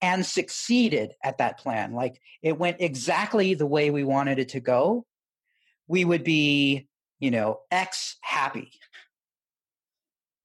and 0.02 0.26
succeeded 0.26 1.14
at 1.24 1.40
that 1.40 1.58
plan. 1.58 1.94
Like 1.94 2.22
it 2.42 2.58
went 2.58 2.78
exactly 2.80 3.56
the 3.56 3.66
way 3.66 3.90
we 3.90 4.04
wanted 4.04 4.40
it 4.40 4.50
to 4.50 4.60
go 4.60 5.06
we 5.88 6.06
would 6.06 6.24
be 6.24 6.88
you 7.20 7.32
know 7.32 7.60
x 7.72 8.18
happy. 8.22 8.72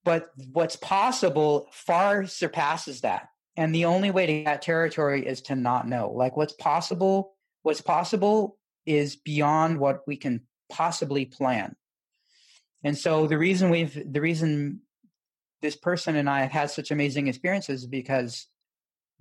But 0.05 0.29
what's 0.51 0.75
possible 0.75 1.67
far 1.71 2.25
surpasses 2.25 3.01
that 3.01 3.29
and 3.55 3.73
the 3.73 3.85
only 3.85 4.11
way 4.11 4.25
to 4.25 4.43
get 4.43 4.61
territory 4.61 5.25
is 5.25 5.41
to 5.43 5.55
not 5.55 5.87
know. 5.87 6.11
Like 6.11 6.35
what's 6.35 6.53
possible 6.53 7.35
what's 7.61 7.81
possible 7.81 8.57
is 8.85 9.15
beyond 9.15 9.79
what 9.79 10.01
we 10.07 10.17
can 10.17 10.41
possibly 10.69 11.25
plan. 11.25 11.75
And 12.83 12.97
so 12.97 13.27
the 13.27 13.37
reason 13.37 13.69
we've 13.69 14.11
the 14.11 14.21
reason 14.21 14.81
this 15.63 15.75
person 15.75 16.17
and 16.17 16.29
I 16.29 16.41
have 16.41 16.51
had 16.51 16.69
such 16.69 16.91
amazing 16.91 17.27
experiences 17.27 17.87
because 17.87 18.47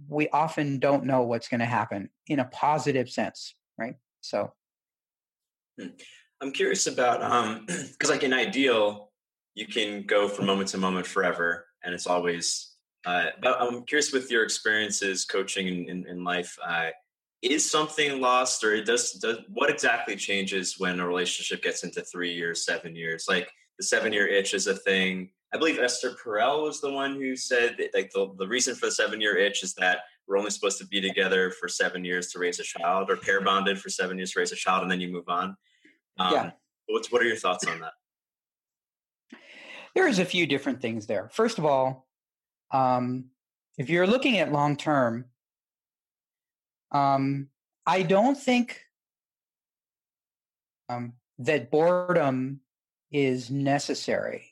we 0.09 0.29
often 0.29 0.81
don't 0.81 1.05
know 1.05 1.23
what's 1.23 1.49
going 1.49 1.61
to 1.61 1.67
happen 1.67 2.11
in 2.27 2.41
a 2.41 2.45
positive 2.45 3.09
sense, 3.09 3.55
right? 3.79 3.95
So, 4.21 4.53
hmm. 5.81 5.89
I'm 6.43 6.51
curious 6.51 6.89
about 6.89 7.23
um 7.23 7.65
because 7.67 8.11
like 8.11 8.25
in 8.25 8.35
ideal, 8.35 9.13
you 9.55 9.67
can 9.67 10.03
go 10.03 10.29
from 10.29 10.47
moment 10.47 10.69
to 10.71 10.79
moment 10.79 11.07
forever, 11.07 11.67
and 11.83 11.95
it's 11.95 12.07
always 12.07 12.69
Uh, 13.05 13.31
but 13.43 13.61
I'm 13.61 13.85
curious 13.85 14.13
with 14.13 14.31
your 14.31 14.45
experiences 14.45 15.25
coaching 15.25 15.67
in, 15.67 15.89
in, 15.89 16.07
in 16.07 16.25
life. 16.25 16.57
Uh, 16.65 16.91
is 17.43 17.69
something 17.69 18.21
lost, 18.21 18.63
or 18.63 18.73
it 18.73 18.87
does, 18.87 19.13
does 19.13 19.39
what 19.49 19.71
exactly 19.71 20.15
changes 20.15 20.79
when 20.79 21.01
a 21.01 21.07
relationship 21.07 21.61
gets 21.63 21.83
into 21.83 22.03
three 22.03 22.33
years, 22.33 22.65
seven 22.65 22.95
years? 22.95 23.27
Like 23.29 23.51
the 23.79 23.85
seven 23.85 24.13
year 24.13 24.29
itch 24.29 24.55
is 24.55 24.69
a 24.69 24.77
thing. 24.77 25.31
I 25.55 25.59
believe 25.59 25.79
Esther 25.79 26.15
Perel 26.23 26.63
was 26.63 26.81
the 26.81 26.91
one 26.91 27.15
who 27.15 27.37
said 27.37 27.77
that, 27.79 27.91
like 27.95 28.11
the, 28.13 28.33
the 28.39 28.49
reason 28.49 28.75
for 28.75 28.87
the 28.87 28.93
seven 28.93 29.21
year 29.21 29.37
itch 29.37 29.63
is 29.63 29.75
that 29.75 30.01
we're 30.27 30.39
only 30.39 30.51
supposed 30.51 30.79
to 30.79 30.87
be 30.87 31.01
together 31.01 31.51
for 31.51 31.69
seven 31.69 32.05
years 32.05 32.31
to 32.33 32.39
raise 32.39 32.59
a 32.59 32.63
child, 32.63 33.11
or 33.11 33.17
pair 33.17 33.41
bonded 33.41 33.79
for 33.79 33.91
seven 33.91 34.17
years 34.17 34.33
to 34.33 34.39
raise 34.39 34.53
a 34.53 34.57
child, 34.57 34.83
and 34.83 34.91
then 34.91 35.01
you 35.01 35.09
move 35.09 35.29
on. 35.29 35.57
Um, 36.19 36.33
yeah. 36.33 36.51
What's 36.87 37.13
what 37.13 37.23
are 37.23 37.27
your 37.27 37.37
thoughts 37.37 37.67
on 37.67 37.81
that? 37.81 37.93
There's 39.95 40.19
a 40.19 40.25
few 40.25 40.47
different 40.47 40.81
things 40.81 41.07
there. 41.07 41.29
First 41.33 41.59
of 41.59 41.67
all, 41.67 42.09
um, 42.73 43.27
if 43.77 43.91
you're 43.91 44.07
looking 44.07 44.39
at 44.39 44.53
long 44.53 44.77
term, 44.77 45.27
um, 46.93 47.49
I 47.87 48.03
don't 48.03 48.39
think 48.39 48.81
um, 50.89 51.15
that 51.39 51.71
boredom 51.71 52.61
is 53.11 53.51
necessary. 53.51 54.52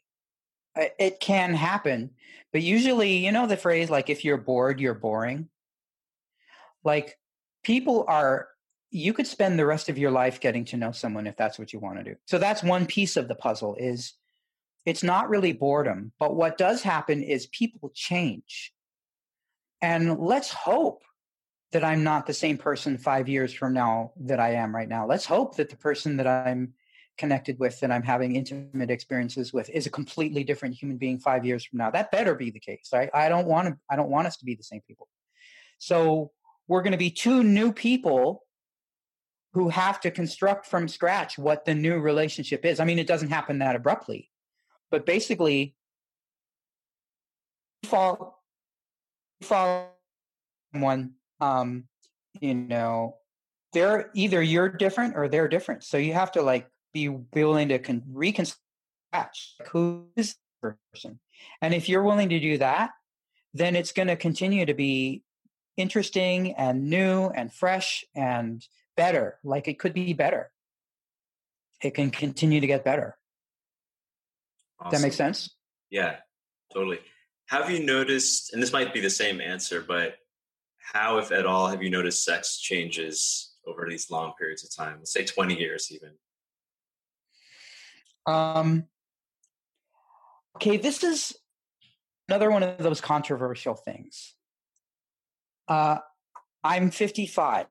Uh, 0.81 0.87
it 0.99 1.21
can 1.21 1.53
happen, 1.55 2.11
but 2.53 2.63
usually, 2.63 3.17
you 3.19 3.33
know, 3.33 3.47
the 3.47 3.57
phrase 3.57 3.91
like, 3.91 4.09
if 4.09 4.25
you're 4.25 4.39
bored, 4.39 4.81
you're 4.81 4.95
boring. 4.95 5.49
Like, 6.83 7.19
people 7.63 8.05
are, 8.09 8.49
you 8.91 9.13
could 9.13 9.27
spend 9.27 9.59
the 9.59 9.67
rest 9.67 9.89
of 9.89 9.99
your 9.99 10.11
life 10.11 10.41
getting 10.41 10.65
to 10.67 10.77
know 10.77 10.93
someone 10.93 11.27
if 11.27 11.37
that's 11.37 11.59
what 11.59 11.73
you 11.73 11.79
want 11.79 11.99
to 11.99 12.05
do. 12.05 12.17
So, 12.27 12.39
that's 12.39 12.63
one 12.63 12.87
piece 12.87 13.17
of 13.17 13.29
the 13.29 13.35
puzzle 13.35 13.77
is 13.77 14.15
it's 14.87 15.03
not 15.03 15.29
really 15.29 15.53
boredom, 15.53 16.13
but 16.19 16.35
what 16.35 16.57
does 16.57 16.83
happen 16.83 17.23
is 17.23 17.47
people 17.49 17.91
change. 17.95 18.73
And 19.83 20.19
let's 20.19 20.51
hope 20.51 21.03
that 21.73 21.85
I'm 21.85 22.03
not 22.03 22.27
the 22.27 22.35
same 22.35 22.59
person 22.59 22.99
five 22.99 23.29
years 23.29 23.53
from 23.53 23.73
now 23.75 24.13
that 24.21 24.41
I 24.41 24.55
am 24.55 24.75
right 24.75 24.89
now. 24.89 25.07
Let's 25.07 25.27
hope 25.27 25.57
that 25.57 25.71
the 25.71 25.77
person 25.77 26.17
that 26.17 26.27
I'm 26.27 26.75
connected 27.21 27.59
with, 27.61 27.79
that 27.81 27.93
I'm 27.93 28.03
having 28.03 28.35
intimate 28.35 28.91
experiences 28.91 29.53
with, 29.53 29.71
is 29.71 29.87
a 29.87 29.91
completely 29.91 30.43
different 30.43 30.75
human 30.75 30.97
being 30.97 31.21
five 31.21 31.45
years 31.45 31.65
from 31.65 31.79
now. 31.79 31.91
That 31.91 32.11
better 32.11 32.35
be 32.35 32.51
the 32.51 32.59
case. 32.59 32.89
Right? 32.93 33.11
I 33.15 33.29
don't 33.29 33.47
want 33.47 33.69
to. 33.69 33.79
I 33.89 33.95
don't 33.97 34.11
want 34.11 34.27
us 34.27 34.37
to 34.39 34.45
be 34.45 34.55
the 34.55 34.65
same 34.65 34.81
people. 34.89 35.07
So 35.79 36.33
we're 36.67 36.83
going 36.83 36.99
to 36.99 36.99
be 36.99 37.11
two 37.11 37.45
new 37.45 37.73
people 37.73 38.43
who 39.53 39.69
have 39.69 40.01
to 40.01 40.11
construct 40.11 40.67
from 40.67 40.89
scratch 40.89 41.39
what 41.39 41.65
the 41.65 41.75
new 41.75 41.99
relationship 41.99 42.65
is. 42.65 42.81
I 42.81 42.85
mean, 42.85 42.99
it 42.99 43.07
doesn't 43.07 43.31
happen 43.31 43.59
that 43.59 43.77
abruptly, 43.77 44.31
but 44.91 45.07
basically, 45.07 45.77
fall 47.85 48.43
fall 49.43 49.97
one 50.73 51.15
um, 51.41 51.85
you 52.41 52.55
know, 52.55 53.17
they're 53.73 54.11
either 54.15 54.43
you're 54.43 54.69
different 54.69 55.17
or 55.17 55.29
they're 55.29 55.49
different. 55.49 55.85
So 55.85 55.97
you 55.97 56.13
have 56.13 56.33
to 56.33 56.43
like 56.43 56.69
be 56.93 57.09
willing 57.09 57.69
to 57.69 57.79
con- 57.79 58.03
reconstruct 58.13 58.59
who 59.71 60.07
is 60.17 60.37
the 60.63 60.77
person. 60.93 61.21
And 61.61 61.75
if 61.75 61.89
you're 61.89 62.03
willing 62.03 62.29
to 62.31 62.41
do 62.41 62.59
that, 62.59 62.91
then 63.55 63.77
it's 63.77 63.93
going 63.93 64.09
to 64.09 64.17
continue 64.17 64.67
to 64.67 64.75
be 64.75 65.23
interesting 65.77 66.55
and 66.55 66.89
new 66.89 67.27
and 67.27 67.53
fresh 67.53 68.05
and 68.15 68.65
better. 68.97 69.39
Like 69.43 69.69
it 69.69 69.79
could 69.79 69.95
be 69.95 70.13
better. 70.13 70.51
It 71.83 71.95
can 71.95 72.11
continue 72.11 72.61
to 72.61 72.67
get 72.67 72.85
better. 72.85 73.17
Awesome. 74.79 74.93
That 74.93 75.03
makes 75.03 75.17
sense? 75.17 75.55
Yeah, 75.91 76.17
totally. 76.73 77.01
Have 77.47 77.71
you 77.71 77.85
noticed, 77.85 78.53
and 78.53 78.63
this 78.63 78.73
might 78.73 78.95
be 78.95 79.01
the 79.01 79.11
same 79.11 79.41
answer, 79.41 79.81
but 79.81 80.17
how, 80.93 81.19
if 81.19 81.33
at 81.33 81.47
all, 81.47 81.69
have 81.69 81.83
you 81.83 81.91
noticed 81.91 82.25
sex 82.25 82.59
changes 82.59 83.55
over 83.67 83.87
these 83.89 84.11
long 84.11 84.33
periods 84.39 84.65
of 84.65 84.75
time? 84.75 84.99
Let's 84.99 85.13
say 85.13 85.25
20 85.25 85.59
years 85.59 85.89
even. 85.91 86.13
Um, 88.27 88.85
okay, 90.57 90.77
this 90.77 91.03
is 91.03 91.35
another 92.29 92.51
one 92.51 92.63
of 92.63 92.79
those 92.79 93.01
controversial 93.01 93.75
things. 93.75 94.35
Uh, 95.69 95.99
I'm 96.63 96.91
55. 96.91 97.67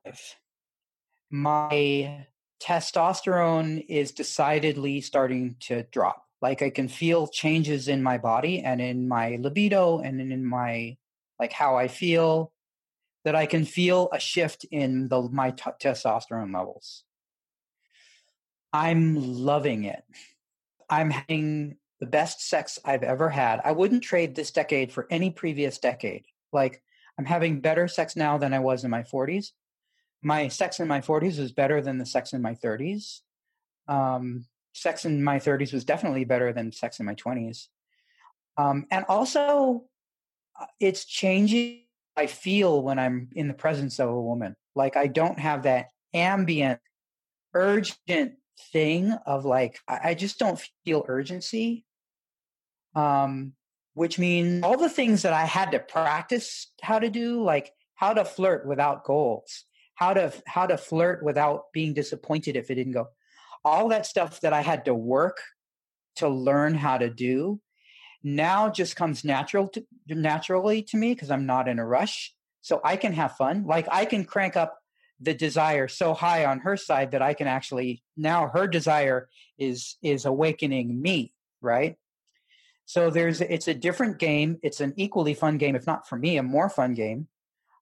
My 1.30 2.26
testosterone 2.62 3.84
is 3.88 4.12
decidedly 4.12 5.00
starting 5.00 5.56
to 5.60 5.84
drop. 5.92 6.26
Like 6.42 6.62
I 6.62 6.70
can 6.70 6.88
feel 6.88 7.26
changes 7.26 7.88
in 7.88 8.02
my 8.02 8.18
body 8.18 8.60
and 8.60 8.80
in 8.80 9.08
my 9.08 9.36
libido 9.40 10.00
and 10.00 10.20
in 10.20 10.44
my 10.44 10.96
like 11.38 11.52
how 11.52 11.76
I 11.76 11.88
feel 11.88 12.52
that 13.24 13.34
I 13.34 13.46
can 13.46 13.64
feel 13.64 14.08
a 14.12 14.20
shift 14.20 14.64
in 14.70 15.08
the 15.08 15.22
my 15.22 15.50
t- 15.50 15.70
testosterone 15.82 16.54
levels. 16.54 17.04
I'm 18.72 19.16
loving 19.16 19.84
it. 19.84 20.04
I'm 20.90 21.10
having 21.10 21.76
the 22.00 22.06
best 22.06 22.46
sex 22.46 22.78
I've 22.84 23.02
ever 23.02 23.28
had. 23.28 23.60
I 23.64 23.72
wouldn't 23.72 24.02
trade 24.02 24.34
this 24.34 24.50
decade 24.50 24.92
for 24.92 25.06
any 25.10 25.30
previous 25.30 25.78
decade. 25.78 26.24
Like 26.52 26.82
I'm 27.18 27.24
having 27.24 27.60
better 27.60 27.88
sex 27.88 28.16
now 28.16 28.38
than 28.38 28.52
I 28.52 28.58
was 28.58 28.84
in 28.84 28.90
my 28.90 29.02
40s. 29.02 29.52
My 30.22 30.48
sex 30.48 30.80
in 30.80 30.88
my 30.88 31.00
40s 31.00 31.38
was 31.38 31.52
better 31.52 31.80
than 31.80 31.98
the 31.98 32.06
sex 32.06 32.32
in 32.32 32.42
my 32.42 32.54
30s. 32.54 33.20
Um, 33.88 34.44
sex 34.72 35.04
in 35.04 35.22
my 35.22 35.38
30s 35.38 35.72
was 35.72 35.84
definitely 35.84 36.24
better 36.24 36.52
than 36.52 36.72
sex 36.72 37.00
in 37.00 37.06
my 37.06 37.14
20s. 37.14 37.68
Um, 38.56 38.86
and 38.90 39.04
also, 39.08 39.84
uh, 40.60 40.66
it's 40.80 41.04
changing 41.04 41.84
I 42.16 42.26
feel 42.26 42.82
when 42.82 42.98
I'm 42.98 43.30
in 43.34 43.48
the 43.48 43.54
presence 43.54 43.98
of 43.98 44.10
a 44.10 44.20
woman. 44.20 44.54
Like 44.74 44.96
I 44.96 45.06
don't 45.06 45.38
have 45.38 45.62
that 45.62 45.86
ambient, 46.12 46.80
urgent 47.54 48.34
thing 48.72 49.12
of 49.26 49.44
like, 49.44 49.78
I, 49.88 50.14
just 50.14 50.38
don't 50.38 50.60
feel 50.84 51.04
urgency. 51.08 51.84
Um, 52.94 53.52
which 53.94 54.18
means 54.18 54.62
all 54.62 54.76
the 54.76 54.88
things 54.88 55.22
that 55.22 55.32
I 55.32 55.44
had 55.44 55.72
to 55.72 55.78
practice 55.78 56.72
how 56.82 56.98
to 56.98 57.10
do, 57.10 57.42
like 57.42 57.72
how 57.94 58.14
to 58.14 58.24
flirt 58.24 58.66
without 58.66 59.04
goals, 59.04 59.64
how 59.94 60.14
to 60.14 60.32
how 60.46 60.66
to 60.66 60.78
flirt 60.78 61.22
without 61.22 61.64
being 61.72 61.92
disappointed 61.92 62.56
if 62.56 62.70
it 62.70 62.76
didn't 62.76 62.94
go. 62.94 63.08
All 63.64 63.88
that 63.88 64.06
stuff 64.06 64.40
that 64.40 64.52
I 64.52 64.62
had 64.62 64.86
to 64.86 64.94
work 64.94 65.42
to 66.16 66.28
learn 66.28 66.74
how 66.74 66.98
to 66.98 67.10
do 67.10 67.60
now 68.22 68.70
just 68.70 68.96
comes 68.96 69.24
natural 69.24 69.68
to, 69.68 69.84
naturally 70.08 70.82
to 70.84 70.96
me 70.96 71.14
because 71.14 71.30
I'm 71.30 71.46
not 71.46 71.68
in 71.68 71.78
a 71.78 71.86
rush. 71.86 72.34
So 72.62 72.80
I 72.84 72.96
can 72.96 73.12
have 73.12 73.36
fun. 73.36 73.64
Like 73.66 73.86
I 73.90 74.04
can 74.04 74.24
crank 74.24 74.56
up 74.56 74.79
the 75.20 75.34
desire 75.34 75.86
so 75.88 76.14
high 76.14 76.44
on 76.46 76.60
her 76.60 76.76
side 76.76 77.12
that 77.12 77.22
I 77.22 77.34
can 77.34 77.46
actually 77.46 78.02
now 78.16 78.48
her 78.48 78.66
desire 78.66 79.28
is 79.58 79.96
is 80.02 80.24
awakening 80.24 81.00
me, 81.00 81.34
right? 81.60 81.96
So 82.86 83.10
there's 83.10 83.40
it's 83.40 83.68
a 83.68 83.74
different 83.74 84.18
game. 84.18 84.58
It's 84.62 84.80
an 84.80 84.94
equally 84.96 85.34
fun 85.34 85.58
game, 85.58 85.76
if 85.76 85.86
not 85.86 86.08
for 86.08 86.16
me, 86.16 86.38
a 86.38 86.42
more 86.42 86.68
fun 86.68 86.94
game. 86.94 87.28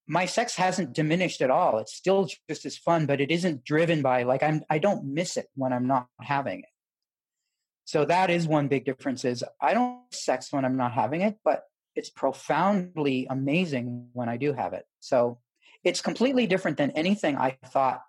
My 0.06 0.26
sex 0.26 0.56
hasn't 0.56 0.94
diminished 0.94 1.40
at 1.42 1.50
all. 1.50 1.78
It's 1.78 1.94
still 1.94 2.28
just 2.48 2.66
as 2.66 2.76
fun, 2.78 3.06
but 3.06 3.20
it 3.20 3.30
isn't 3.30 3.64
driven 3.64 4.02
by 4.02 4.24
like 4.24 4.42
I'm 4.42 4.62
I 4.68 4.78
don't 4.78 5.14
miss 5.14 5.36
it 5.36 5.46
when 5.54 5.72
I'm 5.72 5.86
not 5.86 6.08
having 6.20 6.60
it. 6.60 6.68
So 7.84 8.04
that 8.04 8.28
is 8.28 8.46
one 8.46 8.68
big 8.68 8.84
difference 8.84 9.24
is 9.24 9.42
I 9.62 9.72
don't 9.72 10.00
sex 10.10 10.52
when 10.52 10.66
I'm 10.66 10.76
not 10.76 10.92
having 10.92 11.22
it, 11.22 11.38
but 11.42 11.62
it's 11.94 12.10
profoundly 12.10 13.26
amazing 13.30 14.08
when 14.12 14.28
I 14.28 14.36
do 14.36 14.52
have 14.52 14.72
it. 14.74 14.84
So 15.00 15.38
it's 15.84 16.00
completely 16.00 16.46
different 16.46 16.76
than 16.76 16.90
anything 16.92 17.36
I 17.36 17.56
thought 17.66 18.02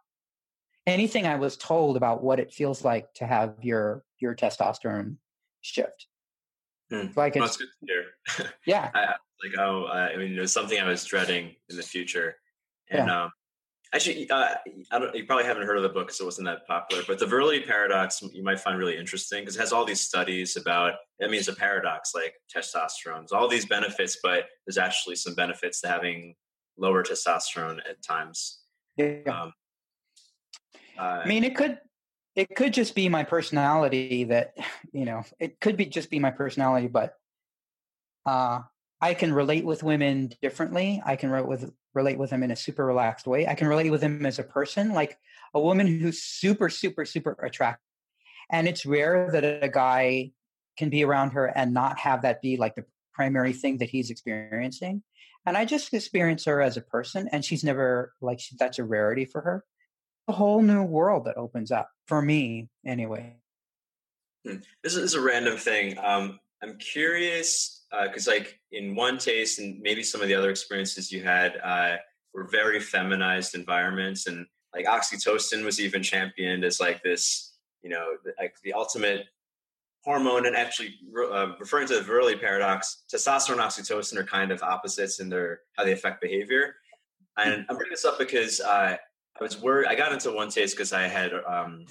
anything 0.87 1.25
I 1.25 1.35
was 1.35 1.55
told 1.55 1.97
about 1.97 2.23
what 2.23 2.39
it 2.39 2.51
feels 2.51 2.83
like 2.83 3.13
to 3.15 3.25
have 3.25 3.55
your 3.61 4.03
your 4.19 4.35
testosterone 4.35 5.17
shift. 5.61 6.07
Hmm. 6.91 7.07
Like 7.15 7.35
it's, 7.35 7.57
good 7.57 7.67
to 7.67 7.93
hear. 7.93 8.51
Yeah. 8.65 8.89
I, 8.93 9.01
like 9.43 9.57
oh, 9.57 9.87
I 9.87 10.17
mean, 10.17 10.35
it 10.35 10.39
was 10.39 10.51
something 10.51 10.79
I 10.79 10.87
was 10.87 11.05
dreading 11.05 11.55
in 11.69 11.77
the 11.77 11.83
future, 11.83 12.35
and 12.89 13.07
yeah. 13.07 13.23
um, 13.23 13.31
Actually, 13.91 14.29
uh, 14.29 14.55
I 14.91 14.99
don't. 14.99 15.15
you 15.15 15.25
probably 15.25 15.45
haven't 15.45 15.65
heard 15.65 15.77
of 15.77 15.81
the 15.81 15.89
book 15.89 16.07
because 16.07 16.19
it 16.19 16.25
wasn't 16.25 16.45
that 16.45 16.67
popular. 16.67 17.01
But 17.07 17.17
the 17.17 17.25
virility 17.25 17.61
paradox 17.61 18.21
you 18.21 18.43
might 18.43 18.59
find 18.59 18.77
really 18.77 18.95
interesting 18.95 19.41
because 19.41 19.55
it 19.55 19.59
has 19.59 19.73
all 19.73 19.83
these 19.83 20.01
studies 20.01 20.57
about. 20.57 20.93
I 21.21 21.25
mean, 21.25 21.39
it's 21.39 21.47
a 21.47 21.55
paradox 21.55 22.13
like 22.13 22.35
testosterone. 22.55 23.25
All 23.31 23.47
these 23.47 23.65
benefits, 23.65 24.17
but 24.21 24.45
there's 24.65 24.77
actually 24.77 25.15
some 25.15 25.33
benefits 25.33 25.81
to 25.81 25.87
having 25.87 26.35
lower 26.79 27.03
testosterone 27.03 27.79
at 27.79 28.01
times. 28.01 28.59
Yeah. 28.97 29.19
Um, 29.27 29.53
uh, 30.97 31.21
I 31.23 31.27
mean, 31.27 31.43
it 31.43 31.55
could 31.55 31.79
it 32.35 32.55
could 32.55 32.73
just 32.73 32.95
be 32.95 33.09
my 33.09 33.23
personality 33.23 34.25
that 34.25 34.53
you 34.91 35.05
know 35.05 35.23
it 35.39 35.59
could 35.59 35.77
be 35.77 35.85
just 35.85 36.09
be 36.09 36.19
my 36.19 36.31
personality, 36.31 36.87
but 36.87 37.15
uh, 38.25 38.61
I 39.01 39.13
can 39.13 39.33
relate 39.33 39.65
with 39.65 39.83
women 39.83 40.31
differently. 40.41 41.01
I 41.05 41.15
can 41.15 41.29
relate 41.29 41.47
with 41.47 41.73
relate 41.93 42.17
with 42.17 42.29
them 42.29 42.43
in 42.43 42.51
a 42.51 42.55
super 42.55 42.85
relaxed 42.85 43.27
way. 43.27 43.47
I 43.47 43.55
can 43.55 43.67
relate 43.67 43.89
with 43.89 44.01
them 44.01 44.25
as 44.25 44.39
a 44.39 44.43
person, 44.43 44.93
like 44.93 45.17
a 45.53 45.59
woman 45.59 45.87
who's 45.87 46.21
super, 46.21 46.69
super, 46.69 47.05
super 47.05 47.31
attractive. 47.43 47.83
And 48.51 48.67
it's 48.67 48.85
rare 48.85 49.29
that 49.31 49.43
a 49.43 49.69
guy 49.69 50.31
can 50.77 50.89
be 50.89 51.03
around 51.03 51.31
her 51.31 51.45
and 51.45 51.73
not 51.73 51.99
have 51.99 52.21
that 52.23 52.41
be 52.41 52.57
like 52.57 52.75
the 52.75 52.85
primary 53.13 53.53
thing 53.53 53.77
that 53.77 53.89
he's 53.89 54.09
experiencing. 54.09 55.03
And 55.49 55.57
I 55.57 55.65
just 55.65 55.91
experience 55.95 56.45
her 56.45 56.61
as 56.61 56.77
a 56.77 56.81
person, 56.81 57.27
and 57.31 57.43
she's 57.43 57.63
never 57.63 58.13
like 58.21 58.39
she, 58.39 58.55
that's 58.59 58.77
a 58.77 58.83
rarity 58.83 59.25
for 59.25 59.41
her. 59.41 59.65
A 60.27 60.31
whole 60.31 60.61
new 60.61 60.83
world 60.83 61.25
that 61.25 61.37
opens 61.37 61.71
up 61.71 61.89
for 62.05 62.21
me, 62.21 62.69
anyway. 62.85 63.35
Hmm. 64.45 64.57
This 64.83 64.95
is 64.95 65.15
a 65.15 65.21
random 65.21 65.57
thing. 65.57 65.97
Um, 65.97 66.39
I'm 66.61 66.77
curious 66.77 67.83
because, 67.89 68.27
uh, 68.27 68.31
like, 68.31 68.59
in 68.71 68.95
OneTaste, 68.95 69.57
and 69.57 69.81
maybe 69.81 70.03
some 70.03 70.21
of 70.21 70.27
the 70.27 70.35
other 70.35 70.51
experiences 70.51 71.11
you 71.11 71.23
had 71.23 71.57
uh, 71.63 71.95
were 72.31 72.43
very 72.43 72.79
feminized 72.79 73.55
environments, 73.55 74.27
and 74.27 74.45
like 74.75 74.85
oxytocin 74.85 75.65
was 75.65 75.81
even 75.81 76.03
championed 76.03 76.63
as 76.63 76.79
like 76.79 77.01
this, 77.01 77.55
you 77.81 77.89
know, 77.89 78.17
like 78.39 78.53
the 78.63 78.73
ultimate 78.73 79.25
hormone. 80.03 80.45
And 80.45 80.55
actually, 80.55 80.95
uh, 81.31 81.53
referring 81.59 81.87
to 81.87 81.95
the 81.95 82.01
Virility 82.01 82.37
paradox, 82.37 83.03
testosterone 83.13 83.53
and 83.53 83.61
oxytocin 83.61 84.17
are 84.17 84.23
kind 84.23 84.51
of 84.51 84.61
opposites 84.63 85.19
in 85.19 85.29
their 85.29 85.61
how 85.77 85.83
they 85.83 85.91
affect 85.91 86.21
behavior. 86.21 86.75
And 87.37 87.65
I'm 87.69 87.77
bringing 87.77 87.91
this 87.91 88.05
up 88.05 88.17
because 88.17 88.59
uh, 88.59 88.97
I 88.97 89.43
was 89.43 89.61
worried. 89.61 89.87
I 89.87 89.95
got 89.95 90.11
into 90.11 90.29
OneTaste 90.29 90.71
because 90.71 90.91
I 90.91 91.03
had 91.03 91.31
um, 91.33 91.85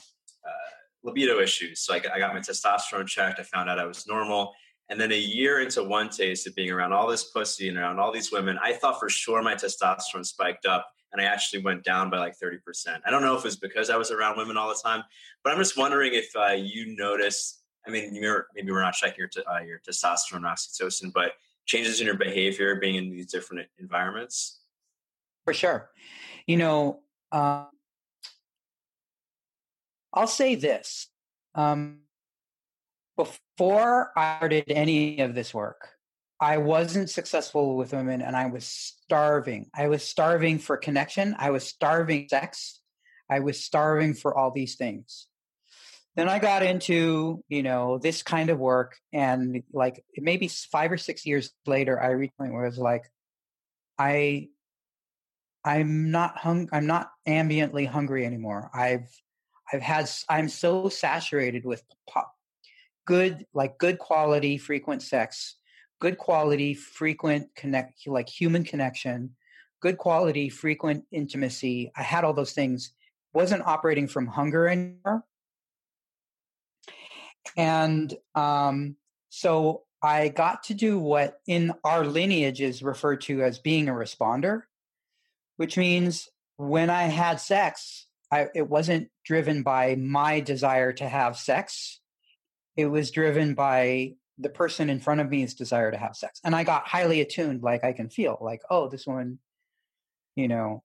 uh, 0.44 0.68
libido 1.02 1.40
issues. 1.40 1.80
So 1.80 1.94
I, 1.94 2.00
I 2.14 2.18
got 2.18 2.34
my 2.34 2.40
testosterone 2.40 3.06
checked. 3.06 3.40
I 3.40 3.42
found 3.44 3.70
out 3.70 3.78
I 3.78 3.86
was 3.86 4.06
normal. 4.06 4.52
And 4.90 5.00
then 5.00 5.12
a 5.12 5.18
year 5.18 5.61
into 5.61 5.80
OneTaste 5.80 6.46
of 6.46 6.54
being 6.54 6.70
around 6.70 6.92
all 6.92 7.06
this 7.06 7.24
pussy 7.24 7.68
and 7.68 7.76
around 7.76 7.98
all 7.98 8.12
these 8.12 8.32
women, 8.32 8.59
I 8.62 8.72
thought 8.72 8.98
for 8.98 9.09
sure 9.09 9.42
my 9.42 9.54
testosterone 9.54 10.24
spiked 10.24 10.66
up 10.66 10.86
and 11.12 11.20
I 11.20 11.24
actually 11.24 11.62
went 11.62 11.84
down 11.84 12.11
by 12.11 12.18
like 12.18 12.34
30%. 12.38 12.59
I 13.06 13.11
don't 13.11 13.22
know 13.22 13.34
if 13.34 13.40
it 13.40 13.44
was 13.44 13.56
because 13.56 13.90
I 13.90 13.96
was 13.96 14.11
around 14.11 14.36
women 14.36 14.56
all 14.56 14.68
the 14.68 14.80
time, 14.82 15.02
but 15.42 15.52
I'm 15.52 15.59
just 15.59 15.76
wondering 15.76 16.14
if 16.14 16.30
uh, 16.36 16.52
you 16.52 16.96
noticed, 16.96 17.57
I 17.89 17.91
mean, 17.91 18.12
maybe 18.55 18.70
we're 18.70 18.82
not 18.82 18.93
checking 18.93 19.18
your, 19.18 19.30
uh, 19.51 19.61
your 19.61 19.80
testosterone 19.80 20.43
oxytocin, 20.43 21.11
but 21.12 21.32
changes 21.64 22.01
in 22.01 22.07
your 22.07 22.16
behavior 22.16 22.74
being 22.76 22.97
in 22.97 23.11
these 23.11 23.26
different 23.26 23.66
environments? 23.78 24.61
For 25.45 25.55
sure. 25.55 25.91
You 26.47 26.59
know, 26.59 27.01
uh, 27.32 27.64
I'll 30.12 30.26
say 30.26 30.55
this. 30.55 31.09
Um, 31.55 32.01
before 33.16 34.12
I 34.16 34.36
started 34.36 34.64
any 34.68 35.20
of 35.20 35.34
this 35.34 35.55
work, 35.55 35.89
I 36.41 36.59
wasn't 36.59 37.09
successful 37.09 37.76
with 37.76 37.93
women 37.93 38.20
and 38.20 38.36
I 38.36 38.47
was 38.47 38.66
starving. 38.66 39.70
I 39.74 39.89
was 39.89 40.03
starving 40.03 40.59
for 40.59 40.76
connection. 40.76 41.34
I 41.39 41.51
was 41.51 41.64
starving 41.64 42.28
sex. 42.28 42.80
I 43.30 43.41
was 43.41 43.64
starving 43.64 44.12
for 44.12 44.36
all 44.36 44.51
these 44.51 44.76
things. 44.76 45.28
Then 46.16 46.28
I 46.28 46.38
got 46.38 46.62
into, 46.62 47.44
you 47.48 47.62
know, 47.62 47.98
this 47.98 48.22
kind 48.22 48.50
of 48.50 48.59
work 48.59 48.96
and 49.12 49.62
like 49.72 50.04
maybe 50.16 50.48
five 50.48 50.90
or 50.90 50.98
six 50.98 51.24
years 51.24 51.52
later, 51.66 52.00
I 52.00 52.09
reached 52.11 52.34
a 52.38 52.42
point 52.42 52.52
where 52.52 52.64
I 52.64 52.68
was 52.68 52.78
like, 52.78 53.04
I, 53.98 54.48
I'm 55.64 56.11
not 56.11 56.36
hung, 56.38 56.68
I'm 56.72 56.86
not 56.86 57.11
ambiently 57.26 57.86
hungry 57.86 58.26
anymore. 58.26 58.70
I've, 58.74 59.09
I've 59.72 59.82
had, 59.82 60.11
I'm 60.28 60.48
so 60.48 60.88
saturated 60.88 61.64
with 61.64 61.84
pop, 62.09 62.34
good, 63.06 63.44
like 63.54 63.78
good 63.78 63.98
quality, 63.98 64.59
frequent 64.59 65.02
sex 65.02 65.59
good 66.00 66.18
quality, 66.18 66.74
frequent 66.74 67.48
connect, 67.54 68.06
like 68.06 68.28
human 68.28 68.64
connection, 68.64 69.30
good 69.80 69.98
quality, 69.98 70.48
frequent 70.48 71.04
intimacy. 71.11 71.90
I 71.96 72.02
had 72.02 72.24
all 72.24 72.34
those 72.34 72.52
things. 72.52 72.92
Wasn't 73.34 73.66
operating 73.66 74.09
from 74.09 74.26
hunger 74.26 74.68
anymore. 74.68 75.24
And 77.57 78.14
um, 78.34 78.96
so 79.30 79.82
I 80.03 80.28
got 80.28 80.64
to 80.64 80.74
do 80.74 80.99
what 80.99 81.40
in 81.46 81.72
our 81.84 82.05
lineage 82.05 82.61
is 82.61 82.82
referred 82.82 83.20
to 83.22 83.42
as 83.42 83.59
being 83.59 83.88
a 83.88 83.92
responder, 83.92 84.62
which 85.57 85.76
means 85.76 86.28
when 86.57 86.90
I 86.90 87.05
had 87.05 87.40
sex, 87.40 88.07
I, 88.30 88.49
it 88.55 88.68
wasn't 88.68 89.09
driven 89.24 89.62
by 89.62 89.96
my 89.96 90.40
desire 90.40 90.92
to 90.94 91.09
have 91.09 91.36
sex. 91.36 92.01
It 92.76 92.86
was 92.86 93.11
driven 93.11 93.55
by 93.55 94.14
the 94.38 94.49
person 94.51 94.88
in 94.88 95.01
front 95.01 95.20
of 95.20 95.30
me's 95.30 95.55
desire 95.55 95.90
to 95.90 95.96
have 95.96 96.14
sex. 96.14 96.40
And 96.44 96.55
I 96.55 96.62
got 96.62 96.86
highly 96.86 97.20
attuned, 97.20 97.62
like 97.62 97.82
I 97.82 97.92
can 97.92 98.09
feel 98.09 98.38
like, 98.40 98.61
oh, 98.70 98.88
this 98.88 99.07
one, 99.07 99.38
you 100.36 100.46
know, 100.46 100.84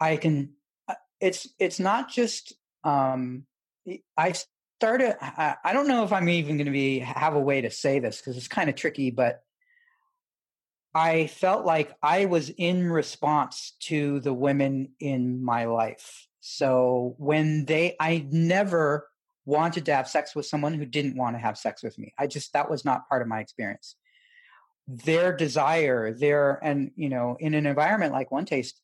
I 0.00 0.16
can. 0.16 0.54
Uh, 0.88 0.94
it's 1.20 1.48
it's 1.58 1.78
not 1.78 2.10
just. 2.10 2.54
um 2.82 3.44
I 4.16 4.34
started. 4.78 5.16
I, 5.20 5.72
don't 5.72 5.88
know 5.88 6.04
if 6.04 6.12
I'm 6.12 6.28
even 6.28 6.56
going 6.56 6.66
to 6.66 6.72
be 6.72 7.00
have 7.00 7.34
a 7.34 7.40
way 7.40 7.62
to 7.62 7.70
say 7.70 7.98
this 7.98 8.18
because 8.18 8.36
it's 8.36 8.46
kind 8.46 8.70
of 8.70 8.76
tricky, 8.76 9.10
but 9.10 9.42
I 10.94 11.26
felt 11.26 11.66
like 11.66 11.92
I 12.00 12.26
was 12.26 12.48
in 12.50 12.88
response 12.88 13.74
to 13.80 14.20
the 14.20 14.32
women 14.32 14.90
in 15.00 15.44
my 15.44 15.64
life. 15.64 16.28
So 16.38 17.16
when 17.18 17.64
they, 17.64 17.96
I 17.98 18.24
never 18.30 19.08
wanted 19.44 19.86
to 19.86 19.94
have 19.96 20.08
sex 20.08 20.36
with 20.36 20.46
someone 20.46 20.74
who 20.74 20.86
didn't 20.86 21.16
want 21.16 21.34
to 21.34 21.40
have 21.40 21.58
sex 21.58 21.82
with 21.82 21.98
me. 21.98 22.14
I 22.16 22.28
just, 22.28 22.52
that 22.52 22.70
was 22.70 22.84
not 22.84 23.08
part 23.08 23.22
of 23.22 23.26
my 23.26 23.40
experience. 23.40 23.96
Their 24.86 25.36
desire, 25.36 26.14
their, 26.14 26.64
and, 26.64 26.92
you 26.94 27.08
know, 27.08 27.36
in 27.40 27.54
an 27.54 27.66
environment 27.66 28.12
like 28.12 28.30
OneTaste, 28.30 28.74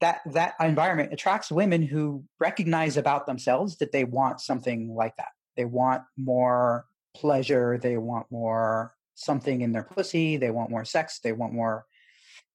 that, 0.00 0.20
that 0.32 0.54
environment 0.60 1.12
attracts 1.12 1.50
women 1.50 1.82
who 1.82 2.24
recognize 2.38 2.96
about 2.96 3.26
themselves 3.26 3.76
that 3.78 3.92
they 3.92 4.04
want 4.04 4.40
something 4.40 4.94
like 4.94 5.16
that. 5.16 5.28
They 5.56 5.64
want 5.64 6.02
more 6.16 6.86
pleasure. 7.14 7.78
They 7.78 7.96
want 7.98 8.26
more 8.30 8.94
something 9.14 9.60
in 9.60 9.72
their 9.72 9.82
pussy. 9.82 10.36
They 10.36 10.50
want 10.50 10.70
more 10.70 10.84
sex. 10.84 11.20
They 11.22 11.32
want 11.32 11.52
more 11.52 11.84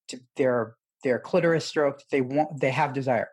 to 0.07 0.19
their, 0.35 0.75
their 1.03 1.19
clitoris 1.19 1.65
stroked. 1.65 2.05
They 2.09 2.21
want, 2.21 2.59
they 2.59 2.71
have 2.71 2.93
desire. 2.93 3.29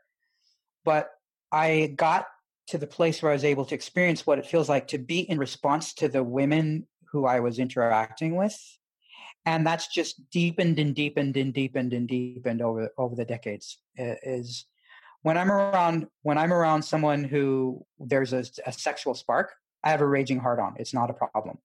But 0.84 1.10
I 1.50 1.94
got 1.96 2.26
to 2.68 2.78
the 2.78 2.86
place 2.86 3.22
where 3.22 3.32
I 3.32 3.34
was 3.34 3.44
able 3.44 3.64
to 3.66 3.74
experience 3.74 4.26
what 4.26 4.38
it 4.38 4.46
feels 4.46 4.68
like 4.68 4.88
to 4.88 4.98
be 4.98 5.20
in 5.20 5.38
response 5.38 5.94
to 5.94 6.08
the 6.08 6.22
women 6.22 6.86
who 7.12 7.26
I 7.26 7.40
was 7.40 7.58
interacting 7.58 8.36
with. 8.36 8.58
And 9.44 9.66
that's 9.66 9.88
just 9.88 10.30
deepened 10.30 10.78
and 10.78 10.94
deepened 10.94 11.36
and 11.36 11.52
deepened 11.52 11.92
and 11.92 12.06
deepened 12.08 12.62
over 12.62 12.90
over 12.96 13.16
the 13.16 13.24
decades. 13.24 13.78
Is 13.96 14.66
when 15.22 15.36
I'm 15.36 15.50
around 15.50 16.06
when 16.22 16.38
I'm 16.38 16.52
around 16.52 16.82
someone 16.82 17.24
who 17.24 17.84
there's 17.98 18.32
a, 18.32 18.44
a 18.66 18.72
sexual 18.72 19.14
spark, 19.14 19.52
I 19.82 19.90
have 19.90 20.00
a 20.00 20.06
raging 20.06 20.38
heart 20.38 20.60
on. 20.60 20.74
It's 20.78 20.94
not 20.94 21.10
a 21.10 21.14
problem. 21.14 21.58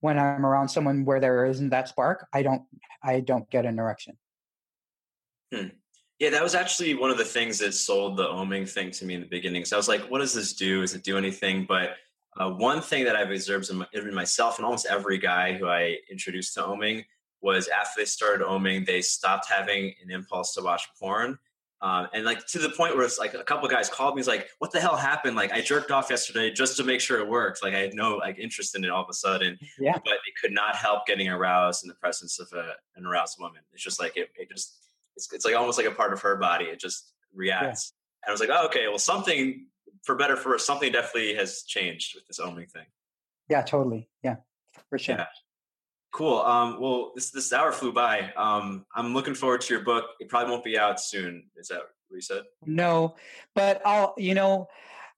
When 0.00 0.18
I'm 0.18 0.46
around 0.46 0.68
someone 0.68 1.04
where 1.04 1.20
there 1.20 1.46
isn't 1.46 1.70
that 1.70 1.88
spark, 1.88 2.26
I 2.32 2.42
don't 2.42 2.62
I 3.02 3.20
don't 3.20 3.48
get 3.50 3.64
an 3.64 3.78
erection. 3.78 4.16
Hmm. 5.52 5.68
Yeah, 6.18 6.30
that 6.30 6.42
was 6.42 6.56
actually 6.56 6.94
one 6.94 7.10
of 7.10 7.18
the 7.18 7.24
things 7.24 7.58
that 7.58 7.74
sold 7.74 8.16
the 8.16 8.24
oming 8.24 8.68
thing 8.68 8.90
to 8.90 9.04
me 9.04 9.14
in 9.14 9.20
the 9.20 9.26
beginning. 9.28 9.64
So 9.64 9.76
I 9.76 9.78
was 9.78 9.86
like, 9.86 10.10
what 10.10 10.18
does 10.18 10.34
this 10.34 10.52
do? 10.52 10.80
Does 10.80 10.94
it 10.94 11.04
do 11.04 11.16
anything? 11.16 11.64
But 11.64 11.90
uh, 12.38 12.50
one 12.50 12.80
thing 12.80 13.04
that 13.04 13.16
I've 13.16 13.30
observed 13.30 13.68
in, 13.70 13.78
my, 13.78 13.86
in, 13.92 14.14
myself 14.14 14.58
and 14.58 14.64
almost 14.64 14.86
every 14.86 15.18
guy 15.18 15.54
who 15.54 15.66
I 15.66 15.96
introduced 16.10 16.54
to 16.54 16.62
oming 16.62 17.04
was 17.40 17.68
after 17.68 18.00
they 18.00 18.04
started 18.04 18.44
oming, 18.44 18.86
they 18.86 19.02
stopped 19.02 19.48
having 19.50 19.94
an 20.02 20.10
impulse 20.10 20.54
to 20.54 20.62
watch 20.62 20.88
porn. 20.98 21.38
Um, 21.80 22.08
and 22.12 22.24
like 22.24 22.44
to 22.48 22.58
the 22.58 22.70
point 22.70 22.96
where 22.96 23.04
it's 23.04 23.20
like 23.20 23.34
a 23.34 23.44
couple 23.44 23.68
guys 23.68 23.88
called 23.88 24.16
me, 24.16 24.20
he's 24.20 24.26
like, 24.26 24.48
what 24.58 24.72
the 24.72 24.80
hell 24.80 24.96
happened? 24.96 25.36
Like 25.36 25.52
I 25.52 25.60
jerked 25.60 25.92
off 25.92 26.10
yesterday 26.10 26.50
just 26.50 26.76
to 26.78 26.84
make 26.84 27.00
sure 27.00 27.20
it 27.20 27.28
worked. 27.28 27.62
Like 27.62 27.74
I 27.74 27.78
had 27.78 27.94
no 27.94 28.16
like 28.16 28.38
interest 28.38 28.74
in 28.76 28.84
it 28.84 28.90
all 28.90 29.02
of 29.02 29.08
a 29.08 29.14
sudden, 29.14 29.56
yeah. 29.78 29.96
but 30.04 30.14
it 30.14 30.34
could 30.40 30.52
not 30.52 30.74
help 30.74 31.06
getting 31.06 31.28
aroused 31.28 31.84
in 31.84 31.88
the 31.88 31.94
presence 31.94 32.40
of 32.40 32.48
a, 32.52 32.72
an 32.96 33.06
aroused 33.06 33.36
woman. 33.38 33.62
It's 33.72 33.82
just 33.82 34.00
like, 34.00 34.16
it, 34.16 34.30
it 34.36 34.48
just, 34.50 34.78
it's, 35.16 35.32
it's 35.32 35.44
like 35.44 35.54
almost 35.54 35.78
like 35.78 35.86
a 35.86 35.92
part 35.92 36.12
of 36.12 36.20
her 36.22 36.34
body. 36.34 36.64
It 36.64 36.80
just 36.80 37.12
reacts. 37.32 37.92
Yeah. 37.92 38.26
And 38.26 38.30
I 38.30 38.32
was 38.32 38.40
like, 38.40 38.50
oh, 38.52 38.66
okay, 38.66 38.88
well, 38.88 38.98
something 38.98 39.66
for 40.04 40.14
better 40.14 40.36
for 40.36 40.50
worse, 40.50 40.66
something 40.66 40.92
definitely 40.92 41.34
has 41.34 41.62
changed 41.62 42.14
with 42.14 42.26
this 42.26 42.38
oming 42.38 42.70
thing. 42.70 42.86
Yeah, 43.48 43.62
totally. 43.62 44.08
Yeah, 44.22 44.36
for 44.90 44.98
sure. 44.98 45.16
Yeah. 45.16 45.26
Cool. 46.12 46.38
Um, 46.38 46.80
well, 46.80 47.12
this 47.14 47.30
this 47.30 47.52
hour 47.52 47.72
flew 47.72 47.92
by. 47.92 48.32
Um, 48.36 48.86
I'm 48.94 49.14
looking 49.14 49.34
forward 49.34 49.60
to 49.62 49.74
your 49.74 49.82
book. 49.82 50.04
It 50.20 50.28
probably 50.28 50.50
won't 50.50 50.64
be 50.64 50.78
out 50.78 51.00
soon. 51.00 51.44
Is 51.56 51.68
that 51.68 51.78
what 52.08 52.16
you 52.16 52.20
said? 52.20 52.42
No, 52.64 53.14
but 53.54 53.82
I'll. 53.84 54.14
You 54.16 54.34
know, 54.34 54.68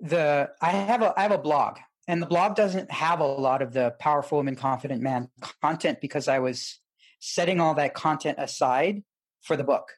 the 0.00 0.50
I 0.60 0.70
have 0.70 1.02
a 1.02 1.14
I 1.16 1.22
have 1.22 1.32
a 1.32 1.38
blog, 1.38 1.78
and 2.08 2.20
the 2.20 2.26
blog 2.26 2.56
doesn't 2.56 2.90
have 2.90 3.20
a 3.20 3.26
lot 3.26 3.62
of 3.62 3.72
the 3.72 3.94
powerful 4.00 4.38
woman, 4.38 4.56
confident 4.56 5.00
man 5.00 5.28
content 5.62 6.00
because 6.00 6.26
I 6.26 6.40
was 6.40 6.80
setting 7.20 7.60
all 7.60 7.74
that 7.74 7.94
content 7.94 8.38
aside 8.40 9.04
for 9.42 9.56
the 9.56 9.64
book. 9.64 9.92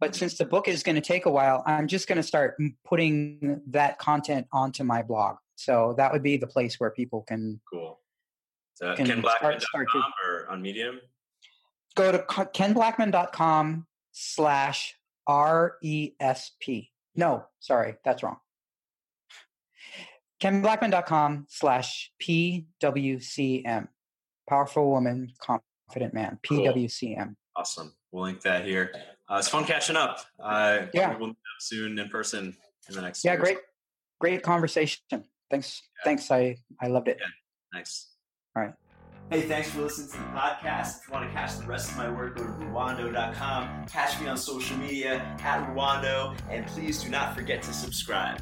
But 0.00 0.14
since 0.14 0.38
the 0.38 0.44
book 0.44 0.68
is 0.68 0.82
going 0.82 0.94
to 0.94 1.00
take 1.00 1.26
a 1.26 1.30
while, 1.30 1.62
I'm 1.66 1.88
just 1.88 2.06
going 2.06 2.16
to 2.16 2.22
start 2.22 2.56
putting 2.84 3.60
that 3.68 3.98
content 3.98 4.46
onto 4.52 4.84
my 4.84 5.02
blog. 5.02 5.36
So 5.56 5.94
that 5.96 6.12
would 6.12 6.22
be 6.22 6.36
the 6.36 6.46
place 6.46 6.78
where 6.78 6.90
people 6.90 7.22
can. 7.26 7.60
Cool. 7.72 7.98
So 8.74 8.94
can 8.94 9.06
kenblackman.com 9.06 9.60
start, 9.60 9.62
start 9.62 9.88
or 10.24 10.48
on 10.48 10.62
Medium? 10.62 11.00
Go 11.96 12.12
to 12.12 12.18
kenblackman.com 12.18 13.86
slash 14.12 14.94
RESP. 15.28 16.90
No, 17.16 17.44
sorry, 17.58 17.96
that's 18.04 18.22
wrong. 18.22 18.36
kenblackman.com 20.40 21.46
slash 21.48 22.12
PWCM. 22.22 23.88
Powerful 24.48 24.90
Woman 24.90 25.32
Confident 25.40 26.14
Man. 26.14 26.38
Cool. 26.48 26.60
PWCM. 26.60 27.34
Awesome. 27.56 27.92
We'll 28.12 28.22
link 28.22 28.42
that 28.42 28.64
here. 28.64 28.92
Uh, 29.30 29.36
it's 29.38 29.48
fun 29.48 29.64
catching 29.64 29.96
up. 29.96 30.20
Uh, 30.40 30.86
Yeah. 30.94 31.16
We'll 31.16 31.28
meet 31.28 31.32
up 31.36 31.60
soon 31.60 31.98
in 31.98 32.08
person 32.08 32.56
in 32.88 32.94
the 32.94 33.02
next. 33.02 33.24
Yeah, 33.24 33.32
year 33.32 33.40
great, 33.40 33.56
so. 33.58 33.62
great 34.20 34.42
conversation. 34.42 35.00
Thanks, 35.50 35.82
Yeah. 35.98 36.04
thanks. 36.04 36.30
I 36.30 36.56
I 36.80 36.88
loved 36.88 37.08
it. 37.08 37.18
Nice. 37.72 38.08
All 38.56 38.62
right. 38.62 38.74
Hey, 39.30 39.42
thanks 39.42 39.68
for 39.70 39.82
listening 39.82 40.08
to 40.12 40.16
the 40.18 40.24
podcast. 40.38 41.00
If 41.02 41.08
you 41.08 41.12
want 41.12 41.28
to 41.28 41.34
catch 41.34 41.58
the 41.58 41.66
rest 41.66 41.90
of 41.90 41.98
my 41.98 42.08
work, 42.08 42.36
go 42.38 42.44
to 42.44 42.50
Rwando.com. 42.50 43.84
Catch 43.86 44.18
me 44.20 44.26
on 44.28 44.38
social 44.38 44.78
media 44.78 45.16
at 45.42 45.68
Rwando, 45.68 46.34
and 46.48 46.66
please 46.66 47.02
do 47.02 47.10
not 47.10 47.34
forget 47.34 47.62
to 47.64 47.72
subscribe. 47.74 48.40